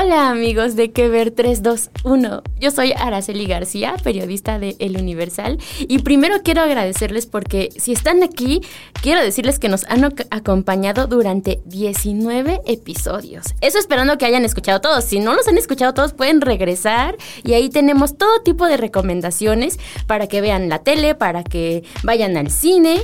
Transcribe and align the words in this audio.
Hola 0.00 0.30
amigos 0.30 0.76
de 0.76 0.92
Que 0.92 1.08
Ver 1.08 1.32
321. 1.32 2.44
Yo 2.60 2.70
soy 2.70 2.92
Araceli 2.92 3.46
García, 3.46 3.96
periodista 4.04 4.60
de 4.60 4.76
El 4.78 4.96
Universal. 4.96 5.58
Y 5.80 5.98
primero 5.98 6.36
quiero 6.44 6.60
agradecerles 6.60 7.26
porque 7.26 7.70
si 7.76 7.90
están 7.90 8.22
aquí, 8.22 8.60
quiero 9.02 9.20
decirles 9.20 9.58
que 9.58 9.68
nos 9.68 9.82
han 9.86 10.04
acompañado 10.30 11.08
durante 11.08 11.60
19 11.64 12.60
episodios. 12.66 13.46
Eso 13.60 13.80
esperando 13.80 14.18
que 14.18 14.26
hayan 14.26 14.44
escuchado 14.44 14.80
todos. 14.80 15.04
Si 15.04 15.18
no 15.18 15.34
los 15.34 15.48
han 15.48 15.58
escuchado 15.58 15.94
todos, 15.94 16.12
pueden 16.12 16.42
regresar. 16.42 17.16
Y 17.42 17.54
ahí 17.54 17.68
tenemos 17.68 18.16
todo 18.16 18.42
tipo 18.42 18.66
de 18.66 18.76
recomendaciones 18.76 19.80
para 20.06 20.28
que 20.28 20.40
vean 20.40 20.68
la 20.68 20.78
tele, 20.78 21.16
para 21.16 21.42
que 21.42 21.82
vayan 22.04 22.36
al 22.36 22.52
cine. 22.52 23.00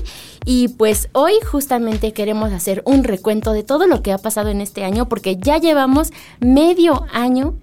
Y 0.47 0.69
pues 0.69 1.09
hoy 1.13 1.33
justamente 1.51 2.13
queremos 2.13 2.53
hacer 2.53 2.83
un 2.85 3.03
recuento 3.03 3.53
de 3.53 3.63
todo 3.63 3.87
lo 3.87 4.03
que 4.03 4.13
ha 4.13 4.19
pasado 4.19 4.51
en 4.51 4.61
este 4.61 4.85
año 4.85 5.09
porque 5.09 5.39
ya 5.39 5.57
llevamos 5.57 6.13
medio 6.39 6.84
año 7.13 7.55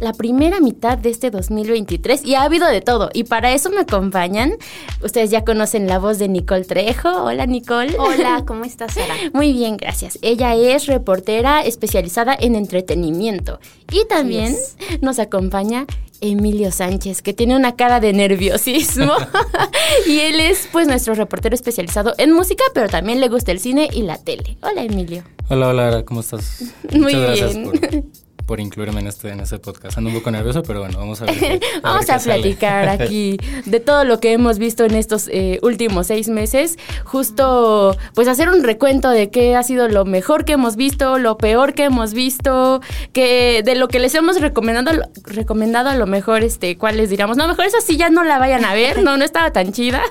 la 0.00 0.14
primera 0.14 0.60
mitad 0.60 0.98
de 0.98 1.10
este 1.10 1.30
2023 1.30 2.24
y 2.24 2.34
ha 2.34 2.42
habido 2.42 2.66
de 2.66 2.80
todo. 2.80 3.10
Y 3.12 3.24
para 3.24 3.52
eso 3.52 3.70
me 3.70 3.80
acompañan. 3.80 4.54
Ustedes 5.02 5.30
ya 5.30 5.44
conocen 5.44 5.86
la 5.86 5.98
voz 5.98 6.18
de 6.18 6.28
Nicole 6.28 6.64
Trejo. 6.64 7.24
Hola 7.24 7.46
Nicole. 7.46 7.94
Hola, 7.98 8.44
¿cómo 8.46 8.64
estás 8.64 8.94
Sara? 8.94 9.14
Muy 9.32 9.52
bien, 9.52 9.76
gracias. 9.76 10.18
Ella 10.22 10.54
es 10.54 10.86
reportera 10.86 11.62
especializada 11.62 12.34
en 12.38 12.54
entretenimiento. 12.54 13.60
Y 13.92 14.06
también 14.06 14.56
nos 15.02 15.18
acompaña 15.18 15.86
Emilio 16.22 16.70
Sánchez, 16.70 17.22
que 17.22 17.32
tiene 17.32 17.56
una 17.56 17.76
cara 17.76 18.00
de 18.00 18.12
nerviosismo. 18.12 19.12
y 20.06 20.20
él 20.20 20.40
es 20.40 20.68
pues 20.72 20.86
nuestro 20.86 21.14
reportero 21.14 21.54
especializado 21.54 22.14
en 22.18 22.32
música, 22.32 22.64
pero 22.74 22.88
también 22.88 23.20
le 23.20 23.28
gusta 23.28 23.52
el 23.52 23.60
cine 23.60 23.88
y 23.92 24.02
la 24.02 24.16
tele. 24.16 24.56
Hola 24.62 24.82
Emilio. 24.82 25.24
Hola, 25.48 25.68
hola, 25.68 26.04
¿cómo 26.04 26.20
estás? 26.20 26.72
Muy 26.92 27.14
bien 27.14 27.64
por 27.64 27.78
incluirme 28.58 29.00
en 29.00 29.06
este, 29.06 29.28
en 29.28 29.40
este 29.40 29.58
podcast. 29.58 29.98
Ando 29.98 30.10
un 30.10 30.16
poco 30.16 30.30
nervioso, 30.30 30.62
pero 30.62 30.80
bueno, 30.80 30.98
vamos 30.98 31.20
a 31.22 31.26
ver. 31.26 31.60
vamos 31.82 32.10
a, 32.10 32.18
platicar 32.18 32.88
aquí 33.00 33.38
de 33.66 33.80
todo 33.80 34.04
lo 34.04 34.18
que 34.18 34.32
hemos 34.32 34.58
visto 34.58 34.84
en 34.84 34.94
estos 34.94 35.28
eh, 35.28 35.60
últimos 35.62 36.08
seis 36.08 36.28
meses. 36.28 36.78
Justo, 37.04 37.96
pues 38.14 38.26
hacer 38.26 38.48
un 38.48 38.64
recuento 38.64 39.10
de 39.10 39.30
qué 39.30 39.54
ha 39.54 39.62
sido 39.62 39.88
lo 39.88 40.04
mejor 40.04 40.44
que 40.44 40.54
hemos 40.54 40.76
visto, 40.76 41.18
lo 41.18 41.36
peor 41.38 41.74
que 41.74 41.84
hemos 41.84 42.14
visto, 42.14 42.80
que 43.12 43.62
de 43.64 43.74
lo 43.74 43.88
que 43.88 43.98
les 43.98 44.14
hemos 44.14 44.40
recomendado, 44.40 45.02
recomendado 45.24 45.90
a 45.90 45.94
lo 45.94 46.06
mejor, 46.06 46.42
este, 46.42 46.76
cuál 46.76 46.96
les 46.96 47.10
diríamos, 47.10 47.36
no, 47.36 47.46
mejor 47.46 47.66
esa 47.66 47.80
sí 47.80 47.96
ya 47.96 48.08
no 48.08 48.24
la 48.24 48.38
vayan 48.38 48.64
a 48.64 48.74
ver, 48.74 49.02
no, 49.02 49.16
no 49.16 49.24
estaba 49.24 49.52
tan 49.52 49.72
chida. 49.72 50.02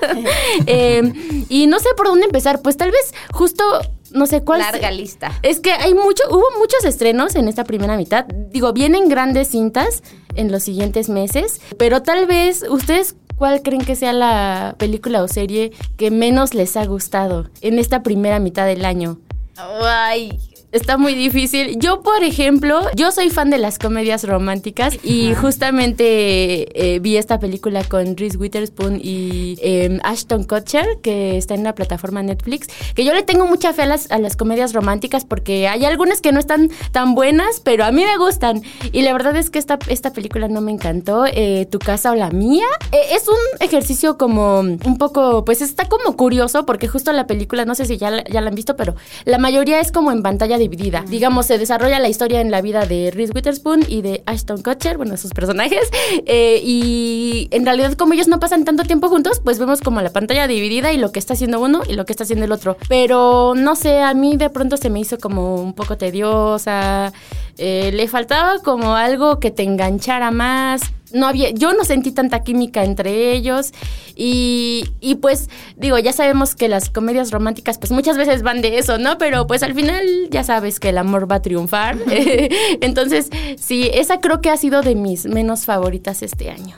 Eh, 0.66 1.12
y 1.48 1.66
no 1.66 1.78
sé 1.78 1.88
por 1.96 2.06
dónde 2.06 2.26
empezar, 2.26 2.60
pues 2.62 2.76
tal 2.76 2.90
vez 2.90 3.14
justo 3.32 3.64
no 4.12 4.26
sé 4.26 4.42
cuál. 4.42 4.60
Larga 4.60 4.90
lista. 4.90 5.32
Es 5.42 5.60
que 5.60 5.72
hay 5.72 5.94
mucho, 5.94 6.22
hubo 6.30 6.44
muchos 6.58 6.84
estrenos 6.84 7.34
en 7.36 7.48
esta 7.48 7.64
primera 7.64 7.96
mitad. 7.96 8.26
Digo, 8.26 8.72
vienen 8.72 9.08
grandes 9.08 9.48
cintas 9.48 10.02
en 10.34 10.52
los 10.52 10.62
siguientes 10.62 11.08
meses, 11.08 11.60
pero 11.78 12.02
tal 12.02 12.26
vez 12.26 12.64
ustedes 12.68 13.16
¿Cuál 13.40 13.62
creen 13.62 13.86
que 13.86 13.96
sea 13.96 14.12
la 14.12 14.74
película 14.76 15.22
o 15.22 15.26
serie 15.26 15.72
que 15.96 16.10
menos 16.10 16.52
les 16.52 16.76
ha 16.76 16.84
gustado 16.84 17.48
en 17.62 17.78
esta 17.78 18.02
primera 18.02 18.38
mitad 18.38 18.66
del 18.66 18.84
año? 18.84 19.18
Ay, 19.56 20.38
Está 20.72 20.96
muy 20.96 21.14
difícil. 21.14 21.78
Yo, 21.78 22.02
por 22.02 22.22
ejemplo, 22.22 22.80
yo 22.94 23.10
soy 23.12 23.30
fan 23.30 23.50
de 23.50 23.58
las 23.58 23.78
comedias 23.78 24.24
románticas 24.24 24.98
y 25.02 25.34
justamente 25.34 26.94
eh, 26.94 26.98
vi 27.00 27.16
esta 27.16 27.38
película 27.38 27.82
con 27.84 28.16
Reese 28.16 28.36
Witherspoon 28.36 29.00
y 29.02 29.58
em, 29.62 29.98
Ashton 30.04 30.44
Kutcher, 30.44 30.98
que 31.02 31.36
está 31.36 31.54
en 31.54 31.64
la 31.64 31.74
plataforma 31.74 32.22
Netflix, 32.22 32.68
que 32.94 33.04
yo 33.04 33.14
le 33.14 33.22
tengo 33.22 33.46
mucha 33.46 33.72
fe 33.72 33.82
a 33.82 33.86
las, 33.86 34.10
a 34.10 34.18
las 34.18 34.36
comedias 34.36 34.72
románticas 34.72 35.24
porque 35.24 35.66
hay 35.66 35.84
algunas 35.84 36.20
que 36.20 36.32
no 36.32 36.38
están 36.38 36.70
tan 36.92 37.14
buenas, 37.14 37.60
pero 37.60 37.84
a 37.84 37.90
mí 37.90 38.04
me 38.04 38.16
gustan. 38.16 38.62
Y 38.92 39.02
la 39.02 39.12
verdad 39.12 39.36
es 39.36 39.50
que 39.50 39.58
esta, 39.58 39.78
esta 39.88 40.12
película 40.12 40.48
no 40.48 40.60
me 40.60 40.72
encantó. 40.72 41.24
Eh, 41.26 41.66
tu 41.70 41.78
casa 41.78 42.12
o 42.12 42.14
la 42.14 42.30
mía. 42.30 42.66
Eh, 42.92 43.14
es 43.14 43.28
un 43.28 43.36
ejercicio 43.60 44.18
como 44.18 44.60
un 44.60 44.98
poco, 44.98 45.44
pues 45.44 45.62
está 45.62 45.88
como 45.88 46.16
curioso 46.16 46.66
porque 46.66 46.88
justo 46.88 47.12
la 47.12 47.26
película, 47.26 47.64
no 47.64 47.74
sé 47.74 47.86
si 47.86 47.96
ya, 47.96 48.22
ya 48.24 48.40
la 48.40 48.48
han 48.48 48.54
visto, 48.54 48.76
pero 48.76 48.94
la 49.24 49.38
mayoría 49.38 49.80
es 49.80 49.92
como 49.92 50.12
en 50.12 50.22
pantalla 50.22 50.58
dividida. 50.60 51.04
Digamos, 51.08 51.46
se 51.46 51.58
desarrolla 51.58 51.98
la 51.98 52.08
historia 52.08 52.40
en 52.40 52.50
la 52.50 52.60
vida 52.60 52.86
de 52.86 53.10
Reese 53.10 53.32
Witherspoon 53.34 53.84
y 53.88 54.02
de 54.02 54.22
Ashton 54.26 54.62
Kutcher, 54.62 54.96
bueno, 54.96 55.16
sus 55.16 55.32
personajes. 55.32 55.80
Eh, 56.26 56.60
y 56.62 57.48
en 57.50 57.64
realidad, 57.64 57.94
como 57.94 58.12
ellos 58.12 58.28
no 58.28 58.38
pasan 58.40 58.64
tanto 58.64 58.84
tiempo 58.84 59.08
juntos, 59.08 59.40
pues 59.42 59.58
vemos 59.58 59.80
como 59.80 60.00
la 60.00 60.10
pantalla 60.10 60.46
dividida 60.46 60.92
y 60.92 60.98
lo 60.98 61.12
que 61.12 61.18
está 61.18 61.32
haciendo 61.34 61.60
uno 61.60 61.82
y 61.88 61.94
lo 61.94 62.04
que 62.04 62.12
está 62.12 62.24
haciendo 62.24 62.44
el 62.44 62.52
otro. 62.52 62.76
Pero 62.88 63.54
no 63.56 63.74
sé, 63.74 64.00
a 64.00 64.12
mí 64.14 64.36
de 64.36 64.50
pronto 64.50 64.76
se 64.76 64.90
me 64.90 65.00
hizo 65.00 65.18
como 65.18 65.56
un 65.56 65.72
poco 65.72 65.96
tediosa. 65.96 67.12
Eh, 67.58 67.90
le 67.92 68.06
faltaba 68.06 68.60
como 68.62 68.94
algo 68.94 69.40
que 69.40 69.50
te 69.50 69.62
enganchara 69.62 70.30
más 70.30 70.82
no 71.12 71.26
había, 71.26 71.50
yo 71.50 71.72
no 71.72 71.84
sentí 71.84 72.12
tanta 72.12 72.42
química 72.42 72.84
entre 72.84 73.32
ellos 73.32 73.72
y, 74.16 74.84
y, 75.00 75.16
pues 75.16 75.48
digo, 75.76 75.98
ya 75.98 76.12
sabemos 76.12 76.54
que 76.54 76.68
las 76.68 76.90
comedias 76.90 77.30
románticas 77.30 77.78
pues 77.78 77.92
muchas 77.92 78.16
veces 78.16 78.42
van 78.42 78.62
de 78.62 78.78
eso, 78.78 78.98
¿no? 78.98 79.18
Pero 79.18 79.46
pues 79.46 79.62
al 79.62 79.74
final 79.74 80.04
ya 80.30 80.44
sabes 80.44 80.80
que 80.80 80.90
el 80.90 80.98
amor 80.98 81.30
va 81.30 81.36
a 81.36 81.42
triunfar. 81.42 81.96
Entonces, 82.80 83.30
sí, 83.58 83.90
esa 83.92 84.20
creo 84.20 84.40
que 84.40 84.50
ha 84.50 84.56
sido 84.56 84.82
de 84.82 84.94
mis 84.94 85.26
menos 85.26 85.64
favoritas 85.64 86.22
este 86.22 86.50
año. 86.50 86.76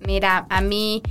Mira, 0.00 0.46
a 0.48 0.60
mí, 0.60 1.02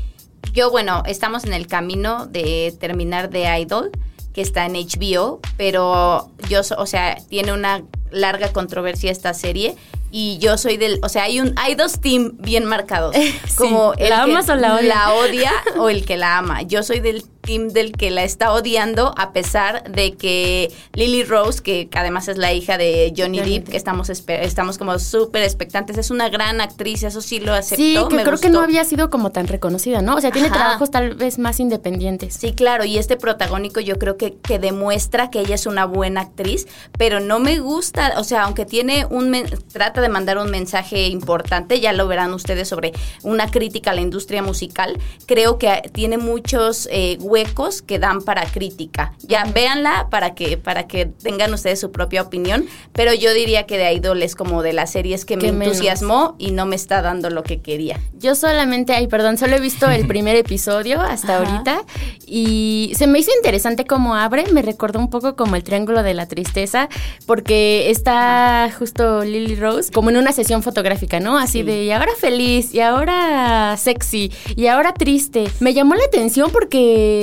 yo 0.53 0.69
bueno, 0.69 1.03
estamos 1.05 1.43
en 1.45 1.53
el 1.53 1.67
camino 1.67 2.25
de 2.25 2.75
terminar 2.79 3.29
de 3.29 3.59
Idol, 3.59 3.91
que 4.33 4.41
está 4.41 4.65
en 4.65 4.73
HBO, 4.73 5.39
pero 5.57 6.31
yo, 6.49 6.61
o 6.77 6.85
sea, 6.85 7.17
tiene 7.29 7.53
una 7.53 7.83
larga 8.11 8.51
controversia 8.51 9.11
esta 9.11 9.33
serie 9.33 9.75
y 10.11 10.37
yo 10.39 10.57
soy 10.57 10.77
del, 10.77 10.99
o 11.03 11.09
sea, 11.09 11.23
hay 11.23 11.39
un 11.39 11.53
hay 11.57 11.75
dos 11.75 11.99
team 11.99 12.33
bien 12.39 12.65
marcados, 12.65 13.15
como 13.55 13.93
el 13.93 14.09
la 14.09 14.23
amas 14.23 14.45
que 14.45 14.51
o 14.51 14.55
la 14.55 14.75
odia. 14.75 14.87
la 14.87 15.13
odia 15.13 15.51
o 15.77 15.89
el 15.89 16.05
que 16.05 16.17
la 16.17 16.37
ama. 16.37 16.61
Yo 16.63 16.83
soy 16.83 16.99
del 16.99 17.23
team 17.41 17.69
del 17.69 17.91
que 17.91 18.11
la 18.11 18.23
está 18.23 18.53
odiando 18.53 19.13
a 19.17 19.33
pesar 19.33 19.91
de 19.91 20.13
que 20.13 20.71
Lily 20.93 21.23
Rose, 21.23 21.61
que 21.61 21.89
además 21.93 22.27
es 22.27 22.37
la 22.37 22.53
hija 22.53 22.77
de 22.77 23.13
Johnny, 23.15 23.39
Depp, 23.39 23.69
que 23.69 23.77
estamos 23.77 24.09
estamos 24.09 24.77
como 24.77 24.99
súper 24.99 25.43
expectantes, 25.43 25.97
es 25.97 26.11
una 26.11 26.29
gran 26.29 26.61
actriz, 26.61 27.03
eso 27.03 27.21
sí 27.21 27.39
lo 27.39 27.53
aceptó. 27.53 27.83
Sí, 27.83 27.97
que 28.09 28.23
creo 28.23 28.39
que 28.39 28.49
no 28.49 28.61
había 28.61 28.83
sido 28.83 29.09
como 29.09 29.31
tan 29.31 29.47
reconocida, 29.47 30.01
¿no? 30.01 30.15
O 30.15 30.21
sea, 30.21 30.31
tiene 30.31 30.49
trabajos 30.49 30.91
tal 30.91 31.15
vez 31.15 31.39
más 31.39 31.59
independientes. 31.59 32.35
Sí, 32.35 32.53
claro, 32.53 32.85
y 32.85 32.97
este 32.97 33.17
protagónico 33.17 33.79
yo 33.79 33.97
creo 33.97 34.17
que, 34.17 34.35
que 34.35 34.59
demuestra 34.59 35.29
que 35.29 35.39
ella 35.39 35.55
es 35.55 35.65
una 35.65 35.85
buena 35.85 36.21
actriz, 36.21 36.67
pero 36.97 37.19
no 37.19 37.39
me 37.39 37.59
gusta, 37.59 38.13
o 38.17 38.23
sea, 38.23 38.43
aunque 38.43 38.65
tiene 38.65 39.05
un 39.05 39.31
trata 39.71 40.01
de 40.01 40.09
mandar 40.09 40.37
un 40.37 40.49
mensaje 40.49 41.07
importante, 41.07 41.79
ya 41.79 41.93
lo 41.93 42.07
verán 42.07 42.33
ustedes 42.33 42.67
sobre 42.67 42.91
una 43.23 43.49
crítica 43.49 43.91
a 43.91 43.93
la 43.93 44.01
industria 44.01 44.41
musical, 44.41 44.97
creo 45.25 45.57
que 45.57 45.89
tiene 45.93 46.17
muchos 46.17 46.87
eh, 46.91 47.17
huecos 47.31 47.81
que 47.81 47.97
dan 47.97 48.21
para 48.21 48.45
crítica. 48.45 49.13
Ya 49.21 49.45
véanla 49.45 50.07
para 50.09 50.35
que, 50.35 50.57
para 50.57 50.85
que 50.85 51.05
tengan 51.05 51.53
ustedes 51.53 51.79
su 51.79 51.91
propia 51.91 52.21
opinión, 52.21 52.65
pero 52.91 53.13
yo 53.13 53.33
diría 53.33 53.65
que 53.65 53.77
de 53.77 53.93
Idol 53.93 54.21
es 54.21 54.35
como 54.35 54.61
de 54.61 54.73
las 54.73 54.91
series 54.91 55.23
que 55.23 55.37
me 55.37 55.47
entusiasmó 55.47 56.35
y 56.37 56.51
no 56.51 56.65
me 56.65 56.75
está 56.75 57.01
dando 57.01 57.29
lo 57.29 57.43
que 57.43 57.61
quería. 57.61 57.99
Yo 58.19 58.35
solamente, 58.35 58.93
ay, 58.93 59.07
perdón, 59.07 59.37
solo 59.37 59.55
he 59.55 59.59
visto 59.61 59.89
el 59.89 60.05
primer 60.11 60.35
episodio 60.35 60.99
hasta 60.99 61.37
ahorita 61.37 61.83
y 62.25 62.91
se 62.95 63.07
me 63.07 63.19
hizo 63.19 63.31
interesante 63.37 63.85
cómo 63.85 64.15
abre, 64.15 64.45
me 64.51 64.61
recordó 64.61 64.99
un 64.99 65.09
poco 65.09 65.35
como 65.35 65.55
el 65.55 65.63
Triángulo 65.63 66.03
de 66.03 66.13
la 66.13 66.25
Tristeza, 66.25 66.89
porque 67.25 67.89
está 67.89 68.69
justo 68.77 69.23
Lily 69.23 69.55
Rose 69.55 69.91
como 69.91 70.09
en 70.09 70.17
una 70.17 70.33
sesión 70.33 70.63
fotográfica, 70.63 71.19
¿no? 71.19 71.37
Así 71.37 71.63
de, 71.63 71.85
y 71.85 71.91
ahora 71.91 72.11
feliz, 72.17 72.73
y 72.73 72.81
ahora 72.81 73.75
sexy, 73.77 74.31
y 74.55 74.67
ahora 74.67 74.93
triste. 74.93 75.45
Me 75.59 75.73
llamó 75.73 75.95
la 75.95 76.03
atención 76.03 76.51
porque 76.51 77.20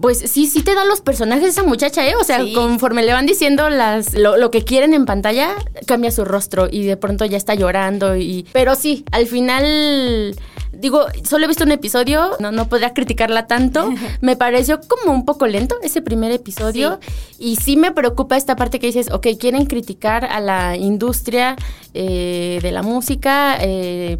pues 0.00 0.18
sí, 0.18 0.46
sí 0.46 0.62
te 0.62 0.74
da 0.74 0.84
los 0.86 1.02
personajes 1.02 1.48
esa 1.48 1.62
muchacha, 1.64 2.06
¿eh? 2.08 2.14
O 2.18 2.24
sea, 2.24 2.42
Sí. 2.42 2.54
conforme 2.54 3.02
le 3.02 3.12
van 3.12 3.26
diciendo 3.26 3.68
las 3.68 4.14
lo, 4.14 4.36
lo 4.38 4.50
que 4.50 4.64
quieren 4.64 4.94
en 4.94 5.04
pantalla, 5.04 5.50
cambia 5.86 6.10
su 6.10 6.24
rostro 6.24 6.66
y 6.70 6.84
de 6.84 6.96
pronto 6.96 7.24
ya 7.26 7.36
está 7.36 7.54
llorando 7.54 8.16
y... 8.16 8.46
Pero 8.52 8.74
sí, 8.74 9.04
al 9.12 9.26
final... 9.26 10.34
Digo, 10.72 11.04
solo 11.28 11.44
he 11.44 11.48
visto 11.48 11.62
un 11.64 11.70
episodio, 11.70 12.30
no, 12.40 12.50
no 12.50 12.68
podría 12.68 12.92
criticarla 12.94 13.46
tanto. 13.46 13.90
Me 14.22 14.34
pareció 14.36 14.80
como 14.80 15.12
un 15.12 15.24
poco 15.26 15.46
lento 15.46 15.76
ese 15.82 16.00
primer 16.02 16.32
episodio. 16.32 16.98
Y 17.38 17.56
sí 17.56 17.76
me 17.76 17.92
preocupa 17.92 18.36
esta 18.38 18.56
parte 18.56 18.80
que 18.80 18.86
dices, 18.86 19.10
ok, 19.12 19.28
quieren 19.38 19.66
criticar 19.66 20.24
a 20.24 20.40
la 20.40 20.76
industria 20.76 21.54
eh, 21.94 22.58
de 22.62 22.72
la 22.72 22.82
música. 22.82 23.58
eh, 23.60 24.16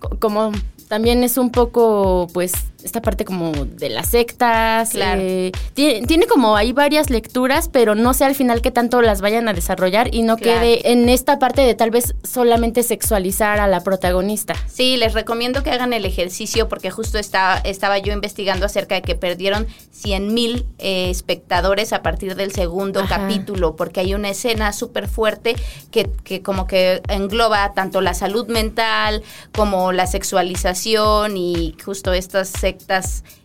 co- 0.00 0.16
como 0.18 0.50
también 0.88 1.22
es 1.22 1.36
un 1.36 1.50
poco, 1.50 2.26
pues, 2.32 2.52
esta 2.88 3.02
parte 3.02 3.24
como 3.24 3.52
de 3.52 3.88
las 3.90 4.08
sectas. 4.08 4.90
Claro. 4.90 5.20
eh, 5.22 5.52
tiene, 5.74 6.06
tiene 6.06 6.26
como 6.26 6.56
hay 6.56 6.72
varias 6.72 7.10
lecturas, 7.10 7.68
pero 7.68 7.94
no 7.94 8.14
sé 8.14 8.24
al 8.24 8.34
final 8.34 8.62
qué 8.62 8.70
tanto 8.70 9.02
las 9.02 9.20
vayan 9.20 9.48
a 9.48 9.52
desarrollar 9.52 10.12
y 10.14 10.22
no 10.22 10.36
Claro. 10.36 10.60
quede 10.60 10.92
en 10.92 11.08
esta 11.08 11.38
parte 11.38 11.62
de 11.62 11.74
tal 11.74 11.90
vez 11.90 12.14
solamente 12.24 12.82
sexualizar 12.82 13.60
a 13.60 13.66
la 13.68 13.82
protagonista. 13.82 14.54
Sí, 14.68 14.96
les 14.96 15.14
recomiendo 15.14 15.62
que 15.62 15.70
hagan 15.70 15.92
el 15.92 16.04
ejercicio 16.04 16.68
porque 16.68 16.90
justo 16.90 17.18
está, 17.18 17.58
estaba 17.64 17.98
yo 17.98 18.12
investigando 18.12 18.66
acerca 18.66 18.94
de 18.94 19.02
que 19.02 19.14
perdieron 19.14 19.66
100 19.92 20.32
mil 20.34 20.66
eh, 20.78 21.10
espectadores 21.10 21.92
a 21.92 22.02
partir 22.02 22.34
del 22.36 22.52
segundo 22.52 23.00
Ajá. 23.00 23.18
capítulo 23.18 23.76
porque 23.76 24.00
hay 24.00 24.14
una 24.14 24.30
escena 24.30 24.72
súper 24.72 25.08
fuerte 25.08 25.54
que, 25.90 26.10
que 26.24 26.42
como 26.42 26.66
que 26.66 27.02
engloba 27.08 27.72
tanto 27.74 28.00
la 28.00 28.14
salud 28.14 28.46
mental 28.48 29.22
como 29.54 29.92
la 29.92 30.06
sexualización 30.06 31.36
y 31.36 31.74
justo 31.84 32.12
estas 32.12 32.48
sectas 32.48 32.77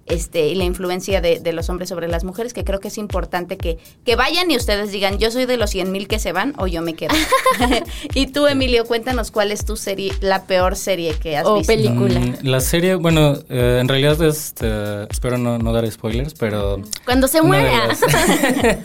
este, 0.05 0.47
y 0.47 0.55
la 0.55 0.63
influencia 0.65 1.21
de, 1.21 1.39
de 1.39 1.53
los 1.53 1.69
hombres 1.69 1.87
sobre 1.89 2.07
las 2.09 2.23
mujeres, 2.25 2.53
que 2.53 2.63
creo 2.65 2.79
que 2.79 2.89
es 2.89 2.97
importante 2.97 3.57
que, 3.57 3.77
que 4.05 4.15
vayan 4.15 4.51
y 4.51 4.57
ustedes 4.57 4.91
digan, 4.91 5.17
yo 5.17 5.31
soy 5.31 5.45
de 5.45 5.55
los 5.57 5.69
100 5.69 5.91
mil 5.91 6.07
que 6.09 6.19
se 6.19 6.31
van 6.33 6.53
o 6.57 6.67
yo 6.67 6.81
me 6.81 6.93
quedo. 6.93 7.13
y 8.13 8.27
tú, 8.27 8.47
Emilio, 8.47 8.85
cuéntanos 8.85 9.31
cuál 9.31 9.51
es 9.51 9.63
tu 9.65 9.75
serie, 9.77 10.11
la 10.21 10.45
peor 10.45 10.75
serie 10.75 11.13
que 11.15 11.37
has 11.37 11.45
O 11.45 11.57
visto. 11.57 11.73
película. 11.73 12.19
Mm, 12.19 12.35
la 12.43 12.59
serie, 12.59 12.95
bueno, 12.95 13.35
eh, 13.49 13.77
en 13.81 13.87
realidad 13.87 14.21
este, 14.23 15.03
espero 15.09 15.37
no, 15.37 15.57
no 15.57 15.71
dar 15.73 15.89
spoilers, 15.89 16.33
pero... 16.33 16.81
Cuando 17.05 17.27
se 17.27 17.41
muera. 17.41 17.87
las- 17.87 18.01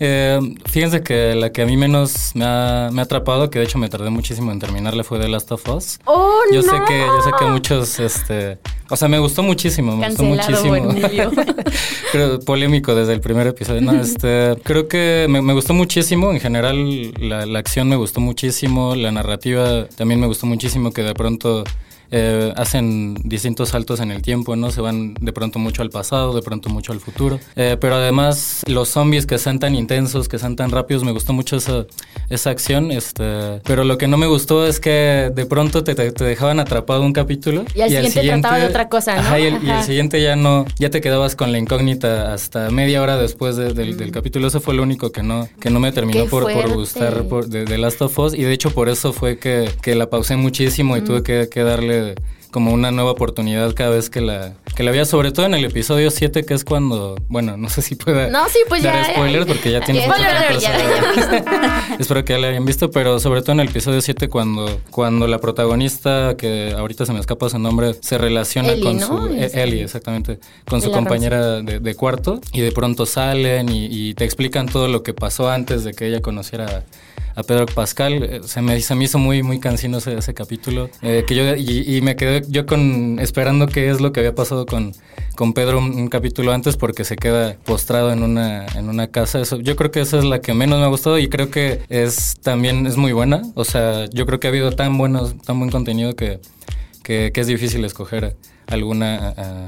Eh, 0.00 0.38
fíjense 0.66 1.02
que 1.02 1.34
la 1.34 1.50
que 1.50 1.62
a 1.62 1.66
mí 1.66 1.76
menos 1.76 2.30
me 2.34 2.44
ha, 2.44 2.88
me 2.92 3.00
ha 3.00 3.04
atrapado, 3.04 3.50
que 3.50 3.58
de 3.58 3.64
hecho 3.64 3.78
me 3.78 3.88
tardé 3.88 4.10
muchísimo 4.10 4.52
en 4.52 4.60
terminarla, 4.60 5.02
fue 5.02 5.18
The 5.18 5.26
Last 5.28 5.50
of 5.50 5.68
Us. 5.68 5.98
¡Oh, 6.04 6.38
Yo 6.52 6.62
sé 6.62 6.70
no! 6.78 6.84
que, 6.84 6.98
yo 7.00 7.20
sé 7.22 7.30
que 7.36 7.44
muchos, 7.46 7.98
este, 7.98 8.58
o 8.90 8.96
sea, 8.96 9.08
me 9.08 9.18
gustó 9.18 9.42
muchísimo, 9.42 9.96
me 9.96 10.02
Cancelado, 10.06 10.56
gustó 10.56 10.82
muchísimo. 10.82 11.30
Creo, 12.12 12.40
polémico 12.40 12.94
desde 12.94 13.12
el 13.12 13.20
primer 13.20 13.46
episodio. 13.46 13.82
No, 13.82 14.00
este, 14.00 14.56
creo 14.62 14.88
que 14.88 15.26
me, 15.28 15.42
me 15.42 15.52
gustó 15.52 15.74
muchísimo. 15.74 16.32
En 16.32 16.40
general, 16.40 17.12
la, 17.20 17.44
la 17.44 17.58
acción 17.58 17.88
me 17.88 17.96
gustó 17.96 18.20
muchísimo. 18.20 18.94
La 18.94 19.12
narrativa 19.12 19.86
también 19.88 20.20
me 20.20 20.26
gustó 20.26 20.46
muchísimo. 20.46 20.90
Que 20.92 21.02
de 21.02 21.12
pronto 21.12 21.64
eh, 22.10 22.52
hacen 22.56 23.14
distintos 23.24 23.70
saltos 23.70 24.00
en 24.00 24.10
el 24.10 24.22
tiempo, 24.22 24.56
¿no? 24.56 24.70
Se 24.70 24.80
van 24.80 25.14
de 25.20 25.32
pronto 25.32 25.58
mucho 25.58 25.82
al 25.82 25.90
pasado, 25.90 26.34
de 26.34 26.42
pronto 26.42 26.68
mucho 26.70 26.92
al 26.92 27.00
futuro. 27.00 27.38
Eh, 27.56 27.76
pero 27.80 27.96
además, 27.96 28.62
los 28.66 28.88
zombies 28.88 29.26
que 29.26 29.38
sean 29.38 29.58
tan 29.58 29.74
intensos, 29.74 30.28
que 30.28 30.38
sean 30.38 30.56
tan 30.56 30.70
rápidos, 30.70 31.04
me 31.04 31.12
gustó 31.12 31.32
mucho 31.32 31.56
esa, 31.56 31.86
esa 32.30 32.50
acción. 32.50 32.90
Este, 32.90 33.60
pero 33.64 33.84
lo 33.84 33.98
que 33.98 34.06
no 34.08 34.16
me 34.16 34.26
gustó 34.26 34.66
es 34.66 34.80
que 34.80 35.30
de 35.34 35.46
pronto 35.46 35.84
te, 35.84 35.94
te- 35.94 36.12
te 36.12 36.24
dejaban 36.24 36.60
atrapado 36.60 37.02
un 37.02 37.12
capítulo. 37.12 37.64
Y 37.74 37.80
al 37.82 37.90
siguiente 37.90 38.20
trataba 38.40 38.58
de 38.58 38.66
otra 38.66 38.88
cosa, 38.88 39.14
¿no? 39.14 39.20
Ajá, 39.20 39.38
y 39.40 39.46
el, 39.46 39.54
y 39.56 39.82
siguiente 39.84 40.22
ya 40.22 40.36
no, 40.36 40.64
ya 40.78 40.90
te 40.90 41.00
quedabas 41.00 41.36
con 41.36 41.52
la 41.52 41.58
incógnita 41.58 42.32
hasta 42.32 42.70
media 42.70 43.02
hora 43.02 43.16
después 43.16 43.56
de- 43.56 43.74
del, 43.74 43.96
del 43.96 44.10
capítulo. 44.12 44.48
Eso 44.48 44.60
fue 44.60 44.74
lo 44.74 44.82
único 44.82 45.12
que 45.12 45.22
no, 45.22 45.48
que 45.60 45.70
no 45.70 45.80
me 45.80 45.92
terminó 45.92 46.26
por, 46.26 46.50
por 46.52 46.72
gustar 46.74 47.24
por, 47.24 47.48
de, 47.48 47.64
de 47.64 47.78
Last 47.78 48.00
of 48.02 48.18
Us. 48.18 48.34
Y 48.34 48.42
de 48.42 48.52
hecho 48.52 48.70
por 48.70 48.88
eso 48.88 49.12
fue 49.12 49.38
que, 49.38 49.70
que 49.82 49.94
la 49.94 50.08
pausé 50.10 50.36
muchísimo 50.36 50.96
y 50.96 51.00
tuve 51.02 51.22
que, 51.22 51.48
que 51.50 51.62
darle 51.62 51.97
como 52.50 52.72
una 52.72 52.90
nueva 52.90 53.10
oportunidad 53.10 53.74
cada 53.74 53.90
vez 53.90 54.08
que 54.08 54.22
la, 54.22 54.54
que 54.74 54.82
la 54.82 54.90
veía, 54.90 55.04
sobre 55.04 55.32
todo 55.32 55.44
en 55.44 55.52
el 55.54 55.64
episodio 55.66 56.10
7, 56.10 56.46
que 56.46 56.54
es 56.54 56.64
cuando, 56.64 57.16
bueno, 57.28 57.58
no 57.58 57.68
sé 57.68 57.82
si 57.82 57.94
pueda 57.94 58.28
No, 58.28 58.48
sí, 58.48 58.60
pues 58.68 58.82
dar 58.82 58.94
ya, 59.06 59.12
spoilers 59.12 59.46
ya. 59.46 59.52
porque 59.52 59.70
ya 59.70 59.80
tiene 59.82 60.00
mucho 60.06 60.18
spoiler 60.18 60.58
tiempo 60.58 60.60
ya 60.62 61.96
Espero 61.98 62.24
que 62.24 62.32
ya 62.32 62.38
la 62.38 62.48
hayan 62.48 62.64
visto, 62.64 62.90
pero 62.90 63.18
sobre 63.20 63.42
todo 63.42 63.52
en 63.52 63.60
el 63.60 63.68
episodio 63.68 64.00
7 64.00 64.28
cuando, 64.30 64.80
cuando 64.90 65.26
la 65.26 65.38
protagonista, 65.40 66.36
que 66.38 66.72
ahorita 66.76 67.04
se 67.04 67.12
me 67.12 67.20
escapa 67.20 67.50
su 67.50 67.58
nombre, 67.58 67.94
se 68.00 68.16
relaciona 68.16 68.70
Ellie, 68.70 68.82
con 68.82 68.98
¿no? 68.98 69.06
su... 69.06 69.34
eh, 69.34 69.44
Este. 69.44 69.62
Ellie, 69.62 69.82
exactamente. 69.82 70.38
Con 70.66 70.80
su 70.80 70.90
compañera 70.90 71.60
de, 71.60 71.80
de 71.80 71.94
cuarto 71.94 72.40
y 72.52 72.62
de 72.62 72.72
pronto 72.72 73.04
salen 73.04 73.68
y, 73.68 73.88
y 73.90 74.14
te 74.14 74.24
explican 74.24 74.66
todo 74.66 74.88
lo 74.88 75.02
que 75.02 75.12
pasó 75.12 75.50
antes 75.50 75.84
de 75.84 75.92
que 75.92 76.06
ella 76.06 76.22
conociera 76.22 76.84
a 77.38 77.42
Pedro 77.44 77.66
Pascal. 77.66 78.22
Eh, 78.22 78.40
Se 78.44 78.60
me, 78.60 78.80
se 78.80 78.94
me 78.94 79.04
hizo 79.04 79.18
muy, 79.18 79.42
muy 79.42 79.60
cansino 79.60 79.98
ese, 79.98 80.18
ese 80.18 80.34
capítulo. 80.34 80.90
eh, 81.02 81.24
que 81.26 81.34
yo, 81.34 81.54
y, 81.56 81.96
y 81.96 82.00
me 82.02 82.16
quedé 82.16 82.42
yo 82.48 82.66
con 82.66 83.18
esperando 83.20 83.66
qué 83.66 83.90
es 83.90 84.00
lo 84.00 84.12
que 84.12 84.20
había 84.20 84.34
pasado 84.34 84.66
con, 84.66 84.92
con 85.36 85.52
Pedro 85.52 85.78
un, 85.78 85.92
un 85.94 86.08
capítulo 86.08 86.52
antes 86.52 86.76
porque 86.76 87.04
se 87.04 87.16
queda 87.16 87.56
postrado 87.64 88.12
en 88.12 88.22
una, 88.22 88.66
en 88.74 88.88
una 88.88 89.06
casa. 89.08 89.40
Eso, 89.40 89.58
yo 89.60 89.76
creo 89.76 89.90
que 89.90 90.00
esa 90.00 90.18
es 90.18 90.24
la 90.24 90.40
que 90.40 90.52
menos 90.54 90.78
me 90.78 90.84
ha 90.84 90.88
gustado 90.88 91.18
y 91.18 91.28
creo 91.28 91.50
que 91.50 91.80
es 91.88 92.34
también 92.42 92.86
es 92.86 92.96
muy 92.96 93.12
buena. 93.12 93.42
O 93.54 93.64
sea, 93.64 94.06
yo 94.12 94.26
creo 94.26 94.40
que 94.40 94.48
ha 94.48 94.50
habido 94.50 94.72
tan 94.72 94.98
buenos, 94.98 95.36
tan 95.42 95.58
buen 95.58 95.70
contenido 95.70 96.16
que, 96.16 96.40
que, 97.02 97.30
que 97.32 97.40
es 97.40 97.46
difícil 97.46 97.84
escoger 97.84 98.36
alguna 98.66 99.34
eh, 99.36 99.66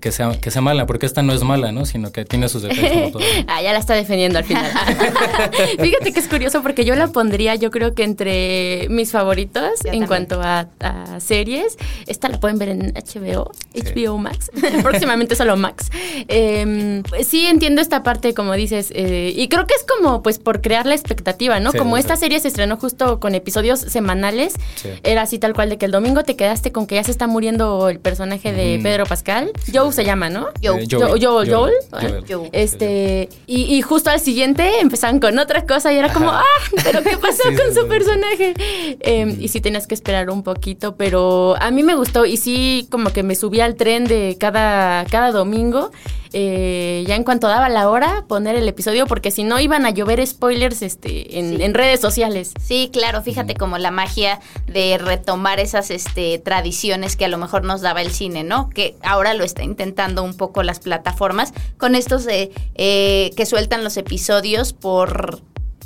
que 0.00 0.12
sea, 0.12 0.38
que 0.40 0.50
sea 0.50 0.60
mala, 0.60 0.84
porque 0.86 1.06
esta 1.06 1.22
no 1.22 1.32
es 1.32 1.42
mala, 1.42 1.72
¿no? 1.72 1.86
Sino 1.86 2.12
que 2.12 2.24
tiene 2.24 2.48
sus 2.48 2.62
defectos 2.62 2.90
como 2.92 3.10
todo. 3.12 3.22
Ah, 3.48 3.62
ya 3.62 3.72
la 3.72 3.78
está 3.78 3.94
defendiendo 3.94 4.38
al 4.38 4.44
final. 4.44 4.70
Fíjate 5.80 6.12
que 6.12 6.20
es 6.20 6.28
curioso 6.28 6.62
porque 6.62 6.84
yo 6.84 6.94
la 6.94 7.08
pondría, 7.08 7.54
yo 7.54 7.70
creo 7.70 7.94
que 7.94 8.02
entre 8.04 8.86
mis 8.90 9.10
favoritos 9.12 9.62
Yo 9.84 9.92
en 9.92 10.00
también. 10.00 10.06
cuanto 10.06 10.42
a, 10.42 10.68
a 10.80 11.20
series. 11.20 11.76
Esta 12.06 12.28
la 12.28 12.38
pueden 12.40 12.58
ver 12.58 12.68
en 12.70 12.92
HBO, 12.94 13.52
Sí. 13.74 13.82
HBO 13.82 14.18
Max, 14.18 14.50
próximamente 14.82 15.34
solo 15.34 15.56
Max. 15.56 15.90
Eh, 16.28 17.02
pues 17.08 17.26
sí 17.26 17.46
entiendo 17.46 17.80
esta 17.80 18.02
parte, 18.02 18.34
como 18.34 18.54
dices, 18.54 18.92
eh, 18.94 19.32
y 19.34 19.48
creo 19.48 19.66
que 19.66 19.74
es 19.74 19.84
como 19.84 20.22
pues 20.22 20.38
por 20.38 20.60
crear 20.60 20.86
la 20.86 20.94
expectativa, 20.94 21.58
¿no? 21.60 21.72
Sí, 21.72 21.78
como 21.78 21.96
sí, 21.96 22.00
esta 22.00 22.16
serie 22.16 22.38
se 22.40 22.48
estrenó 22.48 22.76
justo 22.76 23.18
con 23.20 23.34
episodios 23.34 23.80
semanales, 23.80 24.54
Sí. 24.76 24.88
era 25.02 25.22
así 25.22 25.38
tal 25.38 25.54
cual 25.54 25.70
de 25.70 25.78
que 25.78 25.86
el 25.86 25.92
domingo 25.92 26.22
te 26.24 26.36
quedaste 26.36 26.72
con 26.72 26.86
que 26.86 26.96
ya 26.96 27.04
se 27.04 27.10
está 27.10 27.26
muriendo 27.26 27.88
el 27.88 27.98
personaje 27.98 28.52
de. 28.52 28.78
Pedro 28.82 29.04
Pascal. 29.06 29.50
Joe 29.72 29.92
se 29.92 30.04
llama, 30.04 30.28
¿no? 30.30 30.48
Joe. 30.62 30.82
Eh, 30.82 30.86
Joel, 30.90 31.08
Joel, 31.08 31.24
Joel, 31.24 31.50
Joel. 31.50 31.74
Joel. 31.90 32.24
Joel. 32.28 32.50
Este, 32.52 33.28
y, 33.46 33.74
y 33.76 33.82
justo 33.82 34.10
al 34.10 34.20
siguiente 34.20 34.80
empezaban 34.80 35.20
con 35.20 35.38
otra 35.38 35.64
cosa 35.66 35.92
y 35.92 35.96
era 35.98 36.12
como, 36.12 36.30
Ajá. 36.30 36.42
ah, 36.44 36.80
pero 36.84 37.02
¿qué 37.02 37.16
pasó 37.22 37.42
Sí, 37.48 37.56
con 37.56 37.68
sí, 37.68 37.74
su 37.74 37.82
sí. 37.82 37.88
personaje? 37.88 38.54
Eh, 39.00 39.36
Y 39.40 39.48
sí 39.48 39.60
tenías 39.60 39.86
que 39.86 39.94
esperar 39.94 40.30
un 40.30 40.42
poquito, 40.42 40.96
pero 40.96 41.56
a 41.60 41.70
mí 41.70 41.82
me 41.82 41.94
gustó 41.94 42.24
y 42.26 42.36
sí 42.36 42.86
como 42.90 43.12
que 43.12 43.22
me 43.22 43.34
subí 43.34 43.60
al 43.60 43.74
tren 43.76 44.04
de 44.04 44.36
cada, 44.38 45.04
cada 45.06 45.30
domingo. 45.32 45.90
Eh, 46.32 47.04
ya 47.06 47.16
en 47.16 47.24
cuanto 47.24 47.48
daba 47.48 47.68
la 47.68 47.88
hora, 47.90 48.24
poner 48.28 48.56
el 48.56 48.68
episodio, 48.68 49.06
porque 49.06 49.30
si 49.30 49.44
no 49.44 49.58
iban 49.60 49.86
a 49.86 49.90
llover 49.90 50.24
spoilers 50.26 50.82
este, 50.82 51.38
en, 51.38 51.56
Sí. 51.56 51.62
en 51.62 51.74
redes 51.74 52.00
sociales. 52.00 52.52
Sí, 52.62 52.90
claro, 52.92 53.22
fíjate 53.22 53.54
como 53.54 53.78
la 53.78 53.90
magia 53.90 54.40
de 54.66 54.98
retomar 54.98 55.58
esas 55.60 55.90
este, 55.90 56.38
tradiciones 56.38 57.16
que 57.16 57.24
a 57.24 57.28
lo 57.28 57.38
mejor 57.38 57.64
nos 57.64 57.80
daba 57.80 58.00
el 58.02 58.10
cine, 58.12 58.44
¿no? 58.44 58.68
Que 58.70 58.96
ahora 59.02 59.34
lo 59.34 59.44
está 59.44 59.62
intentando 59.64 60.22
un 60.22 60.36
poco 60.36 60.62
las 60.62 60.78
plataformas 60.80 61.52
con 61.78 61.94
estos 61.94 62.24
de 62.24 62.52
eh, 62.74 63.30
que 63.36 63.46
sueltan 63.46 63.82
los 63.84 63.96
episodios 63.96 64.72
por 64.72 65.40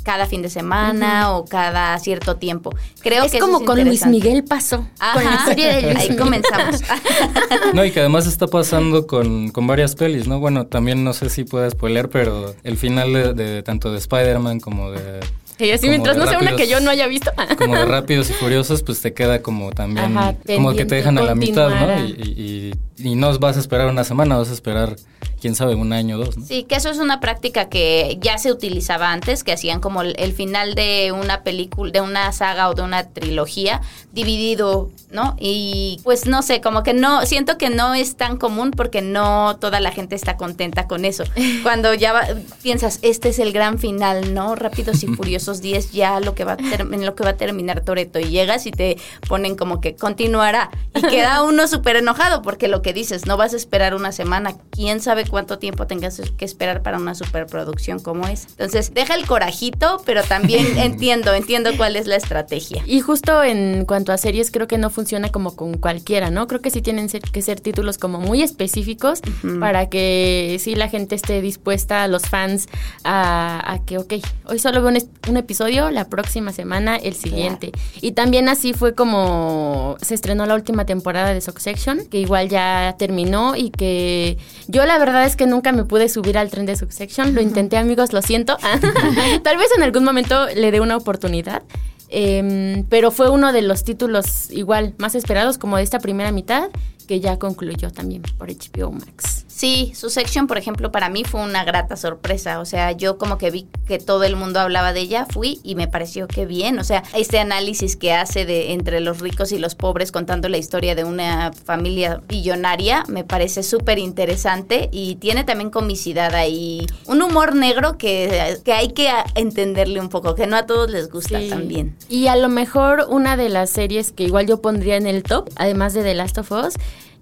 cada 0.05 0.27
fin 0.27 0.41
de 0.43 0.49
semana 0.49 1.31
o 1.33 1.45
cada 1.45 1.97
cierto 1.99 2.37
tiempo. 2.37 2.73
Creo 3.01 3.25
es 3.25 3.31
que 3.31 3.37
eso 3.37 3.45
como 3.45 3.65
con 3.65 3.83
Luis. 3.83 4.05
Miguel 4.05 4.43
pasó. 4.43 4.87
Con 5.13 5.23
la 5.23 5.33
Ajá, 5.33 5.45
serie 5.47 5.73
de 5.73 5.81
Luis 5.81 5.95
ahí 5.97 6.09
Miguel. 6.11 6.23
comenzamos. 6.23 6.81
No, 7.73 7.83
y 7.83 7.91
que 7.91 7.99
además 7.99 8.27
está 8.27 8.47
pasando 8.47 9.07
con, 9.07 9.49
con 9.49 9.65
varias 9.67 9.95
pelis, 9.95 10.27
¿no? 10.27 10.39
Bueno, 10.39 10.67
también 10.67 11.03
no 11.03 11.11
sé 11.13 11.29
si 11.29 11.43
puedo 11.43 11.69
spoiler, 11.69 12.09
pero 12.09 12.53
el 12.63 12.77
final 12.77 13.11
de, 13.11 13.33
de 13.33 13.63
tanto 13.63 13.91
de 13.91 13.97
Spider-Man 13.97 14.59
como 14.59 14.91
de... 14.91 15.19
Y 15.57 15.71
así 15.71 15.81
como 15.87 15.91
mientras 15.91 16.17
no 16.17 16.27
sea 16.27 16.39
una 16.39 16.55
que 16.55 16.67
yo 16.67 16.79
no 16.81 16.89
haya 16.89 17.07
visto. 17.07 17.31
Como 17.57 17.75
de 17.75 17.85
Rápidos 17.85 18.29
y 18.29 18.33
Furiosos, 18.33 18.83
pues 18.83 19.01
te 19.01 19.13
queda 19.13 19.41
como 19.41 19.71
también... 19.71 20.17
Ajá, 20.17 20.35
como 20.45 20.73
que 20.73 20.85
te 20.85 20.95
dejan 20.95 21.17
a 21.17 21.21
la 21.21 21.35
mitad, 21.35 21.69
¿no? 21.69 22.05
Y, 22.05 22.11
y, 22.11 22.41
y- 22.41 22.73
y 22.97 23.15
no 23.15 23.37
vas 23.39 23.57
a 23.57 23.59
esperar 23.59 23.87
una 23.87 24.05
semana, 24.05 24.37
vas 24.37 24.49
a 24.49 24.53
esperar, 24.53 24.95
quién 25.41 25.53
sabe, 25.53 25.75
un 25.75 25.91
año 25.91 26.15
o 26.15 26.19
dos, 26.23 26.37
¿no? 26.37 26.45
Sí, 26.45 26.63
que 26.63 26.75
eso 26.75 26.89
es 26.89 26.97
una 26.97 27.19
práctica 27.19 27.67
que 27.67 28.17
ya 28.21 28.37
se 28.37 28.53
utilizaba 28.53 29.11
antes, 29.11 29.43
que 29.43 29.51
hacían 29.51 29.81
como 29.81 30.01
el, 30.01 30.15
el 30.17 30.31
final 30.31 30.75
de 30.75 31.11
una 31.11 31.43
película, 31.43 31.91
de 31.91 31.99
una 31.99 32.31
saga 32.31 32.69
o 32.69 32.73
de 32.73 32.83
una 32.83 33.09
trilogía 33.09 33.81
dividido, 34.13 34.89
¿no? 35.11 35.35
Y 35.39 35.99
pues 36.05 36.25
no 36.25 36.41
sé, 36.41 36.61
como 36.61 36.83
que 36.83 36.93
no, 36.93 37.25
siento 37.25 37.57
que 37.57 37.69
no 37.69 37.93
es 37.93 38.15
tan 38.15 38.37
común 38.37 38.71
porque 38.71 39.01
no 39.01 39.57
toda 39.59 39.81
la 39.81 39.91
gente 39.91 40.15
está 40.15 40.37
contenta 40.37 40.87
con 40.87 41.03
eso. 41.03 41.25
Cuando 41.63 41.93
ya 41.93 42.13
va- 42.13 42.27
piensas, 42.63 42.99
este 43.01 43.27
es 43.29 43.39
el 43.39 43.51
gran 43.51 43.77
final, 43.77 44.33
¿no? 44.33 44.55
Rápidos 44.55 45.03
y 45.03 45.07
Furiosos 45.07 45.44
esos 45.45 45.61
10 45.61 45.91
ya 45.91 46.19
lo 46.19 46.33
que 46.33 46.43
va 46.43 46.53
a 46.53 46.57
en 46.57 47.05
lo 47.05 47.15
que 47.15 47.23
va 47.23 47.31
a 47.31 47.37
terminar 47.37 47.81
Toreto 47.81 48.19
y 48.19 48.25
llegas 48.25 48.65
y 48.65 48.71
te 48.71 48.97
ponen 49.27 49.55
como 49.55 49.79
que 49.79 49.95
continuará 49.95 50.71
y 50.95 51.01
queda 51.01 51.43
uno 51.43 51.67
súper 51.67 51.97
enojado 51.97 52.41
porque 52.41 52.67
lo 52.67 52.81
que 52.81 52.93
dices, 52.93 53.27
no 53.27 53.37
vas 53.37 53.53
a 53.53 53.57
esperar 53.57 53.93
una 53.93 54.11
semana, 54.11 54.55
quién 54.71 55.01
sabe 55.01 55.25
cuánto 55.25 55.59
tiempo 55.59 55.85
tengas 55.85 56.19
que 56.37 56.45
esperar 56.45 56.81
para 56.81 56.97
una 56.97 57.13
superproducción 57.13 57.99
como 57.99 58.27
es. 58.27 58.47
Entonces, 58.51 58.93
deja 58.93 59.15
el 59.15 59.25
corajito, 59.25 60.01
pero 60.05 60.23
también 60.23 60.77
entiendo, 60.77 61.33
entiendo 61.33 61.71
cuál 61.77 61.95
es 61.95 62.07
la 62.07 62.15
estrategia. 62.15 62.83
Y 62.85 63.01
justo 63.01 63.43
en 63.43 63.85
cuanto 63.85 64.11
a 64.11 64.17
series, 64.17 64.51
creo 64.51 64.67
que 64.67 64.77
no 64.77 64.89
funciona 64.89 65.29
como 65.29 65.55
con 65.55 65.77
cualquiera, 65.77 66.31
¿no? 66.31 66.47
Creo 66.47 66.61
que 66.61 66.71
sí 66.71 66.81
tienen 66.81 67.07
que 67.07 67.41
ser 67.41 67.59
títulos 67.59 67.97
como 67.97 68.19
muy 68.19 68.41
específicos 68.41 69.21
para 69.59 69.89
que 69.89 70.57
sí 70.59 70.75
la 70.75 70.89
gente 70.89 71.15
esté 71.15 71.41
dispuesta, 71.41 72.07
los 72.07 72.23
fans, 72.23 72.67
a, 73.03 73.79
que, 73.85 73.97
ok, 73.97 74.13
hoy 74.45 74.59
solo 74.59 74.81
veo 74.81 74.93
un, 75.27 75.34
episodio, 75.37 75.89
la 75.91 76.09
próxima 76.09 76.51
semana 76.51 76.95
el 76.95 77.15
siguiente. 77.15 77.71
Y 78.01 78.13
también 78.13 78.49
así 78.49 78.73
fue 78.73 78.93
como 78.93 79.97
se 80.01 80.15
estrenó 80.15 80.45
la 80.45 80.55
última 80.55 80.85
temporada 80.85 81.33
de 81.33 81.41
Succession, 81.41 82.05
que 82.05 82.19
igual 82.19 82.49
ya 82.49 82.95
terminó 82.97 83.55
y 83.55 83.69
que 83.69 84.37
yo 84.67 84.85
la 84.85 84.97
verdad 84.97 85.25
es 85.25 85.35
que 85.35 85.47
nunca 85.47 85.71
me 85.71 85.83
pude 85.83 86.09
subir 86.09 86.37
al 86.37 86.49
tren 86.49 86.65
de 86.65 86.75
Succession. 86.75 87.35
Lo 87.35 87.41
intenté, 87.41 87.77
amigos, 87.77 88.13
lo 88.13 88.21
siento. 88.21 88.57
Tal 89.43 89.57
vez 89.57 89.67
en 89.75 89.83
algún 89.83 90.03
momento 90.03 90.47
le 90.55 90.71
dé 90.71 90.81
una 90.81 90.97
oportunidad. 90.97 91.63
Em, 92.09 92.85
pero 92.87 93.11
fue 93.11 93.29
uno 93.29 93.51
de 93.51 93.61
los 93.61 93.83
títulos 93.83 94.51
igual 94.51 94.93
más 94.97 95.15
esperados 95.15 95.57
como 95.57 95.77
de 95.77 95.83
esta 95.83 95.99
primera 95.99 96.31
mitad 96.31 96.69
que 97.05 97.19
ya 97.19 97.37
concluyó 97.39 97.91
también 97.91 98.23
por 98.37 98.49
HBO 98.49 98.91
Max. 98.91 99.45
Sí, 99.55 99.93
su 99.95 100.09
sección, 100.09 100.47
por 100.47 100.57
ejemplo, 100.57 100.91
para 100.91 101.07
mí 101.07 101.23
fue 101.23 101.41
una 101.41 101.63
grata 101.63 101.95
sorpresa. 101.95 102.59
O 102.59 102.65
sea, 102.65 102.91
yo 102.91 103.17
como 103.17 103.37
que 103.37 103.51
vi 103.51 103.67
que 103.87 103.99
todo 103.99 104.25
el 104.25 104.35
mundo 104.35 104.59
hablaba 104.59 104.91
de 104.91 104.99
ella, 104.99 105.25
fui 105.29 105.61
y 105.63 105.75
me 105.75 105.87
pareció 105.87 106.27
que 106.27 106.45
bien. 106.45 106.77
O 106.77 106.83
sea, 106.83 107.03
este 107.13 107.39
análisis 107.39 107.95
que 107.95 108.11
hace 108.11 108.45
de 108.45 108.73
entre 108.73 108.99
los 108.99 109.21
ricos 109.21 109.53
y 109.53 109.57
los 109.57 109.73
pobres 109.73 110.11
contando 110.11 110.49
la 110.49 110.57
historia 110.57 110.93
de 110.93 111.05
una 111.05 111.53
familia 111.53 112.21
billonaria 112.27 113.05
me 113.07 113.23
parece 113.23 113.63
súper 113.63 113.97
interesante 113.97 114.89
y 114.91 115.15
tiene 115.15 115.45
también 115.45 115.69
comicidad 115.69 116.35
ahí. 116.35 116.85
Un 117.05 117.21
humor 117.21 117.55
negro 117.55 117.97
que, 117.97 118.57
que, 118.65 118.73
hay 118.73 118.89
que 118.89 119.09
entenderle 119.35 120.01
un 120.01 120.09
poco, 120.09 120.35
que 120.35 120.47
no 120.47 120.57
a 120.57 120.65
todos 120.65 120.91
les 120.91 121.09
gusta 121.09 121.39
también. 121.49 121.95
Y 122.09 122.27
a 122.27 122.35
lo 122.35 122.49
mejor 122.49 123.05
una 123.09 123.37
de 123.37 123.47
las 123.47 123.69
series 123.69 124.11
que 124.11 124.23
igual 124.23 124.47
yo 124.47 124.61
pondría 124.61 124.97
en 124.97 125.07
el 125.07 125.23
top, 125.23 125.49
además 125.55 125.93
de 125.93 126.03
The 126.03 126.13
Last 126.13 126.37
of 126.39 126.51
Us, 126.51 126.75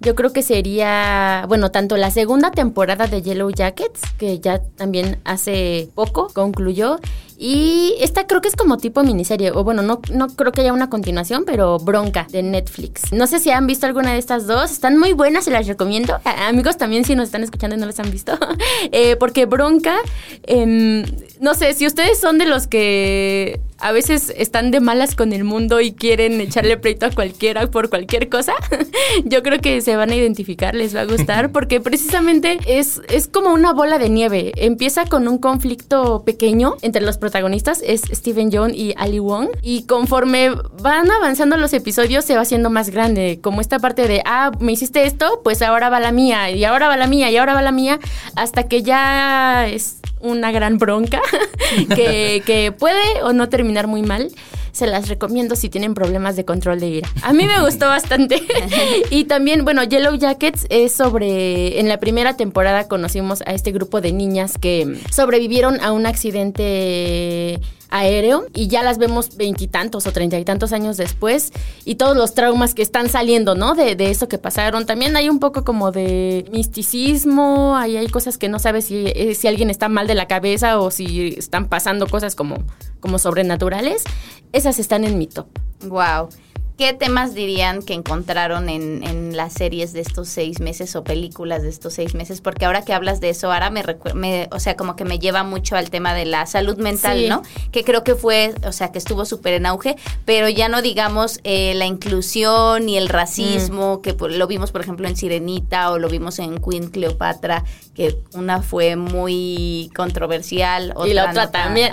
yo 0.04 0.16
creo 0.16 0.34
que 0.34 0.44
sería, 0.44 1.46
bueno, 1.48 1.72
tanto 1.72 1.98
la 1.98 2.12
segunda 2.12 2.52
temporada 2.52 3.08
de 3.08 3.22
Yellow 3.22 3.50
Jackets, 3.50 4.02
que 4.18 4.40
ya 4.40 4.60
también 4.60 5.20
hace 5.24 5.90
poco 5.96 6.28
concluyó, 6.34 7.00
y 7.38 7.96
esta 8.00 8.28
creo 8.28 8.42
que 8.42 8.48
es 8.48 8.56
como 8.56 8.78
tipo 8.78 9.04
miniserie, 9.04 9.52
o 9.52 9.64
bueno, 9.64 9.82
no, 9.82 10.02
no 10.12 10.28
creo 10.28 10.52
que 10.52 10.62
haya 10.62 10.74
una 10.74 10.90
continuación, 10.90 11.44
pero 11.46 11.80
Bronca 11.80 12.28
de 12.32 12.44
Netflix. 12.44 13.12
No 13.12 13.28
sé 13.28 13.40
si 13.40 13.50
han 13.50 13.66
visto 13.66 13.86
alguna 13.86 14.14
de 14.14 14.20
estas 14.20 14.46
dos, 14.46 14.72
están 14.72 14.98
muy 14.98 15.14
buenas, 15.14 15.46
se 15.46 15.52
las 15.52 15.68
recomiendo. 15.68 16.20
amigos 16.24 16.78
también 16.78 17.06
si 17.06 17.16
nos 17.16 17.26
están 17.26 17.44
escuchando 17.44 17.76
y 17.76 17.80
no 17.80 17.86
las 17.86 18.00
han 18.00 18.12
visto, 18.12 18.38
eh, 18.92 19.16
porque 19.16 19.46
Bronca, 19.46 19.98
em, 20.44 21.04
no 21.40 21.54
sé, 21.56 21.74
si 21.74 21.88
ustedes 21.88 22.20
son 22.20 22.38
de 22.38 22.46
los 22.46 22.68
que 22.68 23.60
a 23.84 23.92
veces 23.92 24.34
están 24.38 24.72
de 24.72 24.80
malas 24.80 25.14
con 25.14 25.34
el 25.34 25.44
mundo 25.44 25.82
y 25.82 25.92
quieren 25.92 26.40
echarle 26.40 26.78
pleito 26.78 27.06
a 27.06 27.12
cualquiera 27.12 27.68
por 27.68 27.90
cualquier 27.90 28.30
cosa, 28.30 28.54
yo 29.26 29.44
creo 29.44 29.60
que 29.60 29.82
se 29.82 29.98
van 29.98 30.10
a 30.10 30.16
identificar, 30.16 30.74
les 30.74 30.96
va 30.96 31.02
a 31.02 31.06
gustar, 31.06 31.52
porque 31.52 31.82
precisamente 31.82 32.60
es, 32.66 33.02
es 33.10 33.28
como 33.28 33.52
una 33.52 33.74
bola 33.74 33.98
de 33.98 34.10
nieve. 34.10 34.54
Empieza 34.56 35.06
con 35.06 35.28
un 35.28 35.38
conflicto 35.38 36.24
pequeño 36.24 36.76
entre 36.82 37.02
los 37.02 37.18
protagonistas, 37.18 37.82
es 37.86 38.04
Steven 38.04 38.52
Yeun 38.52 38.74
y 38.74 38.94
Ali 38.96 39.20
Wong, 39.20 39.50
y 39.62 39.84
conforme 39.84 40.52
van 40.82 41.12
avanzando 41.12 41.58
los 41.58 41.74
episodios 41.74 42.24
se 42.24 42.36
va 42.36 42.42
haciendo 42.42 42.70
más 42.70 42.90
grande, 42.90 43.40
como 43.42 43.60
esta 43.60 43.80
parte 43.80 44.08
de, 44.08 44.22
ah, 44.26 44.52
me 44.62 44.72
hiciste 44.72 45.06
esto, 45.06 45.42
pues 45.44 45.62
ahora 45.62 45.90
va 45.90 46.00
la 46.00 46.14
mía, 46.14 46.50
y 46.52 46.64
ahora 46.64 46.88
va 46.88 46.96
la 46.96 47.08
mía, 47.08 47.30
y 47.30 47.36
ahora 47.36 47.54
va 47.54 47.62
la 47.62 47.74
mía, 47.74 48.00
hasta 48.36 48.64
que 48.70 48.82
ya 48.82 49.68
es 49.68 49.98
una 50.24 50.52
gran 50.52 50.78
bronca 50.78 51.22
que, 51.96 52.74
puede 52.78 53.22
o 53.24 53.34
no 53.34 53.50
terminar 53.50 53.88
muy 53.88 54.02
mal 54.02 54.32
se 54.72 54.88
las 54.88 55.08
recomiendo 55.08 55.56
si 55.56 55.70
tienen 55.70 55.94
problemas 55.94 56.36
de 56.36 56.46
control 56.46 56.80
de 56.80 56.88
ira. 56.88 57.10
A 57.22 57.32
mí 57.32 57.46
me 57.46 57.62
gustó 57.62 57.86
bastante. 57.86 58.42
y 59.12 59.26
también, 59.26 59.64
bueno, 59.66 59.84
Yellow 59.84 60.16
Jackets 60.16 60.66
es 60.70 60.94
sobre, 60.94 61.80
en 61.80 61.88
la 61.88 62.00
primera 62.00 62.36
temporada 62.38 62.88
conocimos 62.88 63.44
a 63.46 63.54
este 63.54 63.72
grupo 63.72 64.02
de 64.02 64.14
niñas 64.14 64.58
que 64.58 64.98
sobrevivieron 65.12 65.80
a 65.80 65.92
un 65.92 66.08
accidente 66.08 67.60
aéreo 67.94 68.48
y 68.54 68.68
ya 68.68 68.82
las 68.82 68.98
vemos 68.98 69.38
veintitantos 69.38 70.08
o 70.08 70.12
treinta 70.12 70.40
y 70.40 70.44
tantos 70.44 70.74
años 70.74 70.98
después 70.98 71.54
y 71.86 71.96
todos 71.96 72.18
los 72.18 72.34
traumas 72.34 72.74
que 72.74 72.82
están 72.82 73.08
saliendo, 73.08 73.54
¿no? 73.54 73.76
De, 73.76 73.96
de, 73.96 74.10
eso 74.10 74.28
que 74.28 74.40
pasaron. 74.40 74.88
También 74.88 75.16
hay 75.16 75.30
un 75.30 75.40
poco 75.40 75.64
como 75.64 75.92
de 75.92 76.46
misticismo, 76.52 77.78
ahí 77.78 77.96
hay 77.96 78.08
cosas 78.08 78.40
que 78.40 78.50
no 78.50 78.58
sabes 78.58 78.86
si, 78.86 79.06
eh, 79.06 79.36
si 79.36 79.48
alguien 79.48 79.70
está 79.70 79.90
mal 79.90 80.08
de 80.08 80.16
la 80.16 80.28
cabeza 80.28 80.80
o 80.80 80.90
si 80.90 81.36
están 81.38 81.70
pasando 81.70 82.08
cosas 82.08 82.34
como, 82.34 82.58
como 83.00 83.20
sobrenaturales. 83.20 84.04
Esas 84.52 84.80
están 84.80 85.04
en 85.04 85.20
mi 85.20 85.28
top. 85.28 85.48
Wow. 85.84 86.30
¿Qué 86.78 86.92
temas 86.94 87.36
dirían 87.36 87.84
que 87.84 87.94
encontraron 87.94 88.68
en, 88.68 89.04
en, 89.04 89.38
las 89.38 89.54
series 89.54 89.94
de 89.94 90.02
estos 90.02 90.28
seis 90.28 90.60
meses 90.60 90.96
o 90.96 91.04
películas 91.04 91.62
de 91.62 91.70
estos 91.70 91.94
seis 91.94 92.16
meses? 92.16 92.42
Porque 92.42 92.66
ahora 92.66 92.84
que 92.84 92.94
hablas 92.94 93.22
de 93.22 93.30
eso, 93.30 93.52
ahora 93.52 93.70
me, 93.70 93.84
me 94.16 94.50
o 94.52 94.60
sea, 94.60 94.76
como 94.76 94.96
que 94.96 95.06
me 95.06 95.20
lleva 95.20 95.44
mucho 95.44 95.76
al 95.76 95.92
tema 95.92 96.16
de 96.16 96.26
la 96.26 96.48
salud 96.48 96.78
mental, 96.78 97.30
¿no? 97.30 97.44
Que 97.72 97.84
creo 97.84 98.04
que 98.04 98.16
fue, 98.16 98.56
o 98.66 98.72
sea, 98.72 98.92
que 98.92 98.98
estuvo 98.98 99.24
súper 99.26 99.54
en 99.54 99.68
auge, 99.68 99.98
pero 100.26 100.50
ya 100.50 100.68
no 100.68 100.82
digamos 100.82 101.40
eh, 101.44 101.74
la 101.76 101.86
inclusión 101.86 102.90
y 102.90 102.98
el 102.98 103.08
racismo, 103.08 103.98
mm. 103.98 104.02
que 104.02 104.16
lo 104.30 104.48
vimos, 104.48 104.72
por 104.72 104.82
ejemplo, 104.82 105.08
en 105.08 105.16
Sirenita 105.16 105.92
o 105.92 106.00
lo 106.00 106.10
vimos 106.10 106.40
en 106.40 106.58
Queen 106.58 106.90
Cleopatra, 106.90 107.64
que 107.94 108.18
una 108.34 108.64
fue 108.64 108.96
muy 108.96 109.92
controversial. 109.96 110.92
Otra 110.96 111.08
y 111.08 111.14
la 111.14 111.30
otra 111.30 111.52
también. 111.52 111.92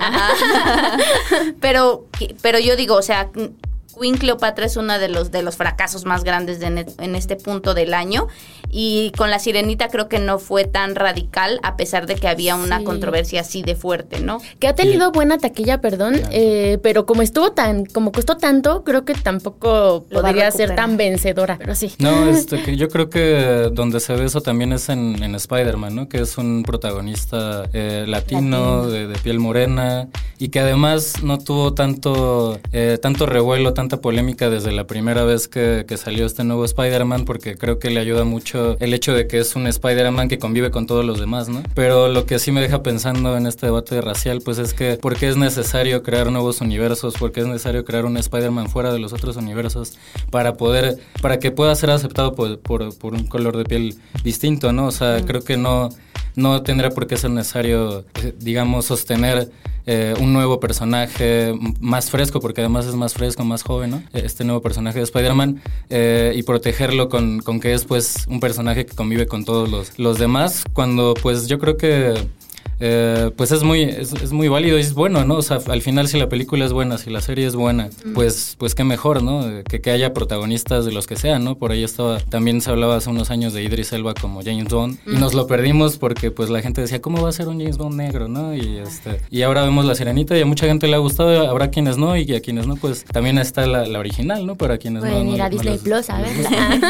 pero, 1.60 2.06
pero 2.40 2.58
yo 2.58 2.76
digo, 2.76 2.96
o 2.96 3.02
sea 3.02 3.30
Queen 4.00 4.16
Cleopatra 4.16 4.64
es 4.64 4.76
uno 4.76 4.98
de 4.98 5.08
los, 5.08 5.30
de 5.30 5.42
los 5.42 5.56
fracasos 5.56 6.06
más 6.06 6.24
grandes 6.24 6.58
de 6.58 6.86
en 6.98 7.14
este 7.14 7.36
punto 7.36 7.74
del 7.74 7.92
año. 7.92 8.28
Y 8.70 9.12
con 9.16 9.30
La 9.30 9.38
Sirenita 9.38 9.88
creo 9.88 10.08
que 10.08 10.18
no 10.18 10.38
fue 10.38 10.64
tan 10.64 10.94
radical, 10.94 11.58
a 11.62 11.76
pesar 11.76 12.06
de 12.06 12.14
que 12.14 12.28
había 12.28 12.54
una 12.54 12.84
controversia 12.84 13.40
así 13.40 13.62
de 13.62 13.74
fuerte, 13.74 14.20
¿no? 14.20 14.40
Que 14.58 14.68
ha 14.68 14.74
tenido 14.74 15.12
buena 15.12 15.38
taquilla, 15.38 15.80
perdón, 15.80 16.20
eh, 16.30 16.78
pero 16.82 17.06
como 17.06 17.22
estuvo 17.22 17.52
tan, 17.52 17.84
como 17.86 18.12
costó 18.12 18.36
tanto, 18.36 18.84
creo 18.84 19.04
que 19.04 19.14
tampoco 19.14 20.04
podría 20.10 20.50
ser 20.50 20.74
tan 20.74 20.96
vencedora, 20.96 21.56
pero 21.58 21.74
sí. 21.74 21.92
No, 21.98 22.26
este, 22.30 22.76
yo 22.76 22.88
creo 22.88 23.10
que 23.10 23.70
donde 23.72 24.00
se 24.00 24.14
ve 24.14 24.24
eso 24.24 24.40
también 24.40 24.72
es 24.72 24.88
en, 24.88 25.22
en 25.22 25.34
Spider-Man, 25.34 25.94
¿no? 25.94 26.08
Que 26.08 26.18
es 26.20 26.38
un 26.38 26.62
protagonista 26.62 27.64
eh, 27.72 28.04
latino, 28.06 28.86
De, 28.86 29.10
piel 29.20 29.38
morena, 29.38 30.08
y 30.38 30.48
que 30.48 30.60
además 30.60 31.22
no 31.22 31.38
tuvo 31.38 31.74
tanto, 31.74 32.58
eh, 32.72 32.98
tanto 33.02 33.26
revuelo, 33.26 33.74
tanta 33.74 34.00
polémica 34.00 34.48
desde 34.48 34.72
la 34.72 34.86
primera 34.86 35.24
vez 35.24 35.48
que, 35.48 35.84
que 35.86 35.96
salió 35.96 36.24
este 36.24 36.44
nuevo 36.44 36.64
Spider-Man, 36.64 37.24
porque 37.24 37.56
creo 37.56 37.78
que 37.78 37.90
le 37.90 38.00
ayuda 38.00 38.24
mucho 38.24 38.59
el 38.80 38.94
hecho 38.94 39.14
de 39.14 39.26
que 39.26 39.38
es 39.38 39.56
un 39.56 39.66
Spider-Man 39.66 40.28
que 40.28 40.38
convive 40.38 40.70
con 40.70 40.86
todos 40.86 41.04
los 41.04 41.20
demás, 41.20 41.48
¿no? 41.48 41.62
Pero 41.74 42.08
lo 42.08 42.26
que 42.26 42.38
sí 42.38 42.52
me 42.52 42.60
deja 42.60 42.82
pensando 42.82 43.36
en 43.36 43.46
este 43.46 43.66
debate 43.66 44.00
racial, 44.00 44.40
pues 44.44 44.58
es 44.58 44.74
que 44.74 44.96
¿por 44.96 45.16
qué 45.16 45.28
es 45.28 45.36
necesario 45.36 46.02
crear 46.02 46.30
nuevos 46.30 46.60
universos? 46.60 47.14
¿Por 47.14 47.32
qué 47.32 47.40
es 47.40 47.46
necesario 47.46 47.84
crear 47.84 48.04
un 48.04 48.16
Spider-Man 48.16 48.68
fuera 48.68 48.92
de 48.92 48.98
los 48.98 49.12
otros 49.12 49.36
universos 49.36 49.94
para 50.30 50.54
poder, 50.54 50.98
para 51.20 51.38
que 51.38 51.50
pueda 51.50 51.74
ser 51.74 51.90
aceptado 51.90 52.34
por, 52.34 52.58
por, 52.58 53.14
un 53.14 53.26
color 53.26 53.56
de 53.56 53.64
piel 53.64 53.98
distinto, 54.22 54.72
¿no? 54.72 54.86
O 54.86 54.92
sea, 54.92 55.24
creo 55.24 55.42
que 55.42 55.56
no, 55.56 55.90
no 56.36 56.62
tendría 56.62 56.90
por 56.90 57.06
qué 57.06 57.16
ser 57.16 57.30
necesario, 57.30 58.04
eh, 58.22 58.34
digamos, 58.38 58.86
sostener 58.86 59.50
eh, 59.86 60.14
un 60.20 60.32
nuevo 60.32 60.60
personaje 60.60 61.54
más 61.80 62.10
fresco, 62.10 62.40
porque 62.40 62.60
además 62.60 62.86
es 62.86 62.94
más 62.94 63.14
fresco, 63.14 63.44
más 63.44 63.62
joven, 63.62 63.90
¿no? 63.90 64.02
Este 64.12 64.44
nuevo 64.44 64.60
personaje 64.60 64.98
de 64.98 65.04
Spider-Man, 65.04 65.62
eh, 65.88 66.32
y 66.36 66.42
protegerlo 66.42 67.08
con, 67.08 67.40
con, 67.40 67.60
que 67.60 67.72
es 67.72 67.84
pues 67.84 68.26
un 68.28 68.40
personaje 68.40 68.86
que 68.86 68.94
convive 68.94 69.26
con 69.26 69.44
todos 69.44 69.70
los, 69.70 69.98
los 69.98 70.18
demás, 70.18 70.64
cuando 70.72 71.14
pues 71.14 71.46
yo 71.46 71.58
creo 71.58 71.76
que 71.76 72.14
eh, 72.80 73.30
pues 73.36 73.52
es 73.52 73.62
muy, 73.62 73.82
es, 73.82 74.32
muy 74.32 74.48
válido 74.48 74.78
y 74.78 74.80
es 74.80 74.94
bueno, 74.94 75.24
¿no? 75.24 75.36
O 75.36 75.42
sea, 75.42 75.58
al 75.68 75.82
final 75.82 76.08
si 76.08 76.18
la 76.18 76.28
película 76.28 76.64
es 76.64 76.72
buena, 76.72 76.96
si 76.98 77.10
la 77.10 77.20
serie 77.20 77.46
es 77.46 77.54
buena, 77.54 77.90
pues, 78.14 78.56
pues 78.58 78.74
qué 78.74 78.84
mejor, 78.84 79.22
¿no? 79.22 79.62
Que, 79.68 79.80
que 79.80 79.90
haya 79.90 80.14
protagonistas 80.14 80.84
de 80.84 80.92
los 80.92 81.06
que 81.06 81.16
sean, 81.16 81.44
¿no? 81.44 81.56
Por 81.56 81.72
ahí 81.72 81.84
estaba, 81.84 82.18
también 82.20 82.60
se 82.60 82.70
hablaba 82.70 82.96
hace 82.96 83.10
unos 83.10 83.30
años 83.30 83.52
de 83.52 83.62
Idris 83.62 83.92
Elba 83.92 84.14
como 84.14 84.42
James 84.42 84.68
Bond 84.68 84.98
y 85.06 85.16
nos 85.16 85.34
lo 85.34 85.46
perdimos 85.46 85.98
porque 85.98 86.30
pues 86.30 86.48
la 86.48 86.62
gente 86.62 86.80
decía, 86.80 87.00
¿cómo 87.02 87.22
va 87.22 87.28
a 87.28 87.32
ser 87.32 87.48
un 87.48 87.58
James 87.58 87.76
Bond 87.76 87.96
negro, 87.96 88.28
no? 88.28 88.54
Y, 88.54 88.78
este, 88.78 89.20
y 89.30 89.42
ahora 89.42 89.62
vemos 89.62 89.84
La 89.84 89.94
Sirenita 89.94 90.36
y 90.36 90.40
a 90.40 90.46
mucha 90.46 90.66
gente 90.66 90.86
le 90.86 90.94
ha 90.94 90.98
gustado, 90.98 91.48
habrá 91.48 91.70
quienes 91.70 91.98
no 91.98 92.16
y 92.16 92.34
a 92.34 92.40
quienes 92.40 92.66
no, 92.66 92.76
pues 92.76 93.04
también 93.04 93.38
está 93.38 93.66
la, 93.66 93.98
original, 93.98 94.46
¿no? 94.46 94.56
Para 94.56 94.78
quienes 94.78 95.02
Pueden 95.02 95.26
no. 95.26 95.34
ir 95.34 95.42
a 95.42 95.50
Disney 95.50 95.76
Plus 95.78 96.08
a 96.08 96.22
verla. 96.22 96.80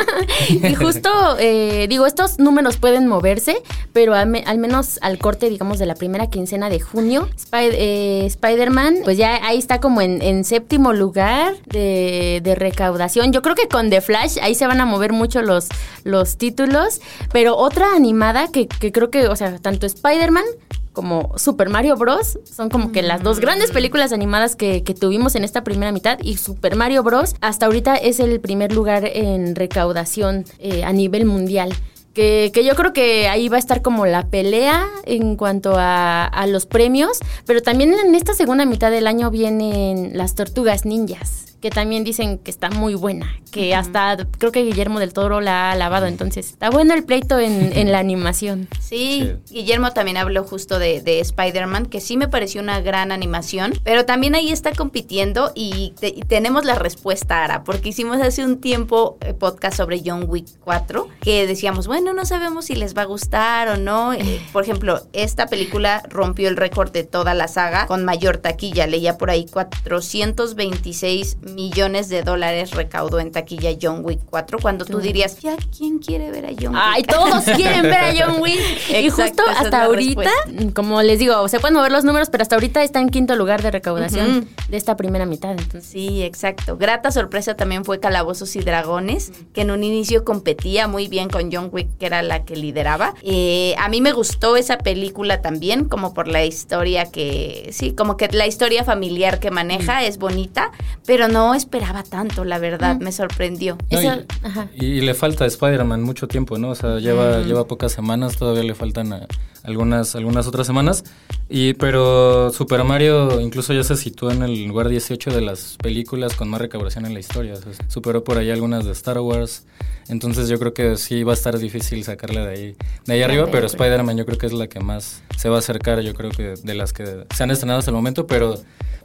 y 0.48 0.74
justo, 0.74 1.10
eh, 1.40 1.86
digo, 1.88 2.06
estos 2.06 2.38
números 2.38 2.76
pueden 2.76 3.08
moverse, 3.08 3.56
pero 3.92 4.14
al, 4.14 4.42
al 4.46 4.58
menos 4.58 4.98
al 5.02 5.18
corte, 5.18 5.50
digamos, 5.50 5.79
de 5.80 5.86
la 5.86 5.96
primera 5.96 6.28
quincena 6.28 6.70
de 6.70 6.78
junio. 6.78 7.28
Eh, 7.52 8.22
Spider-Man, 8.26 8.98
pues 9.02 9.18
ya 9.18 9.44
ahí 9.44 9.58
está 9.58 9.80
como 9.80 10.00
en, 10.00 10.44
séptimo 10.44 10.92
lugar 10.92 11.54
de, 11.66 12.54
recaudación. 12.56 13.32
Yo 13.32 13.42
creo 13.42 13.56
que 13.56 13.66
con 13.66 13.90
The 13.90 14.00
Flash 14.00 14.38
ahí 14.42 14.54
se 14.54 14.66
van 14.66 14.80
a 14.80 14.84
mover 14.84 15.12
mucho 15.12 15.42
los, 15.42 15.68
los 16.04 16.36
títulos. 16.36 17.00
Pero 17.32 17.56
otra 17.56 17.96
animada 17.96 18.48
que, 18.52 18.68
que 18.68 18.92
creo 18.92 19.10
que, 19.10 19.26
o 19.26 19.34
sea, 19.34 19.58
tanto 19.58 19.86
Spider-Man 19.86 20.44
como 20.92 21.32
Super 21.38 21.68
Mario 21.68 21.96
Bros. 21.96 22.38
Son 22.44 22.68
como 22.68 22.92
que 22.92 23.02
las 23.02 23.22
dos 23.22 23.40
grandes 23.40 23.70
películas 23.70 24.12
animadas 24.12 24.56
que, 24.56 24.82
que 24.82 24.94
tuvimos 24.94 25.34
en 25.34 25.44
esta 25.44 25.64
primera 25.64 25.92
mitad. 25.92 26.18
Y 26.22 26.36
Super 26.36 26.76
Mario 26.76 27.02
Bros. 27.02 27.34
hasta 27.40 27.66
ahorita 27.66 27.96
es 27.96 28.20
el 28.20 28.40
primer 28.40 28.72
lugar 28.72 29.04
en 29.04 29.54
recaudación 29.54 30.44
eh, 30.58 30.84
a 30.84 30.92
nivel 30.92 31.24
mundial. 31.24 31.72
Que, 32.14 32.50
que 32.52 32.64
yo 32.64 32.74
creo 32.74 32.92
que 32.92 33.28
ahí 33.28 33.48
va 33.48 33.56
a 33.56 33.60
estar 33.60 33.82
como 33.82 34.04
la 34.04 34.26
pelea 34.26 34.88
en 35.04 35.36
cuanto 35.36 35.74
a, 35.76 36.24
a 36.24 36.46
los 36.46 36.66
premios. 36.66 37.18
Pero 37.46 37.62
también 37.62 37.94
en 37.94 38.14
esta 38.14 38.34
segunda 38.34 38.64
mitad 38.64 38.90
del 38.90 39.06
año 39.06 39.30
vienen 39.30 40.12
las 40.14 40.34
tortugas 40.34 40.84
ninjas. 40.84 41.49
Que 41.60 41.70
también 41.70 42.04
dicen 42.04 42.38
que 42.38 42.50
está 42.50 42.70
muy 42.70 42.94
buena. 42.94 43.34
Que 43.50 43.74
hasta 43.74 44.16
creo 44.38 44.50
que 44.52 44.62
Guillermo 44.62 44.98
del 45.00 45.12
Toro 45.12 45.40
la 45.40 45.68
ha 45.68 45.72
alabado. 45.72 46.06
Entonces 46.06 46.46
está 46.48 46.70
bueno 46.70 46.94
el 46.94 47.04
pleito 47.04 47.38
en, 47.38 47.72
en 47.76 47.92
la 47.92 47.98
animación. 47.98 48.68
Sí, 48.80 49.32
Guillermo 49.50 49.92
también 49.92 50.16
habló 50.16 50.44
justo 50.44 50.78
de, 50.78 51.00
de 51.02 51.20
Spider-Man, 51.20 51.86
que 51.86 52.00
sí 52.00 52.16
me 52.16 52.28
pareció 52.28 52.62
una 52.62 52.80
gran 52.80 53.12
animación, 53.12 53.74
pero 53.84 54.04
también 54.06 54.34
ahí 54.34 54.50
está 54.50 54.72
compitiendo 54.72 55.52
y, 55.54 55.92
te- 56.00 56.08
y 56.08 56.22
tenemos 56.22 56.64
la 56.64 56.74
respuesta, 56.76 57.44
Ara, 57.44 57.62
porque 57.64 57.90
hicimos 57.90 58.20
hace 58.20 58.44
un 58.44 58.60
tiempo 58.60 59.18
eh, 59.20 59.34
podcast 59.34 59.76
sobre 59.76 60.00
John 60.04 60.24
Wick 60.28 60.46
4, 60.64 61.08
que 61.20 61.46
decíamos, 61.46 61.86
bueno, 61.86 62.12
no 62.14 62.24
sabemos 62.24 62.64
si 62.66 62.74
les 62.74 62.96
va 62.96 63.02
a 63.02 63.06
gustar 63.06 63.68
o 63.68 63.76
no. 63.76 64.12
Eh, 64.12 64.40
por 64.52 64.62
ejemplo, 64.64 65.02
esta 65.12 65.46
película 65.46 66.02
rompió 66.08 66.48
el 66.48 66.56
récord 66.56 66.90
de 66.90 67.04
toda 67.04 67.34
la 67.34 67.48
saga 67.48 67.86
con 67.86 68.04
mayor 68.04 68.38
taquilla, 68.38 68.86
leía 68.86 69.18
por 69.18 69.30
ahí 69.30 69.46
426 69.52 71.36
millones 71.54 72.08
de 72.08 72.22
dólares 72.22 72.72
recaudó 72.72 73.20
en 73.20 73.32
taquilla 73.32 73.70
John 73.80 74.00
Wick 74.04 74.20
4, 74.28 74.58
cuando 74.60 74.84
tú 74.84 74.98
dirías, 75.00 75.38
ya, 75.40 75.56
¿quién 75.76 75.98
quiere 75.98 76.30
ver 76.30 76.46
a 76.46 76.50
John 76.50 76.74
Wick? 76.74 76.82
Ay, 76.82 77.02
todos 77.08 77.44
quieren 77.44 77.82
ver 77.82 77.94
a 77.94 78.12
John 78.16 78.40
Wick. 78.40 78.60
y 78.90 79.10
justo 79.10 79.42
hasta 79.48 79.84
ahorita, 79.84 80.22
respuesta. 80.46 80.72
como 80.74 81.02
les 81.02 81.18
digo, 81.18 81.46
se 81.48 81.60
pueden 81.60 81.76
mover 81.76 81.92
los 81.92 82.04
números, 82.04 82.30
pero 82.30 82.42
hasta 82.42 82.56
ahorita 82.56 82.82
está 82.82 83.00
en 83.00 83.08
quinto 83.10 83.36
lugar 83.36 83.62
de 83.62 83.70
recaudación 83.70 84.48
de 84.68 84.76
esta 84.76 84.96
primera 84.96 85.26
mitad. 85.26 85.52
Entonces, 85.52 85.84
Sí, 85.90 86.22
exacto. 86.22 86.76
Grata 86.76 87.10
sorpresa 87.10 87.54
también 87.56 87.84
fue 87.84 88.00
Calabozos 88.00 88.54
y 88.56 88.60
Dragones, 88.60 89.32
que 89.52 89.62
en 89.62 89.70
un 89.70 89.82
inicio 89.82 90.24
competía 90.24 90.86
muy 90.88 91.08
bien 91.08 91.28
con 91.28 91.50
John 91.52 91.68
Wick, 91.72 91.88
que 91.98 92.06
era 92.06 92.22
la 92.22 92.44
que 92.44 92.56
lideraba. 92.56 93.14
Eh, 93.22 93.74
a 93.78 93.88
mí 93.88 94.00
me 94.00 94.12
gustó 94.12 94.56
esa 94.56 94.78
película 94.78 95.40
también, 95.42 95.86
como 95.86 96.14
por 96.14 96.28
la 96.28 96.44
historia 96.44 97.06
que, 97.06 97.70
sí, 97.72 97.92
como 97.92 98.16
que 98.16 98.28
la 98.28 98.46
historia 98.46 98.84
familiar 98.84 99.40
que 99.40 99.50
maneja 99.50 100.04
es 100.04 100.18
bonita, 100.18 100.70
pero 101.06 101.28
no 101.28 101.39
esperaba 101.54 102.02
tanto, 102.02 102.44
la 102.44 102.58
verdad, 102.58 102.98
me 103.00 103.12
sorprendió. 103.12 103.76
No, 103.90 103.98
Eso- 103.98 104.20
y, 104.42 104.46
ajá. 104.46 104.68
y- 104.74 105.00
le 105.00 105.14
falta 105.14 105.44
a 105.44 105.46
Spider-Man 105.46 106.02
mucho 106.02 106.28
tiempo, 106.28 106.58
¿no? 106.58 106.70
O 106.70 106.74
sea, 106.74 106.98
lleva, 106.98 107.40
lleva 107.42 107.66
pocas 107.66 107.92
semanas, 107.92 108.36
todavía 108.36 108.62
le 108.62 108.74
faltan 108.74 109.12
a- 109.12 109.26
algunas, 109.62 110.14
algunas 110.16 110.46
otras 110.46 110.66
semanas. 110.66 111.04
Y, 111.48 111.74
pero 111.74 112.50
Super 112.50 112.84
Mario 112.84 113.40
incluso 113.40 113.72
ya 113.72 113.82
se 113.84 113.96
sitúa 113.96 114.32
en 114.32 114.42
el 114.42 114.64
lugar 114.66 114.88
18 114.88 115.30
de 115.30 115.40
las 115.40 115.76
películas 115.82 116.34
con 116.36 116.48
más 116.48 116.60
recaudación 116.60 117.06
en 117.06 117.14
la 117.14 117.20
historia. 117.20 117.54
O 117.54 117.56
sea, 117.56 117.72
superó 117.88 118.22
por 118.24 118.38
ahí 118.38 118.50
algunas 118.50 118.84
de 118.84 118.92
Star 118.92 119.18
Wars. 119.20 119.64
Entonces 120.10 120.48
yo 120.48 120.58
creo 120.58 120.74
que 120.74 120.96
sí 120.96 121.22
va 121.22 121.32
a 121.32 121.34
estar 121.34 121.56
difícil 121.58 122.02
sacarle 122.04 122.40
de 122.40 122.48
ahí, 122.50 122.76
de 123.06 123.14
ahí 123.14 123.22
arriba, 123.22 123.48
pero 123.50 123.66
Spider-Man 123.66 124.16
yo 124.16 124.26
creo 124.26 124.38
que 124.38 124.46
es 124.46 124.52
la 124.52 124.66
que 124.68 124.80
más 124.80 125.22
se 125.38 125.48
va 125.48 125.56
a 125.56 125.58
acercar, 125.60 126.00
yo 126.00 126.14
creo 126.14 126.30
que 126.30 126.54
de 126.62 126.74
las 126.74 126.92
que 126.92 127.24
se 127.34 127.42
han 127.42 127.50
estrenado 127.50 127.78
hasta 127.78 127.90
el 127.90 127.94
momento, 127.96 128.26
pero 128.26 128.56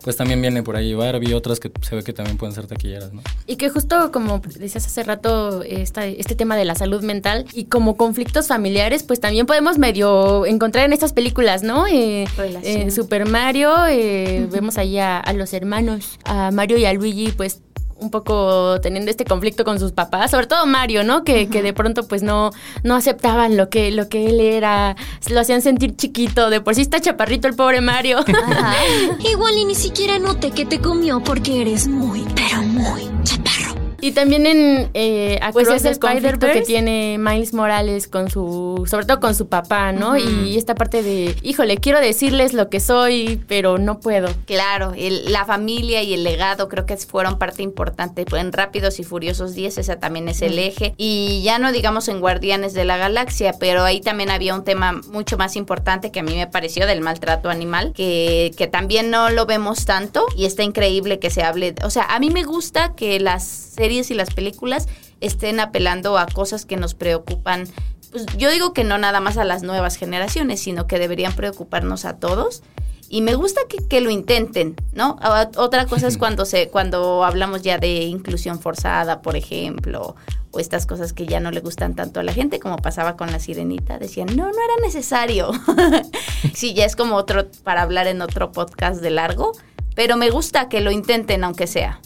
pues 0.03 0.17
también 0.17 0.39
viene 0.41 0.61
por 0.61 0.75
ahí 0.75 0.93
Barbie 0.93 1.29
y 1.29 1.33
otras 1.33 1.59
que 1.59 1.71
se 1.81 1.95
ve 1.95 2.03
que 2.03 2.13
también 2.13 2.37
pueden 2.37 2.53
ser 2.53 2.67
taquilleras, 2.67 3.11
¿no? 3.11 3.21
Y 3.47 3.55
que 3.55 3.69
justo 3.69 4.11
como 4.11 4.39
decías 4.39 4.85
hace 4.85 5.03
rato, 5.03 5.63
esta- 5.63 6.05
este 6.05 6.35
tema 6.35 6.55
de 6.57 6.65
la 6.65 6.75
salud 6.75 7.01
mental 7.03 7.45
y 7.53 7.65
como 7.65 7.97
conflictos 7.97 8.47
familiares, 8.47 9.01
pues 9.03 9.19
también 9.19 9.45
podemos 9.47 9.79
medio 9.79 10.45
encontrar 10.45 10.85
en 10.85 10.93
estas 10.93 11.13
películas, 11.13 11.63
¿no? 11.63 11.87
Eh, 11.87 12.25
eh, 12.63 12.91
Super 12.91 13.27
Mario, 13.27 13.73
eh, 13.87 14.47
vemos 14.51 14.77
ahí 14.77 14.99
a, 14.99 15.19
a 15.19 15.33
los 15.33 15.53
hermanos, 15.53 16.19
a 16.23 16.51
Mario 16.51 16.77
y 16.77 16.85
a 16.85 16.93
Luigi, 16.93 17.31
pues 17.31 17.61
un 17.97 18.11
poco 18.11 18.79
teniendo 18.81 19.09
este 19.09 19.25
conflicto 19.25 19.63
con 19.63 19.79
sus 19.79 19.91
papás, 19.91 20.31
sobre 20.31 20.47
todo 20.47 20.65
Mario, 20.65 21.03
¿no? 21.03 21.23
Que, 21.23 21.47
que 21.47 21.61
de 21.61 21.73
pronto 21.73 22.07
pues 22.07 22.23
no, 22.23 22.51
no 22.83 22.95
aceptaban 22.95 23.57
lo 23.57 23.69
que, 23.69 23.91
lo 23.91 24.09
que 24.09 24.27
él 24.27 24.39
era, 24.39 24.95
lo 25.29 25.39
hacían 25.39 25.61
sentir 25.61 25.95
chiquito, 25.95 26.49
de 26.49 26.61
por 26.61 26.75
sí 26.75 26.81
está 26.81 26.99
chaparrito 26.99 27.47
el 27.47 27.55
pobre 27.55 27.81
Mario. 27.81 28.19
Igual 29.31 29.57
y 29.57 29.65
ni 29.65 29.75
siquiera 29.75 30.19
noté 30.19 30.51
que 30.51 30.65
te 30.65 30.79
comió 30.79 31.21
porque 31.21 31.61
eres 31.61 31.87
muy, 31.87 32.25
pero 32.35 32.61
muy 32.63 33.09
chaparro. 33.23 33.44
Y 34.05 34.11
también 34.11 34.45
en 34.45 34.91
eh, 34.93 35.39
Pues 35.51 35.67
Across 35.67 35.75
es 35.77 35.81
the 35.83 35.89
el 35.89 35.99
conflicto 35.99 36.45
que 36.47 36.61
tiene 36.61 37.17
Miles 37.19 37.53
Morales 37.55 38.07
con 38.07 38.29
su, 38.29 38.83
sobre 38.87 39.07
todo 39.07 39.19
con 39.19 39.33
su 39.33 39.47
papá, 39.47 39.91
¿no? 39.93 40.15
Y 40.15 40.55
esta 40.57 40.75
parte 40.75 41.01
de, 41.01 41.35
híjole, 41.41 41.77
quiero 41.77 41.99
decirles 41.99 42.53
lo 42.53 42.69
que 42.69 42.79
soy, 42.79 43.41
pero 43.47 43.79
no 43.79 43.99
puedo. 43.99 44.29
Claro, 44.45 44.93
el- 44.95 45.31
la 45.31 45.45
familia 45.45 46.03
y 46.03 46.13
el 46.13 46.23
legado 46.23 46.69
creo 46.69 46.85
que 46.85 46.95
fueron 46.97 47.39
parte 47.39 47.63
importante. 47.63 48.25
En 48.35 48.51
Rápidos 48.53 48.99
y 48.99 49.03
Furiosos 49.03 49.55
10, 49.55 49.79
esa 49.79 49.95
también 49.99 50.27
es 50.29 50.43
el 50.43 50.59
eje. 50.59 50.93
Y 50.97 51.41
ya 51.43 51.57
no 51.57 51.71
digamos 51.71 52.07
en 52.07 52.19
Guardianes 52.19 52.73
de 52.75 52.85
la 52.85 52.97
Galaxia, 52.97 53.55
pero 53.59 53.83
ahí 53.83 54.01
también 54.01 54.29
había 54.29 54.53
un 54.53 54.63
tema 54.63 54.91
mucho 55.09 55.35
más 55.37 55.55
importante 55.55 56.11
que 56.11 56.19
a 56.19 56.23
mí 56.23 56.35
me 56.35 56.45
pareció 56.45 56.85
del 56.85 57.01
maltrato 57.01 57.49
animal, 57.49 57.91
que, 57.95 58.51
que 58.55 58.67
también 58.67 59.09
no 59.09 59.31
lo 59.31 59.47
vemos 59.47 59.85
tanto 59.85 60.25
y 60.37 60.45
está 60.45 60.61
increíble 60.61 61.17
que 61.17 61.31
se 61.31 61.41
hable. 61.41 61.73
O 61.83 61.89
sea, 61.89 62.03
a 62.03 62.19
mí 62.19 62.29
me 62.29 62.43
gusta 62.43 62.93
que 62.95 63.19
las 63.19 63.63
series 63.75 63.94
y 63.95 64.13
las 64.13 64.33
películas 64.33 64.87
estén 65.21 65.59
apelando 65.59 66.17
a 66.17 66.25
cosas 66.25 66.65
que 66.65 66.77
nos 66.77 66.93
preocupan. 66.93 67.67
Pues 68.11 68.25
yo 68.37 68.51
digo 68.51 68.73
que 68.73 68.83
no 68.83 68.97
nada 68.97 69.19
más 69.19 69.37
a 69.37 69.43
las 69.43 69.63
nuevas 69.63 69.95
generaciones, 69.95 70.61
sino 70.61 70.87
que 70.87 70.99
deberían 70.99 71.33
preocuparnos 71.33 72.05
a 72.05 72.17
todos. 72.17 72.63
Y 73.07 73.21
me 73.21 73.35
gusta 73.35 73.61
que, 73.69 73.77
que 73.87 74.01
lo 74.01 74.09
intenten, 74.09 74.75
¿no? 74.93 75.17
Otra 75.57 75.85
cosa 75.85 76.07
es 76.07 76.17
cuando 76.17 76.43
se, 76.45 76.69
cuando 76.69 77.23
hablamos 77.23 77.61
ya 77.61 77.77
de 77.77 78.03
inclusión 78.03 78.59
forzada, 78.59 79.21
por 79.21 79.35
ejemplo, 79.35 80.15
o 80.51 80.59
estas 80.59 80.85
cosas 80.87 81.13
que 81.13 81.27
ya 81.27 81.39
no 81.39 81.51
le 81.51 81.59
gustan 81.59 81.95
tanto 81.95 82.19
a 82.19 82.23
la 82.23 82.33
gente, 82.33 82.59
como 82.59 82.77
pasaba 82.77 83.15
con 83.15 83.31
la 83.31 83.39
sirenita, 83.39 83.99
decían, 83.99 84.35
no, 84.35 84.45
no 84.45 84.49
era 84.49 84.81
necesario. 84.81 85.51
sí, 86.53 86.73
ya 86.73 86.85
es 86.85 86.95
como 86.95 87.15
otro, 87.15 87.47
para 87.63 87.83
hablar 87.83 88.07
en 88.07 88.21
otro 88.21 88.51
podcast 88.51 89.01
de 89.01 89.11
largo, 89.11 89.51
pero 89.95 90.17
me 90.17 90.29
gusta 90.29 90.67
que 90.67 90.81
lo 90.81 90.91
intenten, 90.91 91.43
aunque 91.43 91.67
sea. 91.67 92.01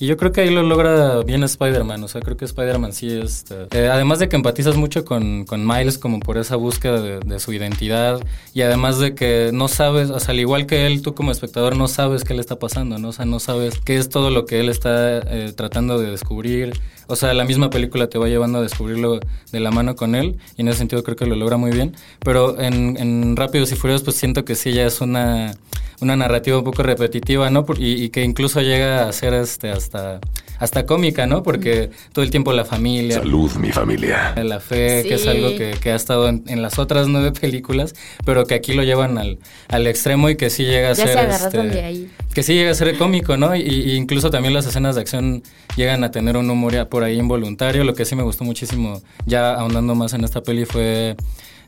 Y 0.00 0.06
yo 0.06 0.16
creo 0.16 0.30
que 0.30 0.42
ahí 0.42 0.50
lo 0.50 0.62
logra 0.62 1.22
bien 1.22 1.42
Spider-Man, 1.42 2.04
o 2.04 2.08
sea, 2.08 2.20
creo 2.20 2.36
que 2.36 2.44
Spider-Man 2.44 2.92
sí 2.92 3.10
es... 3.10 3.44
eh, 3.50 3.88
además 3.92 4.20
de 4.20 4.28
que 4.28 4.36
empatizas 4.36 4.76
mucho 4.76 5.04
con, 5.04 5.44
con 5.44 5.66
Miles 5.66 5.98
como 5.98 6.20
por 6.20 6.38
esa 6.38 6.54
búsqueda 6.54 7.00
de, 7.00 7.18
de 7.18 7.40
su 7.40 7.52
identidad 7.52 8.20
y 8.54 8.62
además 8.62 8.98
de 9.00 9.14
que 9.16 9.50
no 9.52 9.66
sabes, 9.66 10.10
o 10.10 10.20
sea, 10.20 10.32
al 10.32 10.40
igual 10.40 10.66
que 10.66 10.86
él, 10.86 11.02
tú 11.02 11.14
como 11.14 11.32
espectador 11.32 11.76
no 11.76 11.88
sabes 11.88 12.22
qué 12.22 12.34
le 12.34 12.40
está 12.40 12.60
pasando, 12.60 12.98
¿no? 12.98 13.08
O 13.08 13.12
sea, 13.12 13.24
no 13.24 13.40
sabes 13.40 13.80
qué 13.84 13.96
es 13.96 14.08
todo 14.08 14.30
lo 14.30 14.46
que 14.46 14.60
él 14.60 14.68
está 14.68 15.18
eh, 15.18 15.52
tratando 15.56 15.98
de 15.98 16.10
descubrir. 16.12 16.74
O 17.08 17.16
sea, 17.16 17.34
la 17.34 17.44
misma 17.44 17.70
película 17.70 18.08
te 18.08 18.18
va 18.18 18.28
llevando 18.28 18.58
a 18.58 18.62
descubrirlo 18.62 19.18
de 19.50 19.60
la 19.60 19.70
mano 19.70 19.96
con 19.96 20.14
él 20.14 20.38
y 20.56 20.60
en 20.60 20.68
ese 20.68 20.78
sentido 20.78 21.02
creo 21.02 21.16
que 21.16 21.26
lo 21.26 21.34
logra 21.34 21.56
muy 21.56 21.72
bien. 21.72 21.96
Pero 22.20 22.60
en, 22.60 22.96
en 22.96 23.34
Rápidos 23.34 23.72
y 23.72 23.76
Furiosos 23.76 24.04
pues 24.04 24.16
siento 24.16 24.44
que 24.44 24.54
sí 24.54 24.72
ya 24.72 24.86
es 24.86 25.00
una 25.00 25.54
una 26.00 26.16
narrativa 26.16 26.58
un 26.58 26.64
poco 26.64 26.82
repetitiva, 26.82 27.50
¿no? 27.50 27.66
Y, 27.76 28.04
y 28.04 28.10
que 28.10 28.22
incluso 28.22 28.60
llega 28.60 29.08
a 29.08 29.12
ser 29.12 29.34
este 29.34 29.70
hasta 29.70 30.20
hasta 30.58 30.86
cómica, 30.86 31.26
¿no? 31.26 31.42
Porque 31.42 31.90
todo 32.12 32.24
el 32.24 32.30
tiempo 32.30 32.52
la 32.52 32.64
familia, 32.64 33.18
Salud, 33.18 33.50
mi 33.54 33.70
familia. 33.72 34.34
la 34.42 34.60
fe, 34.60 35.04
que 35.06 35.14
es 35.14 35.26
algo 35.26 35.50
que, 35.56 35.72
que 35.80 35.90
ha 35.92 35.94
estado 35.96 36.28
en, 36.28 36.44
en 36.46 36.62
las 36.62 36.78
otras 36.78 37.08
nueve 37.08 37.32
películas, 37.32 37.94
pero 38.24 38.46
que 38.46 38.54
aquí 38.54 38.72
lo 38.72 38.82
llevan 38.82 39.18
al, 39.18 39.38
al 39.68 39.86
extremo 39.86 40.28
y 40.30 40.36
que 40.36 40.50
sí 40.50 40.64
llega 40.64 40.90
a 40.90 40.92
Ya 40.94 41.06
ser 41.06 41.32
se 41.32 41.46
este, 41.46 41.62
de 41.62 41.82
ahí. 41.84 42.10
que 42.34 42.42
sí 42.42 42.54
llega 42.54 42.70
a 42.70 42.74
ser 42.74 42.96
cómico, 42.98 43.36
¿no? 43.36 43.54
Y, 43.54 43.60
y 43.62 43.92
incluso 43.94 44.30
también 44.30 44.54
las 44.54 44.66
escenas 44.66 44.94
de 44.94 45.00
acción 45.00 45.42
llegan 45.76 46.02
a 46.04 46.10
tener 46.10 46.36
un 46.36 46.50
humor 46.50 46.88
por 46.88 47.04
ahí 47.04 47.18
involuntario. 47.18 47.84
Lo 47.84 47.94
que 47.94 48.04
sí 48.04 48.14
me 48.16 48.22
gustó 48.22 48.44
muchísimo, 48.44 49.00
ya 49.26 49.54
ahondando 49.54 49.94
más 49.94 50.12
en 50.12 50.24
esta 50.24 50.42
peli, 50.42 50.64
fue 50.64 51.16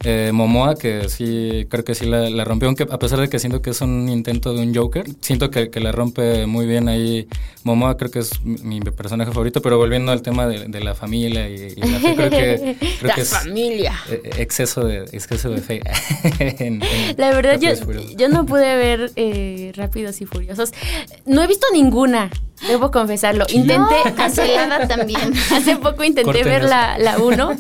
eh, 0.05 0.31
Momoa, 0.33 0.77
que 0.77 1.09
sí, 1.09 1.67
creo 1.69 1.85
que 1.85 1.95
sí 1.95 2.07
la, 2.07 2.31
la 2.31 2.45
rompió, 2.45 2.69
aunque 2.69 2.85
a 2.91 2.99
pesar 2.99 3.21
de 3.21 3.29
que 3.29 3.39
siento 3.39 3.61
que 3.61 3.71
es 3.71 3.81
un 3.83 4.09
intento 4.09 4.55
de 4.55 4.63
un 4.63 4.75
Joker, 4.75 5.05
siento 5.21 5.51
que, 5.51 5.71
que 5.71 5.81
la 5.81 5.93
rompe 5.93 6.47
muy 6.47 6.67
bien 6.67 6.89
ahí 6.89 7.29
Momoa, 7.65 7.97
creo 7.99 8.11
que 8.11 8.21
es 8.21 8.43
mi, 8.45 8.81
mi 8.81 8.91
personaje 8.91 9.31
favorito, 9.31 9.61
pero 9.61 9.77
volviendo 9.77 10.11
al 10.13 10.23
tema 10.23 10.47
de, 10.47 10.67
de 10.69 10.81
la 10.81 10.95
familia 10.95 11.49
y, 11.51 11.75
y 11.77 11.81
la 11.81 11.99
fe, 12.01 12.15
creo 12.17 12.31
que, 12.31 12.77
creo 12.99 13.09
La 13.09 13.15
que 13.15 13.21
es 13.21 13.29
familia. 13.29 13.95
eh, 14.11 14.31
exceso 14.39 14.85
de, 14.85 15.05
exceso 15.13 15.51
de 15.51 15.61
fe. 15.61 15.81
en- 16.39 16.83
en 16.83 17.15
La 17.19 17.31
verdad, 17.33 17.61
yo, 17.61 17.71
yo 18.17 18.29
no 18.31 18.47
pude 18.47 18.77
ver 18.77 19.13
eh, 19.17 19.73
Rápidos 19.77 20.21
y 20.23 20.27
Furiosos. 20.27 20.71
No 21.27 21.43
he 21.43 21.47
visto 21.47 21.67
ninguna. 21.73 22.31
Debo 22.66 22.90
confesarlo. 22.90 23.46
Intenté. 23.51 23.94
cancelada 24.16 24.87
también. 24.88 25.33
Hace 25.53 25.77
poco 25.77 26.05
intenté 26.05 26.25
Corten 26.25 26.44
ver 26.44 26.64
la, 26.64 26.99
la 26.99 27.18
1 27.18 27.53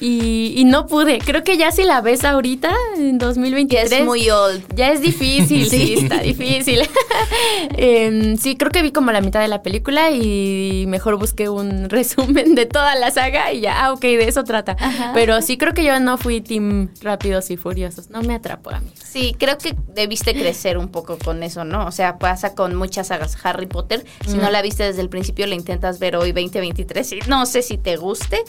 y, 0.00 0.54
y 0.56 0.64
no 0.64 0.86
pude. 0.86 1.18
Creo 1.18 1.44
que 1.44 1.56
ya 1.56 1.70
si 1.70 1.84
la 1.84 2.00
ves 2.00 2.24
ahorita, 2.24 2.72
en 2.96 3.18
Que 3.18 3.24
2023. 3.26 3.92
es 3.92 4.04
muy 4.04 4.30
old. 4.30 4.62
Ya 4.74 4.90
es 4.90 5.00
difícil, 5.00 5.66
sí, 5.70 5.94
está 5.98 6.20
difícil. 6.20 6.80
Em, 7.76 8.36
sí, 8.36 8.56
creo 8.56 8.70
que 8.70 8.82
vi 8.82 8.92
como 8.92 9.12
la 9.12 9.20
mitad 9.20 9.40
de 9.40 9.48
la 9.48 9.62
película 9.62 10.10
y 10.10 10.84
mejor 10.88 11.18
busqué 11.18 11.48
un 11.48 11.88
resumen 11.88 12.54
de 12.54 12.66
toda 12.66 12.94
la 12.94 13.10
saga 13.10 13.52
y 13.52 13.60
ya, 13.60 13.84
ah, 13.84 13.92
ok, 13.92 14.00
de 14.02 14.28
eso 14.28 14.44
trata. 14.44 14.76
Pero 15.14 15.40
sí 15.42 15.58
creo 15.58 15.74
que 15.74 15.84
yo 15.84 15.98
no 16.00 16.18
fui 16.18 16.40
team 16.40 16.88
Rápidos 17.02 17.50
y 17.50 17.56
Furiosos. 17.56 18.10
No 18.10 18.22
me 18.22 18.34
atrapó 18.34 18.70
a 18.70 18.80
mí. 18.80 18.90
Sí, 19.18 19.34
creo 19.36 19.58
que 19.58 19.74
debiste 19.94 20.32
crecer 20.32 20.78
un 20.78 20.90
poco 20.90 21.18
con 21.18 21.42
eso, 21.42 21.64
¿no? 21.64 21.86
O 21.86 21.90
sea, 21.90 22.18
pasa 22.18 22.54
con 22.54 22.76
muchas 22.76 23.08
sagas. 23.08 23.36
Harry 23.42 23.66
Potter, 23.66 24.04
si 24.24 24.36
no 24.36 24.48
la 24.48 24.62
viste 24.62 24.84
desde 24.84 25.00
el 25.00 25.08
principio, 25.08 25.44
la 25.48 25.56
intentas 25.56 25.98
ver 25.98 26.14
hoy 26.14 26.30
2023 26.30 27.12
y 27.12 27.18
no 27.26 27.44
sé 27.44 27.62
si 27.62 27.78
te 27.78 27.96
guste. 27.96 28.44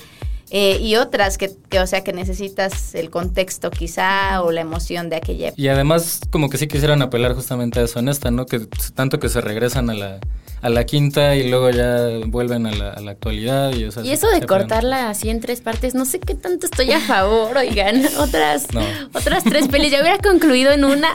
Eh, 0.51 0.77
y 0.79 0.95
otras 0.95 1.39
que, 1.39 1.51
que, 1.69 1.79
o 1.79 1.88
sea, 1.88 2.03
que 2.03 2.13
necesitas 2.13 2.93
el 2.93 3.10
contexto 3.10 3.71
quizá 3.71 4.43
o 4.43 4.51
la 4.51 4.62
emoción 4.62 5.10
de 5.10 5.15
aquella 5.15 5.47
época. 5.47 5.60
Y 5.60 5.69
además, 5.69 6.21
como 6.29 6.49
que 6.49 6.60
sí 6.60 6.67
quisieran 6.67 7.01
apelar 7.01 7.34
justamente 7.34 7.79
a 7.79 7.84
eso 7.84 7.97
en 7.97 8.08
esta, 8.08 8.29
¿no? 8.29 8.45
Que 8.45 8.60
tanto 8.93 9.19
que 9.19 9.29
se 9.29 9.41
regresan 9.41 9.89
a 9.89 9.95
la, 9.95 10.19
a 10.62 10.69
la 10.69 10.86
quinta 10.86 11.36
y 11.36 11.50
luego 11.50 11.69
ya 11.69 12.08
vuelven 12.28 12.65
a 12.67 12.72
la, 12.72 12.91
a 12.91 13.00
la 13.02 13.12
actualidad. 13.12 13.74
Y, 13.74 13.86
o 13.86 13.91
sea, 13.91 14.04
Y 14.04 14.12
eso 14.12 14.28
de 14.30 14.45
cortarla 14.45 15.10
así 15.10 15.30
en 15.30 15.39
tres 15.41 15.62
partes, 15.62 15.95
no 15.95 16.06
sé 16.06 16.19
qué 16.19 16.36
tanto 16.36 16.65
estoy 16.65 16.91
a 16.91 17.00
favor, 17.00 17.58
oigan. 17.58 18.04
Otras, 18.19 18.74
No. 18.74 18.82
otras 19.13 19.43
tres 19.43 19.67
pelis. 19.67 19.91
Ya 19.91 20.02
hubiera 20.02 20.17
concluido 20.19 20.72
en 20.72 20.86
una. 20.86 21.10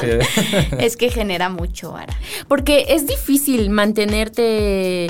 Sí. 0.00 0.08
Es 0.78 0.96
que 0.96 1.10
genera 1.10 1.48
mucho 1.48 1.90
ahora. 1.96 2.16
Porque 2.48 2.86
es 2.90 3.06
difícil 3.06 3.70
mantenerte. 3.70 5.08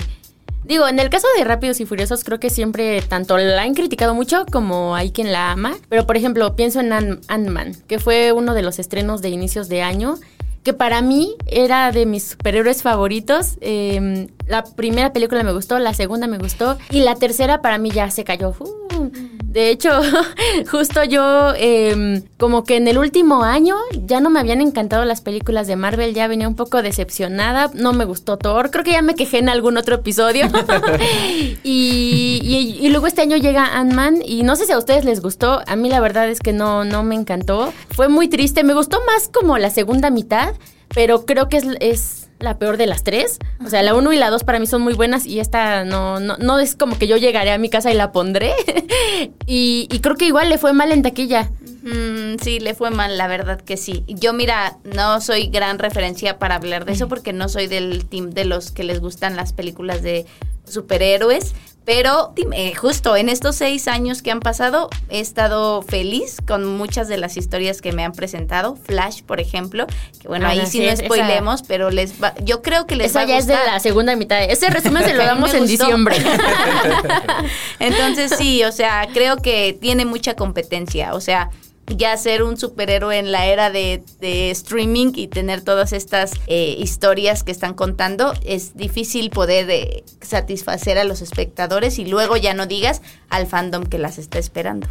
Digo, 0.65 0.87
en 0.87 0.99
el 0.99 1.09
caso 1.09 1.27
de 1.39 1.45
Rápidos 1.45 1.81
y 1.81 1.87
Furiosos, 1.87 2.25
creo 2.25 2.39
que 2.39 2.51
siempre 2.51 3.01
tanto 3.01 3.39
la 3.39 3.63
han 3.63 3.73
criticado 3.75 4.15
mucho 4.15 4.45
como 4.53 4.95
hay 4.95 5.13
quien 5.13 5.33
la 5.33 5.51
ama. 5.53 5.75
Pero, 5.89 6.07
por 6.07 6.17
ejemplo, 6.19 6.55
pienso 6.57 6.81
en 6.81 6.91
Ant- 6.91 7.21
Ant-Man, 7.29 7.75
que 7.87 7.99
fue 7.99 8.33
uno 8.33 8.53
de 8.53 8.61
los 8.63 8.79
estrenos 8.79 9.23
de 9.23 9.31
inicios 9.31 9.71
de 9.71 9.81
año, 9.81 10.17
que 10.63 10.73
para 10.73 11.03
mí 11.03 11.35
era 11.47 11.91
de 11.93 12.07
mis 12.07 12.25
superhéroes 12.25 12.83
favoritos. 12.83 13.57
Eh, 13.61 14.29
la 14.49 14.65
primera 14.65 15.13
película 15.13 15.43
me 15.43 15.53
gustó, 15.53 15.79
la 15.79 15.95
segunda 15.95 16.27
me 16.27 16.39
gustó, 16.39 16.79
y 16.91 17.01
la 17.01 17.15
tercera 17.15 17.61
para 17.63 17.79
mí 17.79 17.91
ya 17.91 18.11
se 18.11 18.25
cayó. 18.25 18.55
Uh, 18.59 19.11
de 19.45 19.71
hecho, 19.71 19.91
justo 20.71 21.05
yo, 21.05 21.53
eh, 21.57 22.23
como 22.39 22.65
que 22.65 22.77
en 22.77 22.89
el 22.89 22.99
último 22.99 23.43
año 23.45 23.77
ya 24.07 24.21
no 24.21 24.29
me 24.31 24.41
habían 24.41 24.61
encantado 24.61 25.05
las 25.05 25.21
películas 25.21 25.67
de 25.67 25.77
Marvel, 25.77 26.15
ya 26.15 26.27
venía 26.29 26.49
un 26.49 26.57
poco 26.57 26.83
decepcionada, 26.83 27.71
no 27.75 27.93
me 27.93 28.05
gustó 28.05 28.37
Thor, 28.39 28.71
creo 28.71 28.85
que 28.85 28.93
ya 28.93 29.03
me 29.03 29.15
quejé 29.15 29.39
en 29.39 29.49
algún 29.49 29.77
otro 29.77 29.97
episodio. 29.97 30.47
y, 31.65 32.41
y- 32.43 32.79
y 32.87 32.89
luego 32.91 33.07
este 33.07 33.23
año 33.23 33.37
llega 33.37 33.79
Ant-Man 33.79 34.23
y 34.25 34.43
no 34.43 34.57
sé 34.57 34.67
si 34.67 34.73
a 34.73 34.79
ustedes 34.79 35.05
les 35.05 35.21
gustó, 35.21 35.61
a 35.67 35.77
mí 35.77 35.89
la 35.89 36.01
verdad 36.01 36.29
es 36.29 36.41
que 36.41 36.53
no, 36.53 36.85
no 36.85 37.03
me 37.03 37.15
encantó, 37.15 37.73
fue 37.91 38.09
muy 38.09 38.29
triste, 38.29 38.65
me 38.65 38.75
gustó 38.75 38.99
más 39.07 39.29
como 39.29 39.59
la 39.59 39.71
segunda 39.71 40.11
mitad, 40.11 40.55
pero 40.95 41.25
creo 41.27 41.49
que 41.49 41.59
es... 41.59 41.65
es 41.81 42.28
la 42.39 42.59
peor 42.59 42.77
de 42.77 42.87
las 42.87 43.05
tres. 43.05 43.39
O 43.65 43.69
sea, 43.69 43.83
la 43.83 43.95
1 43.95 44.13
y 44.13 44.17
la 44.17 44.31
2 44.31 44.45
para 44.45 44.59
mí 44.59 44.67
son 44.67 44.83
muy 44.83 44.95
buenas 44.95 45.27
y 45.27 45.41
esta 45.41 45.85
no, 45.85 46.21
no, 46.21 46.37
no 46.37 46.59
es 46.59 46.77
como 46.77 46.99
que 46.99 47.07
yo 47.07 47.17
llegaré 47.17 47.51
a 47.51 47.59
mi 47.59 47.69
casa 47.69 47.91
y 47.91 47.95
la 47.95 48.13
pondré. 48.13 48.53
y, 49.47 49.89
y 49.91 50.01
creo 50.01 50.17
que 50.17 50.27
igual 50.27 50.49
le 50.49 50.59
fue 50.59 50.73
mal 50.73 50.93
en 50.93 51.03
taquilla. 51.03 51.51
Mm, 51.83 52.39
sí, 52.43 52.61
le 52.61 52.75
fue 52.75 52.91
mal, 52.91 53.17
la 53.17 53.29
verdad 53.29 53.61
que 53.61 53.77
sí. 53.77 54.05
Yo, 54.09 54.33
mira, 54.33 54.79
no 54.85 55.21
soy 55.21 55.49
gran 55.49 55.79
referencia 55.79 56.39
para 56.39 56.57
hablar 56.57 56.85
de 56.85 56.93
eso 56.93 57.09
porque 57.09 57.33
no 57.33 57.49
soy 57.49 57.67
del 57.67 58.05
team 58.05 58.31
de 58.31 58.45
los 58.45 58.71
que 58.73 58.85
les 58.85 59.01
gustan 59.01 59.37
las 59.37 59.53
películas 59.53 60.03
de 60.03 60.27
superhéroes. 60.65 61.55
Pero 61.91 62.33
dime, 62.37 62.75
justo 62.75 63.17
en 63.17 63.31
estos 63.31 63.57
seis 63.57 63.89
años 63.89 64.21
que 64.21 64.31
han 64.31 64.41
pasado, 64.41 64.91
he 65.09 65.21
estado 65.21 65.81
feliz 65.81 66.37
con 66.47 66.67
muchas 66.67 67.09
de 67.09 67.17
las 67.17 67.39
historias 67.39 67.81
que 67.81 67.93
me 67.93 68.05
han 68.05 68.13
presentado. 68.13 68.77
Flash, 68.77 69.23
por 69.23 69.41
ejemplo, 69.41 69.87
que 70.21 70.29
bueno, 70.29 70.45
Ah, 70.47 70.51
ahí 70.51 70.67
sí 70.67 70.81
no 70.81 70.85
esa- 70.91 71.03
spoilemos, 71.07 71.63
pero 71.63 71.91
les 71.91 72.23
va, 72.23 72.35
yo 72.45 72.61
creo 72.61 72.87
que 72.87 72.95
les 72.95 73.07
va 73.17 73.23
Esa 73.23 73.33
a 73.33 73.35
ya 73.35 73.39
es 73.39 73.47
de 73.47 73.55
gustar. 73.55 73.73
la 73.73 73.81
segunda 73.81 74.17
mitad. 74.17 74.43
Ese 74.45 74.69
resumen 74.69 75.03
se 75.03 75.15
lo 75.15 75.25
damos 75.25 75.55
en 75.55 75.67
diciembre. 75.67 76.15
Entonces 77.79 78.33
sí, 78.37 78.65
o 78.65 78.73
sea, 78.73 79.09
creo 79.15 79.37
que 79.39 79.77
tiene 79.81 80.05
mucha 80.05 80.35
competencia. 80.35 81.15
O 81.15 81.23
sea, 81.23 81.49
ya 81.97 82.17
ser 82.17 82.43
un 82.43 82.57
superhéroe 82.57 83.19
en 83.19 83.33
la 83.33 83.47
era 83.47 83.71
de, 83.71 84.03
de 84.21 84.51
streaming 84.51 85.13
y 85.15 85.27
tener 85.29 85.63
todas 85.63 85.93
estas 85.93 86.33
eh, 86.47 86.77
historias 86.79 87.43
que 87.45 87.53
están 87.53 87.75
contando, 87.75 88.35
es 88.45 88.77
difícil 88.77 89.31
poder 89.31 89.69
eh, 89.71 90.05
satisfacer 90.21 90.99
a 90.99 91.05
los 91.05 91.23
espectadores 91.23 91.99
y 91.99 92.05
luego 92.07 92.37
ya 92.37 92.55
no 92.55 92.67
digas 92.67 93.03
al 93.29 93.47
fandom 93.47 93.85
que 93.87 93.99
las 93.99 94.19
está 94.19 94.39
esperando. 94.39 94.87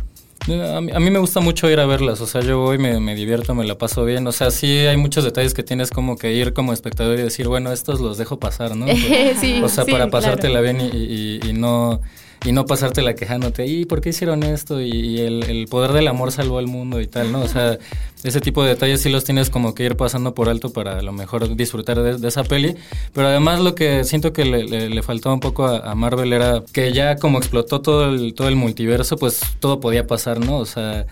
A 0.49 0.79
mí, 0.79 0.91
a 0.93 0.99
mí 0.99 1.09
me 1.11 1.19
gusta 1.19 1.41
mucho 1.41 1.69
ir 1.69 1.77
a 1.79 1.85
verlas, 1.85 2.21
o 2.21 2.25
sea, 2.27 2.39
yo 2.41 2.59
voy, 2.59 2.77
me, 2.77 2.99
me 3.01 3.15
divierto, 3.15 3.53
me 3.53 3.65
la 3.65 3.77
paso 3.77 4.05
bien, 4.05 4.25
o 4.27 4.31
sea, 4.31 4.49
sí 4.49 4.67
hay 4.85 4.95
muchos 4.95 5.25
detalles 5.25 5.53
que 5.53 5.61
tienes 5.61 5.89
como 5.89 6.15
que 6.17 6.31
ir 6.31 6.53
como 6.53 6.71
espectador 6.71 7.19
y 7.19 7.23
decir, 7.23 7.49
bueno, 7.49 7.73
estos 7.73 7.99
los 7.99 8.17
dejo 8.17 8.39
pasar, 8.39 8.75
¿no? 8.77 8.85
Sí, 9.41 9.59
o 9.61 9.67
sea, 9.67 9.83
sí, 9.83 9.91
para 9.91 10.05
claro. 10.05 10.11
pasártela 10.11 10.61
bien 10.61 10.79
y, 10.79 10.85
y- 10.95 11.39
y 11.49 11.53
no 11.53 12.01
y 12.45 12.51
no 12.51 12.65
pasártela 12.65 13.15
quejándote, 13.15 13.65
¿y 13.65 13.85
por 13.85 13.99
qué 14.01 14.09
hicieron 14.09 14.43
esto? 14.43 14.79
Y, 14.81 15.19
el, 15.19 15.43
el 15.43 15.67
poder 15.67 15.91
del 15.93 16.07
amor 16.07 16.31
salvó 16.31 16.59
al 16.59 16.67
mundo 16.67 17.01
y 17.01 17.07
tal, 17.07 17.31
¿no? 17.31 17.41
O 17.41 17.47
sea, 17.47 17.77
ese 18.23 18.41
tipo 18.41 18.63
de 18.63 18.69
detalles 18.69 19.01
sí 19.01 19.09
los 19.09 19.23
tienes 19.23 19.49
como 19.49 19.73
que 19.75 19.83
ir 19.83 19.95
pasando 19.97 20.33
por 20.33 20.47
alto 20.49 20.71
para 20.71 20.99
a 20.99 21.01
lo 21.01 21.11
mejor 21.11 21.55
disfrutar 21.55 22.01
de, 22.01 22.17
de 22.17 22.27
esa 22.27 22.43
peli. 22.43 22.75
Pero 23.13 23.27
además 23.27 23.59
lo 23.59 23.75
que 23.75 24.03
siento 24.03 24.33
que 24.33 24.45
le, 24.45 24.63
le- 24.63 24.89
le 24.89 25.03
faltaba 25.03 25.33
un 25.33 25.39
poco 25.41 25.65
a, 25.67 25.79
a 25.79 25.95
Marvel 25.95 26.31
era 26.33 26.63
que 26.71 26.93
ya 26.93 27.15
como 27.17 27.37
explotó 27.39 27.81
todo 27.81 28.05
el, 28.09 28.33
todo 28.33 28.47
el 28.47 28.55
multiverso, 28.55 29.17
pues 29.17 29.41
todo 29.59 29.79
podía 29.79 30.07
pasar, 30.07 30.39
¿no? 30.39 30.57
O 30.57 30.65
sea, 30.65 31.05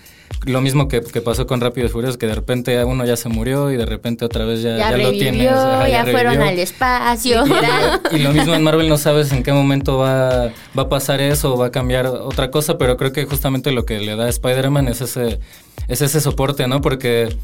lo 0.46 0.62
mismo 0.62 0.88
que, 0.88 1.02
que 1.02 1.22
pasó 1.22 1.48
con 1.48 1.60
Rápidos 1.62 1.90
y 1.90 1.94
Furiosos, 1.94 2.18
que 2.18 2.28
de 2.28 2.36
repente 2.36 2.84
uno 2.84 3.06
ya 3.06 3.16
se 3.18 3.30
murió 3.30 3.72
y 3.72 3.78
de 3.78 3.86
repente 3.86 4.26
otra 4.26 4.46
vez 4.46 4.62
ya, 4.62 4.78
Ya, 4.78 4.92
ya 4.92 4.98
lo 4.98 5.12
tienes. 5.12 5.44
ya, 5.44 6.06
fueron 6.10 6.42
al 6.42 6.60
espacio. 6.60 7.44
Y 8.12 8.20
lo 8.20 8.32
mismo 8.32 8.54
en 8.54 8.64
Marvel 8.64 8.88
no 8.88 8.98
sabes 8.98 9.32
en 9.32 9.44
qué 9.44 9.52
momento 9.52 9.98
va, 9.98 10.52
va 10.78 10.84
a 10.84 10.90
pasar 10.90 11.20
eso 11.22 11.54
o 11.54 11.58
va 11.58 11.68
a 11.68 11.72
cambiar 11.72 12.06
otra 12.08 12.52
cosa, 12.52 12.78
pero 12.78 12.98
creo 12.98 13.12
que 13.12 13.26
justamente 13.26 13.72
lo 13.72 13.86
que 13.86 14.00
le 14.00 14.16
da 14.16 14.26
a 14.26 14.30
Spider-Man 14.30 14.88
es 14.88 15.02
ese, 15.02 15.40
es 15.88 16.02
ese 16.02 16.22
soporte, 16.22 16.68
¿no? 16.68 16.82
Porque 16.82 17.36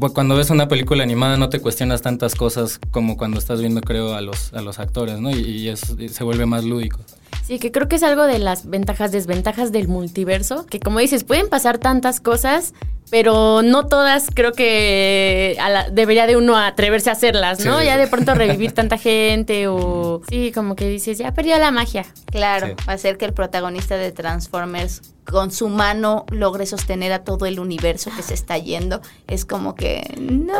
cuando 0.00 0.34
ves 0.36 0.50
una 0.50 0.66
película 0.68 1.02
animada 1.02 1.36
no 1.36 1.48
te 1.48 1.60
cuestionas 1.60 2.02
tantas 2.02 2.34
cosas 2.34 2.80
como 2.90 3.16
cuando 3.16 3.38
estás 3.38 3.60
viendo, 3.60 3.80
creo, 3.82 4.14
a 4.14 4.20
los, 4.20 4.52
a 4.54 4.62
los 4.62 4.78
actores, 4.78 5.20
¿no? 5.20 5.30
Y, 5.30 5.40
y 5.40 5.68
es- 5.68 5.94
y 5.98 6.08
se 6.08 6.24
vuelve 6.24 6.46
más 6.46 6.64
lúdico. 6.64 6.98
Sí, 7.44 7.58
que 7.58 7.72
creo 7.72 7.88
que 7.88 7.96
es 7.96 8.02
algo 8.02 8.24
de 8.26 8.38
las 8.38 8.68
ventajas, 8.68 9.10
desventajas 9.12 9.72
del 9.72 9.88
multiverso, 9.88 10.66
que 10.66 10.78
como 10.80 10.98
dices, 11.00 11.24
pueden 11.24 11.48
pasar 11.48 11.78
tantas 11.78 12.20
cosas, 12.20 12.74
pero 13.10 13.62
no 13.62 13.86
todas 13.86 14.26
creo 14.32 14.52
que 14.52 15.56
a 15.60 15.68
la- 15.68 15.90
debería 15.90 16.26
de 16.28 16.36
uno 16.36 16.56
atreverse 16.56 17.10
a 17.10 17.14
hacerlas, 17.14 17.64
¿no? 17.64 17.80
Sí. 17.80 17.86
Ya 17.86 17.96
de 17.96 18.06
pronto 18.06 18.34
revivir 18.34 18.70
tanta 18.80 18.98
gente 18.98 19.66
o... 19.66 20.22
Sí, 20.28 20.52
como 20.52 20.76
que 20.76 20.88
dices, 20.88 21.18
ya 21.18 21.32
perdió 21.34 21.58
la 21.58 21.72
magia. 21.72 22.06
Claro, 22.26 22.68
Sí. 22.68 22.72
hacer 22.86 23.18
que 23.18 23.24
el 23.24 23.32
protagonista 23.32 23.96
de 23.96 24.12
Transformers 24.12 25.02
con 25.30 25.50
su 25.52 25.68
mano 25.68 26.26
logre 26.30 26.66
sostener 26.66 27.12
a 27.12 27.24
todo 27.24 27.46
el 27.46 27.60
universo 27.60 28.10
que 28.16 28.22
se 28.22 28.34
está 28.34 28.58
yendo, 28.58 29.00
es 29.28 29.44
como 29.44 29.74
que 29.76 30.02
no 30.18 30.54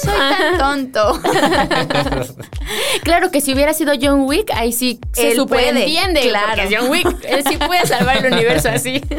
soy 0.00 0.12
tan 0.14 0.58
tonto. 0.92 1.20
Claro 3.02 3.30
que 3.30 3.40
si 3.40 3.52
hubiera 3.52 3.74
sido 3.74 3.92
John 4.00 4.22
Wick, 4.22 4.50
ahí 4.54 4.72
sí 4.72 4.98
se 5.12 5.32
Él 5.32 5.36
puede, 5.46 5.68
superentiende, 5.68 6.22
claro. 6.22 6.46
porque 6.54 6.62
es 6.74 6.80
John 6.80 6.90
Wick, 6.90 7.24
él 7.24 7.44
sí 7.48 7.56
puede 7.58 7.86
salvar 7.86 8.24
el 8.24 8.32
universo 8.32 8.68
así. 8.68 9.00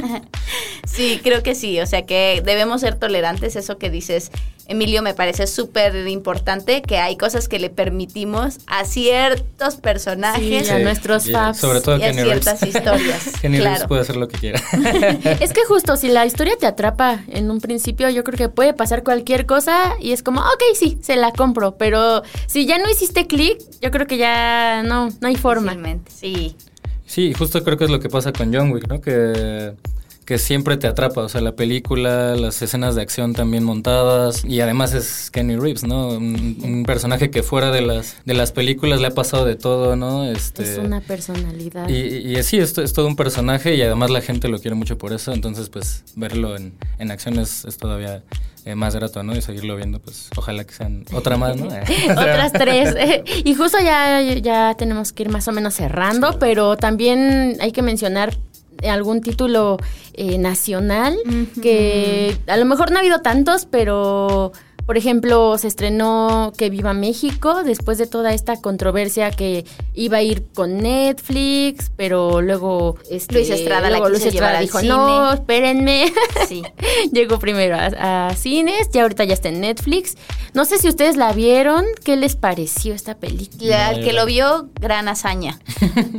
Sí, 0.87 1.19
creo 1.23 1.43
que 1.43 1.55
sí. 1.55 1.79
O 1.81 1.87
sea 1.87 2.05
que 2.05 2.41
debemos 2.45 2.79
ser 2.81 2.95
tolerantes. 2.97 3.55
Eso 3.57 3.77
que 3.77 3.89
dices, 3.89 4.31
Emilio, 4.67 5.01
me 5.01 5.13
parece 5.13 5.45
súper 5.47 6.07
importante 6.07 6.81
que 6.83 6.99
hay 6.99 7.17
cosas 7.17 7.49
que 7.49 7.59
le 7.59 7.69
permitimos 7.69 8.59
a 8.67 8.85
ciertos 8.85 9.75
personajes 9.75 10.67
Sí, 10.67 10.71
a 10.71 10.79
nuestros. 10.79 11.23
Sobre 11.57 11.81
todo 11.81 11.97
y 11.97 12.03
a 12.03 12.11
Kenny 12.11 12.23
Reeves. 12.23 12.43
ciertas 12.43 12.63
historias. 12.63 13.23
Kenny 13.41 13.57
Reeves 13.57 13.73
claro. 13.77 13.87
puede 13.89 14.01
hacer 14.03 14.15
lo 14.15 14.27
que 14.29 14.37
quiera. 14.37 14.61
Es 15.39 15.53
que 15.53 15.63
justo 15.67 15.95
si 15.97 16.07
la 16.07 16.25
historia 16.25 16.55
te 16.57 16.65
atrapa 16.65 17.23
en 17.27 17.51
un 17.51 17.61
principio, 17.61 18.09
yo 18.09 18.23
creo 18.23 18.37
que 18.37 18.49
puede 18.49 18.73
pasar 18.73 19.03
cualquier 19.03 19.45
cosa 19.45 19.95
y 19.99 20.11
es 20.11 20.23
como, 20.23 20.41
ok, 20.41 20.63
sí, 20.75 20.97
se 21.01 21.15
la 21.15 21.31
compro, 21.31 21.77
pero 21.77 22.23
si 22.47 22.65
ya 22.65 22.77
no 22.77 22.89
hiciste 22.89 23.27
clic, 23.27 23.59
yo 23.81 23.91
creo 23.91 24.07
que 24.07 24.17
ya 24.17 24.83
no, 24.83 25.09
no 25.21 25.27
hay 25.27 25.35
forma. 25.35 25.75
Sí. 26.07 26.55
Sí, 27.05 27.33
justo 27.33 27.63
creo 27.63 27.77
que 27.77 27.85
es 27.85 27.89
lo 27.89 27.99
que 27.99 28.09
pasa 28.09 28.33
con 28.33 28.53
John 28.53 28.71
Wick, 28.71 28.87
¿no? 28.87 28.99
Que, 28.99 29.73
que 30.25 30.39
siempre 30.39 30.77
te 30.77 30.87
atrapa, 30.87 31.21
o 31.21 31.29
sea, 31.29 31.41
la 31.41 31.55
película, 31.55 32.35
las 32.35 32.61
escenas 32.61 32.95
de 32.95 33.03
acción 33.03 33.33
también 33.33 33.63
montadas 33.63 34.43
y 34.43 34.59
además 34.59 34.93
es 34.93 35.29
Kenny 35.29 35.55
Reeves, 35.55 35.83
¿no? 35.83 36.09
Un, 36.09 36.83
personaje 36.85 37.31
que 37.31 37.41
fuera 37.43 37.71
de 37.71 37.81
las 37.81 38.17
de 38.25 38.33
las 38.33 38.51
películas 38.51 39.01
le 39.01 39.07
ha 39.07 39.11
pasado 39.11 39.45
de 39.45 39.55
todo, 39.55 39.95
¿no? 39.95 40.25
Este, 40.25 40.63
es 40.63 40.77
una 40.77 41.01
personalidad. 41.01 41.89
Y, 41.89 41.95
y, 41.95 42.43
sí, 42.43 42.57
es, 42.57 42.77
es, 42.77 42.93
todo 42.93 43.07
un 43.07 43.15
personaje 43.15 43.75
y 43.75 43.81
además 43.81 44.09
la 44.09 44.21
gente 44.21 44.47
lo 44.47 44.59
quiere 44.59 44.75
mucho 44.75 44.97
por 44.97 45.13
eso, 45.13 45.31
entonces 45.31 45.69
pues 45.69 46.03
verlo 46.15 46.55
en, 46.55 46.73
en 46.99 47.11
acción 47.11 47.39
es, 47.39 47.65
es 47.65 47.77
todavía 47.77 48.23
eh, 48.65 48.73
más 48.73 48.95
grato, 48.95 49.21
¿no? 49.21 49.35
Y 49.35 49.43
seguirlo 49.43 49.75
viendo, 49.75 49.99
pues 49.99 50.29
ojalá 50.35 50.63
que 50.63 50.73
sean 50.73 51.05
otra 51.13 51.37
más, 51.37 51.55
¿no? 51.55 51.67
Otras 52.11 52.51
tres. 52.51 52.95
y 53.45 53.53
justo 53.53 53.77
ya, 53.79 54.21
ya 54.21 54.73
tenemos 54.75 55.13
que 55.13 55.23
ir 55.23 55.29
más 55.29 55.47
o 55.47 55.51
menos 55.51 55.75
cerrando, 55.75 56.39
pero 56.39 56.75
también 56.75 57.57
hay 57.59 57.71
que 57.71 57.83
mencionar 57.83 58.35
algún 58.83 59.21
título 59.21 59.77
eh, 60.13 60.37
nacional, 60.37 61.15
que 61.61 62.37
a 62.47 62.57
lo 62.57 62.65
mejor 62.65 62.91
no 62.91 62.97
ha 62.97 62.99
habido 62.99 63.21
tantos, 63.21 63.67
pero 63.69 64.51
por 64.85 64.97
ejemplo, 64.97 65.57
se 65.57 65.67
estrenó 65.67 66.53
Que 66.55 66.69
Viva 66.69 66.93
México 66.93 67.63
después 67.63 67.97
de 67.97 68.05
toda 68.05 68.33
esta 68.33 68.61
controversia 68.61 69.31
que 69.31 69.65
iba 69.95 70.17
a 70.17 70.21
ir 70.21 70.45
con 70.53 70.77
Netflix, 70.77 71.91
pero 71.95 72.41
luego 72.41 72.97
este, 73.09 73.35
Luis 73.35 73.49
Estrada 73.49 73.89
la 73.89 73.99
Luis 74.07 74.25
Estrada 74.25 74.59
dijo, 74.59 74.81
no, 74.83 75.33
espérenme. 75.33 76.13
Sí. 76.47 76.61
Llegó 77.11 77.39
primero 77.39 77.75
a, 77.79 78.31
cines, 78.35 78.89
y 78.93 78.99
ahorita 78.99 79.23
ya 79.23 79.33
está 79.33 79.49
en 79.49 79.61
Netflix. 79.61 80.15
No 80.53 80.65
sé 80.65 80.77
si 80.77 80.87
ustedes 80.87 81.15
la 81.15 81.33
vieron, 81.33 81.85
¿qué 82.03 82.17
les 82.17 82.35
pareció 82.35 82.93
esta 82.93 83.15
película? 83.15 83.91
El 83.91 84.03
que 84.03 84.13
lo 84.13 84.25
vio, 84.25 84.69
gran 84.79 85.07
hazaña, 85.07 85.59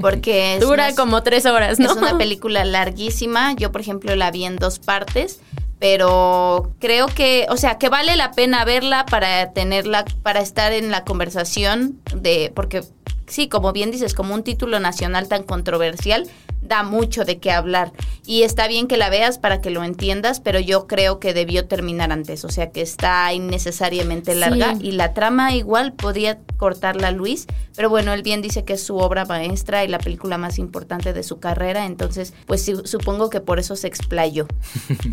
porque... 0.00 0.58
Dura 0.60 0.94
como 0.96 1.22
tres 1.22 1.46
horas, 1.46 1.78
¿no? 1.78 1.92
Es 1.92 1.96
una 1.96 2.18
película 2.18 2.64
larguísima, 2.64 3.54
yo 3.54 3.70
por 3.70 3.80
ejemplo 3.80 4.16
la 4.16 4.30
vi 4.32 4.44
en 4.44 4.56
dos 4.56 4.80
partes 4.80 5.40
pero 5.78 6.72
creo 6.80 7.06
que, 7.06 7.46
o 7.50 7.56
sea, 7.56 7.78
que 7.78 7.88
vale 7.88 8.16
la 8.16 8.32
pena 8.32 8.64
verla 8.64 9.04
para 9.06 9.52
tenerla, 9.52 10.04
para 10.22 10.40
estar 10.40 10.72
en 10.72 10.90
la 10.90 11.04
conversación 11.04 12.00
de, 12.14 12.52
porque 12.54 12.82
sí, 13.26 13.48
como 13.48 13.72
bien 13.72 13.90
dices, 13.90 14.14
como 14.14 14.34
un 14.34 14.42
título 14.42 14.80
nacional 14.80 15.28
tan 15.28 15.42
controversial, 15.42 16.28
da 16.66 16.82
mucho 16.82 17.24
de 17.24 17.38
qué 17.38 17.50
hablar. 17.50 17.92
Y 18.26 18.42
está 18.42 18.66
bien 18.68 18.88
que 18.88 18.96
la 18.96 19.08
veas 19.08 19.38
para 19.38 19.60
que 19.60 19.70
lo 19.70 19.84
entiendas, 19.84 20.40
pero 20.40 20.58
yo 20.58 20.86
creo 20.86 21.20
que 21.20 21.32
debió 21.32 21.66
terminar 21.66 22.12
antes. 22.12 22.44
O 22.44 22.48
sea 22.48 22.70
que 22.70 22.82
está 22.82 23.32
innecesariamente 23.32 24.34
larga. 24.34 24.74
Y 24.80 24.92
la 24.92 25.14
trama 25.14 25.54
igual 25.54 25.92
podría 25.92 26.38
cortarla 26.56 27.10
Luis. 27.12 27.46
Pero 27.76 27.88
bueno, 27.88 28.12
él 28.12 28.22
bien 28.22 28.42
dice 28.42 28.64
que 28.64 28.74
es 28.74 28.82
su 28.82 28.96
obra 28.96 29.24
maestra 29.24 29.84
y 29.84 29.88
la 29.88 29.98
película 29.98 30.38
más 30.38 30.58
importante 30.58 31.12
de 31.12 31.22
su 31.22 31.38
carrera. 31.38 31.86
Entonces, 31.86 32.34
pues 32.46 32.70
supongo 32.84 33.30
que 33.30 33.40
por 33.40 33.58
eso 33.58 33.76
se 33.76 33.86
explayó. 33.86 34.46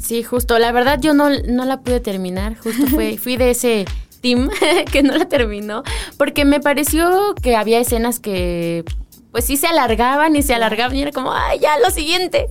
Sí, 0.01 0.23
justo. 0.23 0.57
La 0.59 0.71
verdad 0.71 0.99
yo 0.99 1.13
no, 1.13 1.29
no 1.29 1.65
la 1.65 1.81
pude 1.81 1.99
terminar. 1.99 2.57
Justo 2.57 2.87
fue, 2.87 3.17
fui 3.21 3.37
de 3.37 3.51
ese 3.51 3.85
team 4.23 4.49
que 4.91 5.03
no 5.03 5.15
la 5.15 5.25
terminó. 5.25 5.83
Porque 6.17 6.45
me 6.45 6.59
pareció 6.59 7.35
que 7.35 7.55
había 7.55 7.79
escenas 7.79 8.19
que 8.19 8.83
pues 9.31 9.45
sí 9.45 9.57
se 9.57 9.67
alargaban 9.67 10.35
y 10.35 10.43
se 10.43 10.53
alargaban 10.53 10.95
y 10.95 11.01
era 11.01 11.11
como, 11.11 11.33
ay, 11.33 11.59
ya, 11.59 11.79
lo 11.79 11.89
siguiente. 11.89 12.49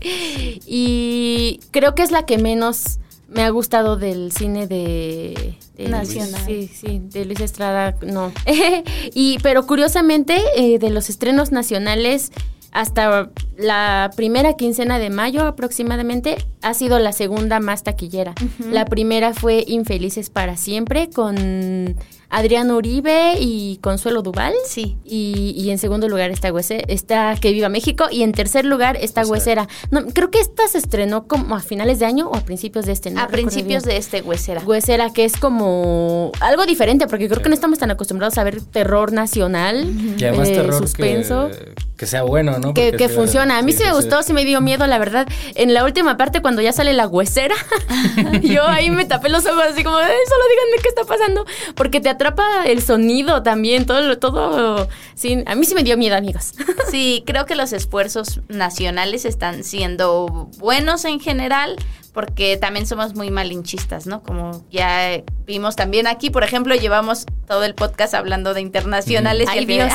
Y 0.67 1.61
creo 1.71 1.95
que 1.95 2.03
es 2.03 2.11
la 2.11 2.27
que 2.27 2.39
menos 2.39 2.99
me 3.29 3.43
ha 3.43 3.51
gustado 3.51 3.97
del 3.97 4.33
cine 4.33 4.67
de, 4.67 5.57
nacional. 5.79 6.43
sí, 6.45 6.69
sí, 6.69 7.01
de 7.03 7.25
Luis 7.25 7.41
Estrada, 7.41 7.95
no. 8.03 8.33
y 9.15 9.39
pero 9.43 9.67
curiosamente 9.67 10.43
eh, 10.57 10.79
de 10.79 10.91
los 10.91 11.09
estrenos 11.09 11.53
nacionales 11.53 12.33
hasta 12.73 13.31
la 13.59 14.11
primera 14.17 14.55
quincena 14.55 14.99
de 14.99 15.11
mayo 15.11 15.47
aproximadamente 15.47 16.37
ha 16.63 16.75
sido 16.75 16.99
la 16.99 17.13
segunda 17.13 17.61
más 17.61 17.83
taquillera. 17.83 18.35
La 18.71 18.87
primera 18.87 19.35
fue 19.35 19.65
Infelices 19.67 20.31
para 20.31 20.57
siempre 20.57 21.11
con 21.11 21.97
Adrián 22.33 22.71
Uribe 22.71 23.35
y 23.39 23.77
Consuelo 23.83 24.23
Duval. 24.23 24.55
Sí. 24.65 24.97
Y, 25.05 25.69
en 25.69 25.77
segundo 25.77 26.09
lugar 26.09 26.31
está, 26.31 26.51
está 26.89 27.37
Que 27.39 27.53
Viva 27.53 27.69
México. 27.69 28.07
Y 28.11 28.23
en 28.23 28.33
tercer 28.33 28.65
lugar 28.65 28.97
está 28.97 29.27
Huesera. 29.27 29.69
No, 29.91 30.07
creo 30.07 30.31
que 30.31 30.41
esta 30.41 30.67
se 30.67 30.79
estrenó 30.79 31.27
como 31.29 31.55
a 31.55 31.61
finales 31.61 31.99
de 31.99 32.07
año 32.07 32.31
o 32.31 32.37
a 32.37 32.41
principios 32.41 32.87
de 32.87 32.93
este. 32.93 33.13
a 33.19 33.29
principios 33.29 33.85
de 33.85 33.99
este 33.99 34.23
Huesera. 34.23 34.63
Huesera, 34.65 35.13
que 35.13 35.27
es 35.27 35.37
como 35.37 36.33
algo 36.41 36.65
diferente, 36.65 37.07
porque 37.07 37.29
creo 37.29 37.43
que 37.43 37.51
no 37.51 37.55
estamos 37.55 37.79
tan 37.79 37.91
acostumbrados 37.91 38.39
a 38.39 38.45
ver 38.45 38.63
terror 38.63 39.13
nacional. 39.13 39.93
Y 40.19 40.25
además 40.25 40.49
eh, 40.49 40.55
terror 40.55 40.79
suspenso. 40.79 41.51
Que, 41.51 41.75
sea 42.07 42.23
bueno, 42.23 42.59
¿no? 42.59 42.75
Que, 42.75 43.09
funciona. 43.09 43.59
A 43.59 43.63
mí 43.63 43.73
sí, 43.73 43.85
me 43.85 43.93
gustó, 43.93 44.23
sí 44.23 44.33
me 44.33 44.45
dio 44.45 44.61
miedo, 44.61 44.87
la 44.87 44.99
verdad. 44.99 45.27
En 45.55 45.75
la 45.75 45.85
última 45.85 46.17
parte, 46.17 46.43
cuando 46.43 46.63
ya 46.63 46.73
sale 46.73 46.93
la 46.93 47.07
huesera, 47.07 47.55
yo 48.43 48.67
ahí 48.67 48.91
me 48.91 49.05
tapé 49.05 49.29
los 49.29 49.45
ojos 49.47 49.63
así 49.71 49.85
como, 49.85 49.97
solo 49.97 50.09
díganme 50.09 50.83
qué 50.83 50.89
está 50.89 51.05
pasando. 51.05 51.45
Porque 51.75 52.01
te 52.01 52.09
atrapa 52.09 52.65
el 52.67 52.83
sonido 52.83 53.43
también, 53.43 53.87
todo, 53.87 54.19
todo. 54.19 54.89
Sí, 55.15 55.43
a 55.47 55.55
mí 55.55 55.65
sí 55.65 55.75
me 55.75 55.83
dio 55.83 55.97
miedo, 55.97 56.17
amigos. 56.17 56.55
sí, 56.91 57.23
creo 57.27 57.47
que 57.47 57.55
los 57.55 57.73
esfuerzos 57.73 58.41
nacionales 58.49 59.25
están 59.25 59.65
siendo 59.65 60.51
buenos 60.59 61.05
en 61.05 61.21
general, 61.21 61.77
porque 62.13 62.57
también 62.57 62.87
somos 62.87 63.15
muy 63.15 63.31
malinchistas, 63.31 64.07
¿no? 64.07 64.23
Como 64.23 64.65
ya 64.71 65.23
vimos 65.47 65.77
también 65.77 66.07
aquí, 66.07 66.31
por 66.31 66.45
ejemplo, 66.45 66.75
llevamos 66.75 67.27
todo 67.47 67.65
el 67.65 67.75
podcast 67.75 68.15
hablando 68.15 68.55
de 68.55 68.61
internacionales 68.61 69.49
y 69.55 69.65
Dios. 69.65 69.93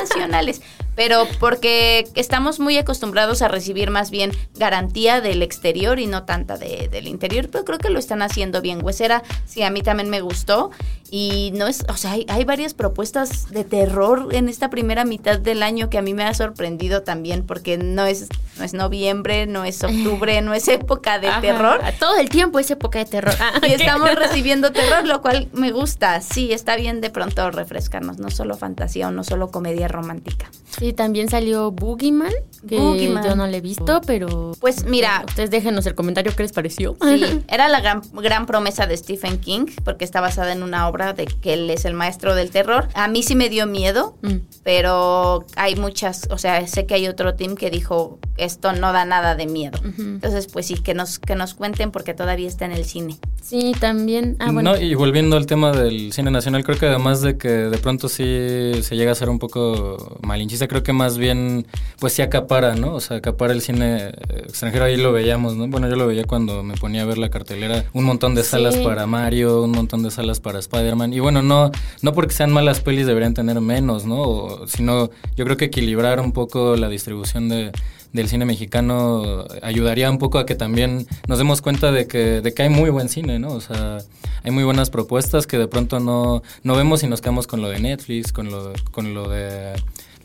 nacionales 0.00 0.60
pero 0.94 1.26
porque 1.40 2.06
estamos 2.14 2.60
muy 2.60 2.78
acostumbrados 2.78 3.42
a 3.42 3.48
recibir 3.48 3.90
más 3.90 4.10
bien 4.10 4.32
garantía 4.54 5.20
del 5.20 5.42
exterior 5.42 5.98
y 5.98 6.06
no 6.06 6.24
tanta 6.24 6.56
de, 6.56 6.88
del 6.90 7.08
interior, 7.08 7.48
pero 7.50 7.64
creo 7.64 7.78
que 7.78 7.90
lo 7.90 7.98
están 7.98 8.22
haciendo 8.22 8.60
bien. 8.60 8.84
Huesera, 8.84 9.22
sí, 9.44 9.62
a 9.62 9.70
mí 9.70 9.82
también 9.82 10.08
me 10.08 10.20
gustó 10.20 10.70
y 11.10 11.52
no 11.54 11.66
es, 11.66 11.84
o 11.88 11.96
sea, 11.96 12.12
hay, 12.12 12.26
hay, 12.28 12.44
varias 12.44 12.74
propuestas 12.74 13.50
de 13.50 13.64
terror 13.64 14.28
en 14.32 14.48
esta 14.48 14.70
primera 14.70 15.04
mitad 15.04 15.38
del 15.38 15.62
año 15.62 15.90
que 15.90 15.98
a 15.98 16.02
mí 16.02 16.14
me 16.14 16.24
ha 16.24 16.34
sorprendido 16.34 17.02
también 17.02 17.44
porque 17.44 17.78
no 17.78 18.04
es, 18.06 18.28
no 18.58 18.64
es 18.64 18.74
noviembre, 18.74 19.46
no 19.46 19.64
es 19.64 19.82
octubre, 19.82 20.40
no 20.42 20.54
es 20.54 20.68
época 20.68 21.18
de 21.18 21.28
terror. 21.40 21.53
Todo 21.98 22.16
el 22.18 22.28
tiempo 22.28 22.58
es 22.58 22.70
época 22.70 22.98
de 22.98 23.04
terror. 23.04 23.34
y 23.68 23.72
estamos 23.72 24.14
recibiendo 24.14 24.72
terror, 24.72 25.06
lo 25.06 25.20
cual 25.22 25.48
me 25.52 25.70
gusta. 25.72 26.20
Sí, 26.20 26.52
está 26.52 26.76
bien 26.76 27.00
de 27.00 27.10
pronto 27.10 27.50
refrescarnos, 27.50 28.18
no 28.18 28.30
solo 28.30 28.56
fantasía 28.56 29.08
o 29.08 29.10
no 29.10 29.24
solo 29.24 29.50
comedia 29.50 29.88
romántica. 29.88 30.50
Sí, 30.78 30.92
también 30.92 31.28
salió 31.28 31.70
Boogeyman, 31.70 32.32
que 32.68 32.76
yo 32.76 33.36
no 33.36 33.46
le 33.46 33.58
he 33.58 33.60
visto, 33.60 34.00
pero... 34.06 34.56
Pues 34.60 34.84
mira... 34.84 35.24
Ustedes 35.26 35.50
déjenos 35.50 35.86
el 35.86 35.94
comentario 35.94 36.34
qué 36.34 36.42
les 36.42 36.52
pareció. 36.52 36.96
Sí, 37.00 37.42
era 37.48 37.68
la 37.68 37.80
gran, 37.80 38.02
gran 38.12 38.46
promesa 38.46 38.86
de 38.86 38.96
Stephen 38.96 39.38
King, 39.38 39.66
porque 39.84 40.04
está 40.04 40.20
basada 40.20 40.52
en 40.52 40.62
una 40.62 40.88
obra 40.88 41.12
de 41.12 41.26
que 41.26 41.54
él 41.54 41.70
es 41.70 41.84
el 41.84 41.94
maestro 41.94 42.34
del 42.34 42.50
terror. 42.50 42.88
A 42.94 43.08
mí 43.08 43.22
sí 43.22 43.34
me 43.34 43.48
dio 43.48 43.66
miedo, 43.66 44.16
mm. 44.22 44.36
pero 44.62 45.44
hay 45.56 45.76
muchas, 45.76 46.28
o 46.30 46.38
sea, 46.38 46.66
sé 46.66 46.86
que 46.86 46.94
hay 46.94 47.08
otro 47.08 47.34
team 47.34 47.54
que 47.56 47.70
dijo, 47.70 48.18
esto 48.36 48.72
no 48.72 48.92
da 48.92 49.04
nada 49.04 49.34
de 49.34 49.46
miedo. 49.46 49.78
Entonces, 49.84 50.46
pues 50.46 50.66
sí, 50.66 50.74
que 50.74 50.94
nos, 50.94 51.18
que 51.18 51.34
nos 51.34 51.43
cuenten 51.52 51.90
porque 51.90 52.14
todavía 52.14 52.48
está 52.48 52.64
en 52.64 52.72
el 52.72 52.86
cine. 52.86 53.18
Sí, 53.42 53.72
también. 53.78 54.36
Ah, 54.38 54.50
bueno. 54.50 54.72
No, 54.72 54.80
y 54.80 54.94
volviendo 54.94 55.36
al 55.36 55.44
tema 55.44 55.72
del 55.72 56.14
cine 56.14 56.30
nacional, 56.30 56.64
creo 56.64 56.78
que 56.78 56.86
además 56.86 57.20
de 57.20 57.36
que 57.36 57.48
de 57.48 57.76
pronto 57.76 58.08
sí 58.08 58.72
se 58.80 58.96
llega 58.96 59.12
a 59.12 59.14
ser 59.14 59.28
un 59.28 59.38
poco 59.38 60.18
malinchista, 60.22 60.66
creo 60.66 60.82
que 60.82 60.94
más 60.94 61.18
bien, 61.18 61.66
pues 61.98 62.14
sí 62.14 62.22
acapara, 62.22 62.74
¿no? 62.74 62.94
O 62.94 63.00
sea, 63.00 63.18
acapara 63.18 63.52
el 63.52 63.60
cine 63.60 64.12
extranjero, 64.46 64.86
ahí 64.86 64.96
lo 64.96 65.12
veíamos, 65.12 65.56
¿no? 65.56 65.68
Bueno, 65.68 65.90
yo 65.90 65.96
lo 65.96 66.06
veía 66.06 66.24
cuando 66.24 66.62
me 66.62 66.74
ponía 66.74 67.02
a 67.02 67.04
ver 67.04 67.18
la 67.18 67.28
cartelera, 67.28 67.84
un 67.92 68.04
montón 68.04 68.34
de 68.34 68.44
salas 68.44 68.78
para 68.78 69.06
Mario, 69.06 69.62
un 69.62 69.72
montón 69.72 70.02
de 70.02 70.10
salas 70.10 70.40
para 70.40 70.58
Spider-Man, 70.60 71.12
y 71.12 71.20
bueno, 71.20 71.42
no, 71.42 71.70
no 72.00 72.12
porque 72.14 72.32
sean 72.32 72.50
malas 72.50 72.80
pelis 72.80 73.06
deberían 73.06 73.34
tener 73.34 73.60
menos, 73.60 74.06
¿no? 74.06 74.60
sino 74.66 75.10
yo 75.36 75.44
creo 75.44 75.56
que 75.56 75.66
equilibrar 75.66 76.20
un 76.20 76.32
poco 76.32 76.76
la 76.76 76.88
distribución 76.88 77.48
de 77.48 77.72
del 78.14 78.28
cine 78.28 78.46
mexicano 78.46 79.44
ayudaría 79.60 80.10
un 80.10 80.18
poco 80.18 80.38
a 80.38 80.46
que 80.46 80.54
también 80.54 81.06
nos 81.28 81.36
demos 81.36 81.60
cuenta 81.60 81.92
de 81.92 82.06
que, 82.06 82.40
de 82.40 82.54
que 82.54 82.62
hay 82.62 82.70
muy 82.70 82.88
buen 82.88 83.10
cine, 83.10 83.38
¿no? 83.38 83.48
O 83.48 83.60
sea, 83.60 83.98
hay 84.42 84.50
muy 84.50 84.64
buenas 84.64 84.88
propuestas 84.88 85.46
que 85.46 85.58
de 85.58 85.68
pronto 85.68 86.00
no, 86.00 86.42
no 86.62 86.76
vemos 86.76 87.02
y 87.02 87.08
nos 87.08 87.20
quedamos 87.20 87.46
con 87.46 87.60
lo 87.60 87.68
de 87.68 87.80
Netflix, 87.80 88.32
con 88.32 88.50
lo, 88.50 88.72
con 88.92 89.12
lo 89.12 89.28
de 89.28 89.74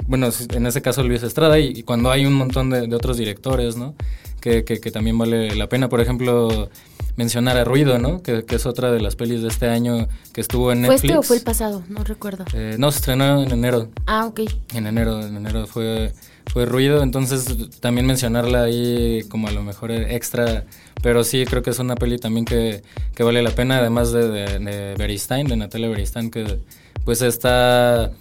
bueno, 0.08 0.30
en 0.54 0.66
ese 0.66 0.82
caso 0.82 1.04
Luis 1.04 1.24
Estrada, 1.24 1.60
y, 1.60 1.84
cuando 1.84 2.10
hay 2.12 2.26
un 2.26 2.34
montón 2.34 2.70
de, 2.70 2.96
otros 2.96 3.18
directores, 3.18 3.76
¿no? 3.76 3.96
Que, 4.40 4.64
que, 4.64 4.92
también 4.92 5.18
vale 5.18 5.54
la 5.56 5.68
pena, 5.68 5.90
por 5.90 6.00
ejemplo, 6.00 6.70
mencionar 7.18 7.58
a 7.58 7.66
Ruido, 7.66 8.00
¿no? 8.00 8.24
Que, 8.24 8.46
es 8.48 8.66
otra 8.66 8.92
de 8.92 9.02
las 9.02 9.16
pelis 9.16 9.42
de 9.42 9.50
este 9.50 9.68
año 9.68 10.08
que 10.34 10.42
estuvo 10.42 10.72
en 10.72 10.82
Netflix. 10.82 11.02
¿Fue 11.02 11.08
este 11.10 11.18
o 11.18 11.24
fue 11.24 11.38
el 11.38 11.44
pasado? 11.44 11.84
No 11.90 12.04
recuerdo. 12.04 12.46
Eh, 12.54 12.76
no, 12.80 12.92
se 12.92 13.00
estrenó 13.00 13.44
en 13.44 13.52
enero. 13.52 13.90
Ah, 14.06 14.26
ok. 14.26 14.42
En 14.74 14.88
enero, 14.88 15.22
en 15.22 15.36
enero 15.36 15.68
fue, 15.68 16.14
fue 16.52 16.66
Ruido, 16.66 17.04
entonces 17.04 17.46
también 17.80 18.08
mencionarla 18.08 18.64
ahí 18.64 19.24
como 19.30 19.48
a 19.48 19.52
lo 19.52 19.64
mejor 19.64 19.92
extra, 19.92 20.66
pero 21.02 21.24
sí 21.24 21.46
creo 21.46 21.62
que 21.62 21.70
es 21.70 21.80
una 21.80 21.96
peli 21.96 22.18
también 22.18 22.46
que, 22.46 22.84
que 23.16 23.24
vale 23.24 23.42
la 23.42 23.52
pena, 23.52 23.78
además 23.78 24.12
de, 24.12 24.28
de, 24.28 24.60
de 24.60 24.96
Beristain, 24.96 25.48
de 25.48 25.56
Natalia 25.56 25.90
Beristain, 25.90 26.32
que 26.32 26.60
pues 27.06 27.22
está 27.22 28.12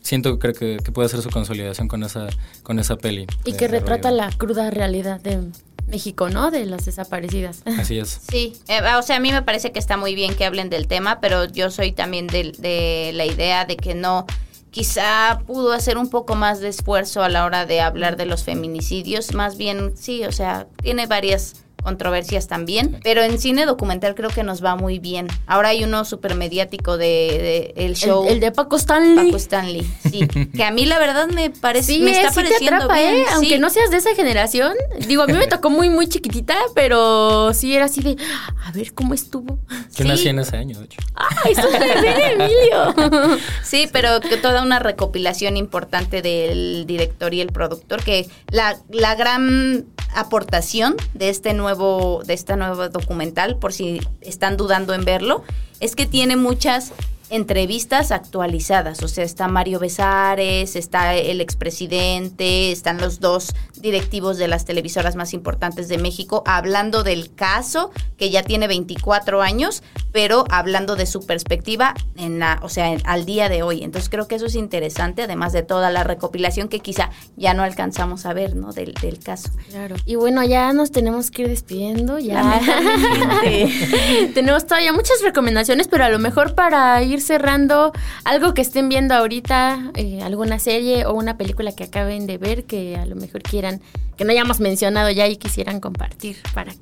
siento 0.00 0.38
creo 0.38 0.54
que, 0.54 0.78
que, 0.82 0.92
puede 0.92 1.08
ser 1.08 1.22
su 1.22 1.30
consolidación 1.30 1.86
con 1.86 2.02
esa 2.02 2.28
con 2.62 2.78
esa 2.78 2.96
peli 2.96 3.26
y 3.44 3.52
que 3.52 3.68
retrata 3.68 4.10
la 4.10 4.30
cruda 4.30 4.70
realidad 4.70 5.20
de 5.20 5.40
México, 5.88 6.30
¿no? 6.30 6.50
De 6.50 6.64
las 6.64 6.84
desaparecidas. 6.84 7.62
Así 7.78 7.98
es. 7.98 8.20
Sí, 8.30 8.54
eh, 8.68 8.80
o 8.98 9.02
sea, 9.02 9.16
a 9.16 9.20
mí 9.20 9.30
me 9.30 9.42
parece 9.42 9.72
que 9.72 9.78
está 9.78 9.96
muy 9.96 10.14
bien 10.14 10.34
que 10.34 10.44
hablen 10.44 10.70
del 10.70 10.86
tema, 10.86 11.20
pero 11.20 11.44
yo 11.44 11.70
soy 11.70 11.92
también 11.92 12.28
de, 12.28 12.52
de 12.58 13.10
la 13.14 13.26
idea 13.26 13.64
de 13.64 13.76
que 13.76 13.94
no, 13.94 14.26
quizá 14.72 15.42
pudo 15.46 15.72
hacer 15.72 15.98
un 15.98 16.08
poco 16.08 16.34
más 16.34 16.58
de 16.60 16.68
esfuerzo 16.68 17.22
a 17.22 17.28
la 17.28 17.44
hora 17.44 17.66
de 17.66 17.80
hablar 17.80 18.16
de 18.16 18.26
los 18.26 18.42
feminicidios, 18.42 19.34
más 19.34 19.56
bien, 19.56 19.96
sí, 19.96 20.24
o 20.24 20.32
sea, 20.32 20.66
tiene 20.82 21.06
varias 21.06 21.62
controversias 21.82 22.48
también, 22.48 23.00
pero 23.02 23.22
en 23.22 23.38
cine 23.38 23.66
documental 23.66 24.14
creo 24.14 24.30
que 24.30 24.42
nos 24.42 24.64
va 24.64 24.76
muy 24.76 24.98
bien. 24.98 25.28
Ahora 25.46 25.68
hay 25.68 25.84
uno 25.84 26.04
súper 26.04 26.34
mediático 26.34 26.96
de, 26.96 27.72
el 27.76 27.94
show. 27.96 28.26
El, 28.28 28.40
de 28.40 28.52
Paco 28.52 28.76
Stanley. 28.76 29.26
Paco 29.26 29.36
Stanley, 29.36 29.86
sí. 30.10 30.26
que 30.56 30.64
a 30.64 30.70
mí 30.70 30.86
la 30.86 30.98
verdad 30.98 31.28
me 31.28 31.50
parece, 31.50 31.94
sí, 31.94 32.00
me 32.00 32.12
está 32.12 32.30
sí 32.30 32.36
pareciendo 32.36 32.70
te 32.70 32.84
atrapa, 32.84 32.94
bien. 32.94 33.14
¿eh? 33.14 33.24
Aunque 33.34 33.58
no 33.58 33.70
seas 33.70 33.90
de 33.90 33.98
esa 33.98 34.14
generación. 34.14 34.74
Digo, 35.06 35.22
a 35.22 35.26
mí 35.26 35.34
me 35.34 35.46
tocó 35.46 35.70
muy, 35.70 35.88
muy 35.90 36.08
chiquitita, 36.08 36.56
pero 36.74 37.52
sí 37.54 37.74
era 37.74 37.86
así 37.86 38.00
de, 38.02 38.16
a 38.64 38.72
ver 38.72 38.94
cómo 38.94 39.14
estuvo. 39.14 39.58
Yo 39.94 40.04
nací 40.04 40.28
en 40.28 40.38
ese 40.38 40.56
año, 40.56 40.78
de 40.78 40.84
hecho. 40.86 40.98
¡Ay, 41.14 41.52
eso 41.52 41.68
es 41.68 42.32
Emilio! 42.32 43.38
Sí, 43.62 43.88
pero 43.92 44.20
que 44.20 44.36
toda 44.36 44.62
una 44.62 44.78
recopilación 44.78 45.56
importante 45.56 46.22
del 46.22 46.84
director 46.86 47.32
y 47.34 47.40
el 47.40 47.48
productor, 47.52 48.02
que 48.02 48.28
la, 48.50 48.76
la 48.90 49.14
gran 49.14 49.86
aportación 50.14 50.96
de 51.14 51.28
este 51.28 51.54
nuevo, 51.54 52.22
de 52.24 52.34
esta 52.34 52.56
nuevo 52.56 52.88
documental, 52.88 53.56
por 53.56 53.72
si 53.72 54.00
están 54.20 54.56
dudando 54.56 54.94
en 54.94 55.04
verlo, 55.04 55.42
es 55.80 55.96
que 55.96 56.06
tiene 56.06 56.36
muchas 56.36 56.92
entrevistas 57.32 58.12
actualizadas. 58.12 59.02
O 59.02 59.08
sea, 59.08 59.24
está 59.24 59.48
Mario 59.48 59.78
Besares, 59.78 60.76
está 60.76 61.16
el 61.16 61.40
expresidente, 61.40 62.70
están 62.70 63.00
los 63.00 63.20
dos 63.20 63.54
directivos 63.80 64.36
de 64.36 64.48
las 64.48 64.66
televisoras 64.66 65.16
más 65.16 65.32
importantes 65.32 65.88
de 65.88 65.96
México 65.96 66.42
hablando 66.46 67.02
del 67.02 67.34
caso 67.34 67.90
que 68.18 68.30
ya 68.30 68.42
tiene 68.42 68.68
24 68.68 69.40
años, 69.40 69.82
pero 70.12 70.44
hablando 70.50 70.94
de 70.94 71.06
su 71.06 71.26
perspectiva 71.26 71.94
en 72.16 72.38
la, 72.38 72.60
o 72.62 72.68
sea, 72.68 72.94
al 73.04 73.24
día 73.24 73.48
de 73.48 73.62
hoy. 73.62 73.82
Entonces 73.82 74.10
creo 74.10 74.28
que 74.28 74.34
eso 74.34 74.46
es 74.46 74.54
interesante, 74.54 75.22
además 75.22 75.54
de 75.54 75.62
toda 75.62 75.90
la 75.90 76.04
recopilación 76.04 76.68
que 76.68 76.80
quizá 76.80 77.10
ya 77.36 77.54
no 77.54 77.62
alcanzamos 77.62 78.26
a 78.26 78.34
ver, 78.34 78.54
¿no? 78.54 78.72
Del, 78.72 78.92
del 78.94 79.18
caso. 79.18 79.50
Claro. 79.70 79.96
Y 80.04 80.16
bueno, 80.16 80.44
ya 80.44 80.74
nos 80.74 80.92
tenemos 80.92 81.30
que 81.30 81.42
ir 81.42 81.48
despidiendo, 81.48 82.18
ya. 82.18 82.60
tenemos 84.34 84.66
todavía 84.66 84.92
muchas 84.92 85.22
recomendaciones, 85.22 85.88
pero 85.88 86.04
a 86.04 86.10
lo 86.10 86.18
mejor 86.18 86.54
para 86.54 87.02
ir 87.02 87.21
cerrando 87.22 87.92
algo 88.24 88.54
que 88.54 88.62
estén 88.62 88.88
viendo 88.88 89.14
ahorita, 89.14 89.92
eh, 89.94 90.22
alguna 90.22 90.58
serie 90.58 91.06
o 91.06 91.14
una 91.14 91.36
película 91.38 91.72
que 91.72 91.84
acaben 91.84 92.26
de 92.26 92.38
ver 92.38 92.64
que 92.64 92.96
a 92.96 93.06
lo 93.06 93.16
mejor 93.16 93.42
quieran, 93.42 93.80
que 94.16 94.24
no 94.24 94.32
hayamos 94.32 94.60
mencionado 94.60 95.10
ya 95.10 95.26
y 95.28 95.36
quisieran 95.36 95.80
compartir 95.80 96.36
para... 96.54 96.74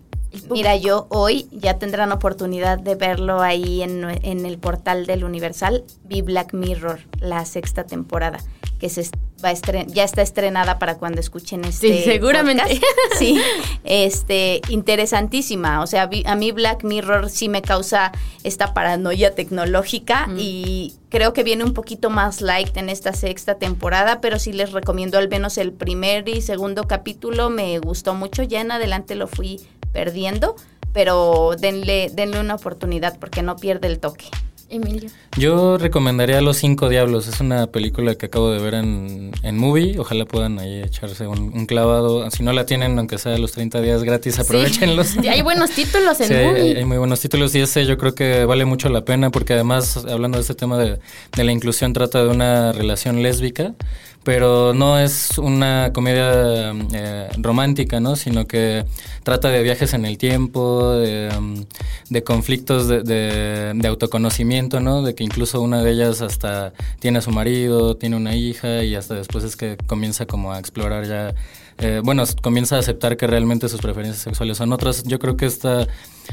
Mira, 0.49 0.77
yo 0.77 1.07
hoy 1.11 1.49
ya 1.51 1.79
tendrán 1.79 2.13
oportunidad 2.13 2.79
de 2.79 2.95
verlo 2.95 3.41
ahí 3.43 3.83
en, 3.83 4.05
en 4.23 4.47
el 4.47 4.59
portal 4.59 5.05
del 5.05 5.25
Universal. 5.25 5.83
Vi 6.05 6.23
Black 6.23 6.55
Mirror, 6.55 7.01
la 7.19 7.45
sexta 7.45 7.85
temporada 7.85 8.39
que 8.79 8.89
se 8.89 9.03
va 9.45 9.51
a 9.51 9.85
ya 9.87 10.05
está 10.05 10.23
estrenada 10.23 10.79
para 10.79 10.99
cuando 10.99 11.21
escuchen 11.21 11.65
este 11.65 11.89
Sí, 11.89 12.03
seguramente. 12.05 12.63
Podcast. 12.63 12.85
Sí, 13.19 13.41
este 13.85 14.63
interesantísima, 14.69 15.83
o 15.83 15.87
sea, 15.87 16.09
a 16.25 16.35
mí 16.35 16.53
Black 16.53 16.85
Mirror 16.85 17.29
sí 17.29 17.49
me 17.49 17.61
causa 17.61 18.13
esta 18.45 18.73
paranoia 18.73 19.35
tecnológica 19.35 20.27
mm. 20.27 20.37
y 20.39 20.95
creo 21.11 21.33
que 21.33 21.43
viene 21.43 21.65
un 21.65 21.75
poquito 21.75 22.09
más 22.09 22.41
light 22.41 22.77
en 22.77 22.89
esta 22.89 23.13
sexta 23.13 23.57
temporada, 23.57 24.21
pero 24.21 24.39
sí 24.39 24.53
les 24.53 24.73
recomiendo 24.73 25.19
al 25.19 25.29
menos 25.29 25.59
el 25.59 25.73
primer 25.73 26.29
y 26.29 26.41
segundo 26.41 26.85
capítulo, 26.85 27.51
me 27.51 27.79
gustó 27.79 28.15
mucho, 28.15 28.43
ya 28.43 28.61
en 28.61 28.71
adelante 28.71 29.15
lo 29.17 29.27
fui 29.27 29.61
perdiendo, 29.93 30.57
pero 30.93 31.57
denle 31.59 32.11
denle 32.13 32.41
una 32.41 32.55
oportunidad 32.55 33.19
porque 33.19 33.43
no 33.43 33.57
pierde 33.57 33.89
el 33.89 33.99
toque. 33.99 34.27
Emilio. 34.71 35.11
Yo 35.37 35.79
recomendaría 35.79 36.41
Los 36.41 36.59
Cinco 36.59 36.89
Diablos. 36.89 37.27
Es 37.29 37.41
una 37.41 37.67
película 37.67 38.15
que 38.15 38.27
acabo 38.27 38.51
de 38.51 38.59
ver 38.61 38.75
en, 38.75 39.33
en 39.43 39.59
Movie. 39.59 39.99
Ojalá 39.99 40.25
puedan 40.25 40.59
ahí 40.59 40.83
echarse 40.83 41.27
un, 41.27 41.67
clavado. 41.67 42.31
Si 42.31 42.43
no 42.43 42.53
la 42.53 42.67
tienen, 42.67 42.99
aunque 42.99 43.19
sea 43.19 43.37
los 43.39 43.53
30 43.53 43.81
días 43.81 44.03
gratis, 44.03 44.39
aprovechenlos. 44.39 45.09
Sí. 45.09 45.29
hay 45.29 45.43
buenos 45.43 45.71
títulos 45.71 46.21
en 46.21 46.29
sí, 46.29 46.35
Movie. 46.35 46.77
Hay, 46.79 46.85
muy 46.85 46.99
buenos 46.99 47.21
títulos 47.21 47.55
y 47.55 47.61
ese 47.61 47.85
yo 47.87 47.99
creo 47.99 48.15
que 48.15 48.45
vale 48.45 48.65
mucho 48.65 48.89
la 48.89 49.05
pena 49.05 49.31
porque 49.31 49.55
además, 49.55 49.97
hablando 50.09 50.39
de 50.39 50.43
este 50.43 50.55
tema 50.55 50.79
de, 50.79 50.99
de 51.37 51.45
la 51.45 51.53
inclusión, 51.53 51.93
trata 51.93 52.23
de 52.23 52.31
una 52.31 52.73
relación 52.73 53.23
lésbica 53.23 53.75
pero 54.23 54.75
no 54.75 54.99
es 54.99 55.39
una 55.39 55.93
comedia 55.95 56.73
eh, 56.93 57.29
romántica, 57.39 58.01
¿no? 58.01 58.17
Sino 58.17 58.47
que 58.47 58.85
trata 59.23 59.49
de 59.49 59.63
viajes 59.63 59.95
en 59.95 60.05
el 60.05 60.19
tiempo, 60.19 60.93
de, 60.93 61.31
um, 61.37 61.65
conflictos 62.25 62.87
de, 62.89 63.03
de, 63.03 63.89
autoconocimiento, 63.89 64.81
¿no? 64.81 65.03
De 65.03 65.15
que 65.15 65.25
incluso 65.25 65.61
una 65.63 65.83
de 65.83 65.93
ellas 65.93 66.21
hasta 66.21 66.73
tiene 66.99 67.19
a 67.19 67.23
su 67.23 67.31
marido, 67.31 67.97
tiene 67.97 68.17
una 68.17 68.35
hija 68.35 68.85
y 68.85 68.95
hasta 68.95 69.15
después 69.15 69.45
es 69.45 69.57
que 69.57 69.77
comienza 69.87 70.27
como 70.27 70.53
a 70.53 70.59
explorar 70.59 71.07
ya 71.07 71.35
eh, 71.83 72.03
bueno, 72.05 72.25
comienza 72.43 72.77
a 72.77 72.81
aceptar 72.81 73.17
que 73.17 73.27
realmente 73.27 73.67
sus 73.71 73.81
preferencias 73.81 74.23
sexuales 74.23 74.59
son 74.59 74.71
otras. 74.75 75.03
Yo 75.05 75.19
creo 75.19 75.39
que 75.39 75.47
esta, 75.47 75.87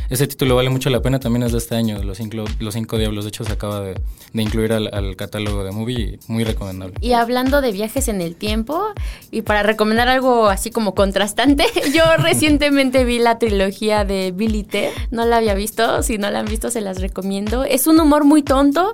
ese 0.10 0.28
título 0.28 0.58
vale 0.58 0.70
mucho 0.70 0.90
la 0.90 1.02
pena, 1.02 1.20
también 1.20 1.44
es 1.44 1.54
de 1.54 1.58
este 1.60 1.76
año, 1.76 2.04
Los 2.04 2.18
Cinco, 2.18 2.44
los 2.60 2.74
cinco 2.74 2.98
Diablos. 2.98 3.24
De 3.24 3.30
hecho, 3.30 3.46
se 3.46 3.54
acaba 3.54 3.80
de, 3.80 3.96
incluir 4.34 4.74
al, 4.74 5.16
catálogo 5.16 5.64
de 5.64 5.72
movie, 5.72 6.20
muy 6.28 6.44
recomendable. 6.44 6.96
Y 7.00 7.14
hablando 7.14 7.62
de 7.62 7.72
viajes 7.72 8.10
en 8.10 8.20
el 8.20 8.36
tiempo, 8.36 8.88
y 9.32 9.44
para 9.44 9.64
recomendar 9.64 10.10
algo 10.10 10.48
así 10.48 10.70
como 10.70 10.94
contrastante, 10.94 11.66
yo 11.96 12.04
recientemente 12.18 13.06
vi 13.06 13.20
la 13.20 13.40
trilogía 13.40 14.04
de 14.04 14.34
Billy 14.36 14.64
Ted. 14.64 14.92
No 15.12 15.26
la 15.26 15.38
había 15.38 15.54
visto, 15.54 16.04
si 16.04 16.18
no 16.18 16.30
la 16.30 16.40
han 16.40 16.48
visto, 16.48 16.72
se 16.72 16.82
las 16.82 17.00
recomiendo. 17.00 17.64
Es 17.64 17.88
un 17.88 18.02
humor 18.02 18.26
muy 18.26 18.44
tonto, 18.44 18.94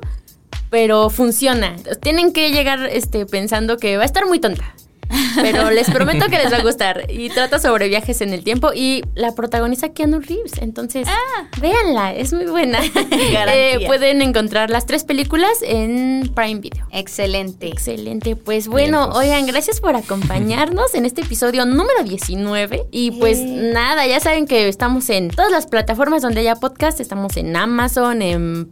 pero 0.70 1.10
funciona. 1.10 1.76
Tienen 2.00 2.32
que 2.32 2.52
llegar 2.52 2.88
este, 2.92 3.26
pensando 3.26 3.78
que 3.78 3.98
va 3.98 4.04
a 4.04 4.06
estar 4.06 4.28
muy 4.28 4.40
tonta. 4.40 4.76
Pero 5.42 5.72
les 5.72 5.90
prometo 5.90 6.26
que 6.28 6.38
les 6.38 6.52
va 6.52 6.58
a 6.58 6.64
gustar. 6.64 7.06
Y 7.10 7.30
trata 7.30 7.60
sobre 7.60 7.88
viajes 7.88 8.22
en 8.22 8.34
el 8.34 8.44
tiempo 8.44 8.72
y 8.74 9.04
la 9.16 9.34
protagoniza 9.34 9.90
Keanu 9.90 10.20
Reeves. 10.20 10.54
Entonces, 10.62 11.08
ah. 11.10 11.48
véanla, 11.60 12.14
es 12.14 12.34
muy 12.34 12.46
buena. 12.46 12.80
eh, 13.12 13.84
pueden 13.88 14.22
encontrar 14.22 14.70
las 14.70 14.86
tres 14.86 15.04
películas 15.04 15.52
en 15.62 16.32
Prime 16.36 16.60
Video. 16.60 16.88
Excelente. 16.92 17.68
Excelente. 17.68 18.36
Pues 18.36 18.68
bueno, 18.68 19.10
pues. 19.12 19.26
oigan, 19.26 19.46
gracias 19.46 19.82
por 19.82 19.96
acompañarnos 19.96 20.94
en 20.96 21.06
este 21.06 21.22
episodio 21.22 21.66
número 21.66 22.04
19. 22.04 22.86
Y 22.92 23.12
pues 23.12 23.40
nada, 23.40 24.06
ya 24.08 24.20
saben 24.20 24.48
que 24.48 24.68
estamos 24.68 25.10
en 25.10 25.30
todas 25.30 25.52
las 25.52 25.68
plataformas 25.68 26.22
donde 26.22 26.42
haya 26.42 26.56
podcast. 26.56 27.00
Estamos 27.00 27.38
en 27.38 27.56
Amazon, 27.56 28.22
en 28.22 28.72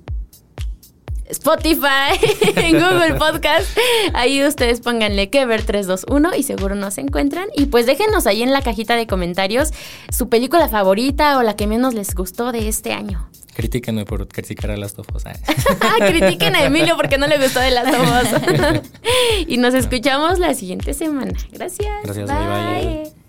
Spotify, 1.32 2.20
en 2.56 2.74
Google 2.74 3.16
Podcast. 3.16 3.78
Ahí 4.14 4.44
ustedes 4.46 4.82
pónganle 4.82 5.30
que 5.30 5.46
ver 5.46 5.64
321 5.64 6.36
y 6.36 6.44
seguro 6.44 6.76
nos 6.76 6.98
encuentran. 6.98 7.48
Y 7.56 7.66
pues 7.66 7.86
déjenos 7.86 8.28
ahí 8.28 8.44
en 8.44 8.52
la 8.52 8.62
cajita 8.62 8.96
de 8.96 9.08
comentarios 9.08 9.72
su 10.12 10.30
película 10.30 10.68
favorita 10.68 11.38
o 11.38 11.44
la 11.44 11.56
que 11.56 11.68
menos 11.68 11.94
les 11.94 12.14
gustó 12.14 12.52
de 12.52 12.68
este 12.68 12.94
año. 12.94 13.30
Critíquenme 13.54 14.06
por 14.06 14.28
criticar 14.28 14.72
a 14.72 14.78
las 14.78 14.94
tofos. 14.94 15.24
Critiquen 16.00 16.56
a 16.56 16.64
Emilio 16.64 16.96
porque 16.96 17.18
no 17.18 17.28
le 17.28 17.38
gustó 17.38 17.60
de 17.60 17.72
las 17.72 17.92
tofos. 17.92 18.82
y 19.48 19.58
nos 19.58 19.74
escuchamos 19.74 20.40
la 20.40 20.54
siguiente 20.54 20.94
semana. 20.94 21.34
Gracias. 21.52 22.04
Gracias, 22.04 22.28
bye. 22.28 23.02
bye. 23.04 23.21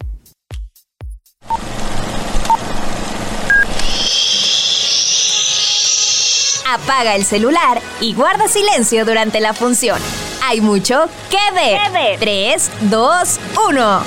Apaga 6.75 7.15
el 7.15 7.25
celular 7.25 7.81
y 8.01 8.15
guarda 8.15 8.49
silencio 8.49 9.05
durante 9.05 9.41
la 9.41 9.53
función. 9.53 10.01
Hay 10.43 10.61
mucho 10.61 11.07
que 11.31 11.55
ver. 11.55 12.19
3, 12.19 12.71
2, 12.91 13.41
1. 13.55 14.03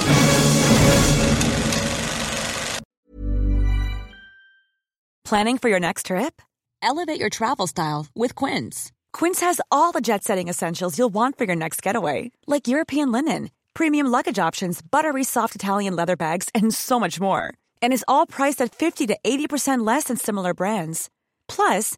Planning 5.26 5.58
for 5.58 5.70
your 5.70 5.80
next 5.80 6.06
trip? 6.06 6.40
Elevate 6.84 7.20
your 7.20 7.30
travel 7.32 7.66
style 7.66 8.06
with 8.14 8.36
Quince. 8.36 8.92
Quince 9.12 9.40
has 9.40 9.60
all 9.72 9.92
the 9.92 10.02
jet 10.02 10.24
setting 10.24 10.50
essentials 10.50 11.00
you'll 11.00 11.14
want 11.14 11.36
for 11.36 11.46
your 11.46 11.56
next 11.56 11.82
getaway, 11.82 12.30
like 12.46 12.68
European 12.68 13.12
linen, 13.12 13.50
premium 13.74 14.06
luggage 14.06 14.38
options, 14.38 14.82
buttery 14.84 15.24
soft 15.24 15.56
Italian 15.56 15.96
leather 15.96 16.16
bags, 16.16 16.50
and 16.54 16.72
so 16.72 17.00
much 17.00 17.20
more. 17.20 17.52
And 17.82 17.92
is 17.92 18.06
all 18.08 18.28
priced 18.28 18.62
at 18.62 18.76
50 18.76 19.08
to 19.08 19.18
80% 19.26 19.84
less 19.84 20.06
than 20.06 20.18
similar 20.18 20.54
brands. 20.54 21.10
Plus, 21.48 21.98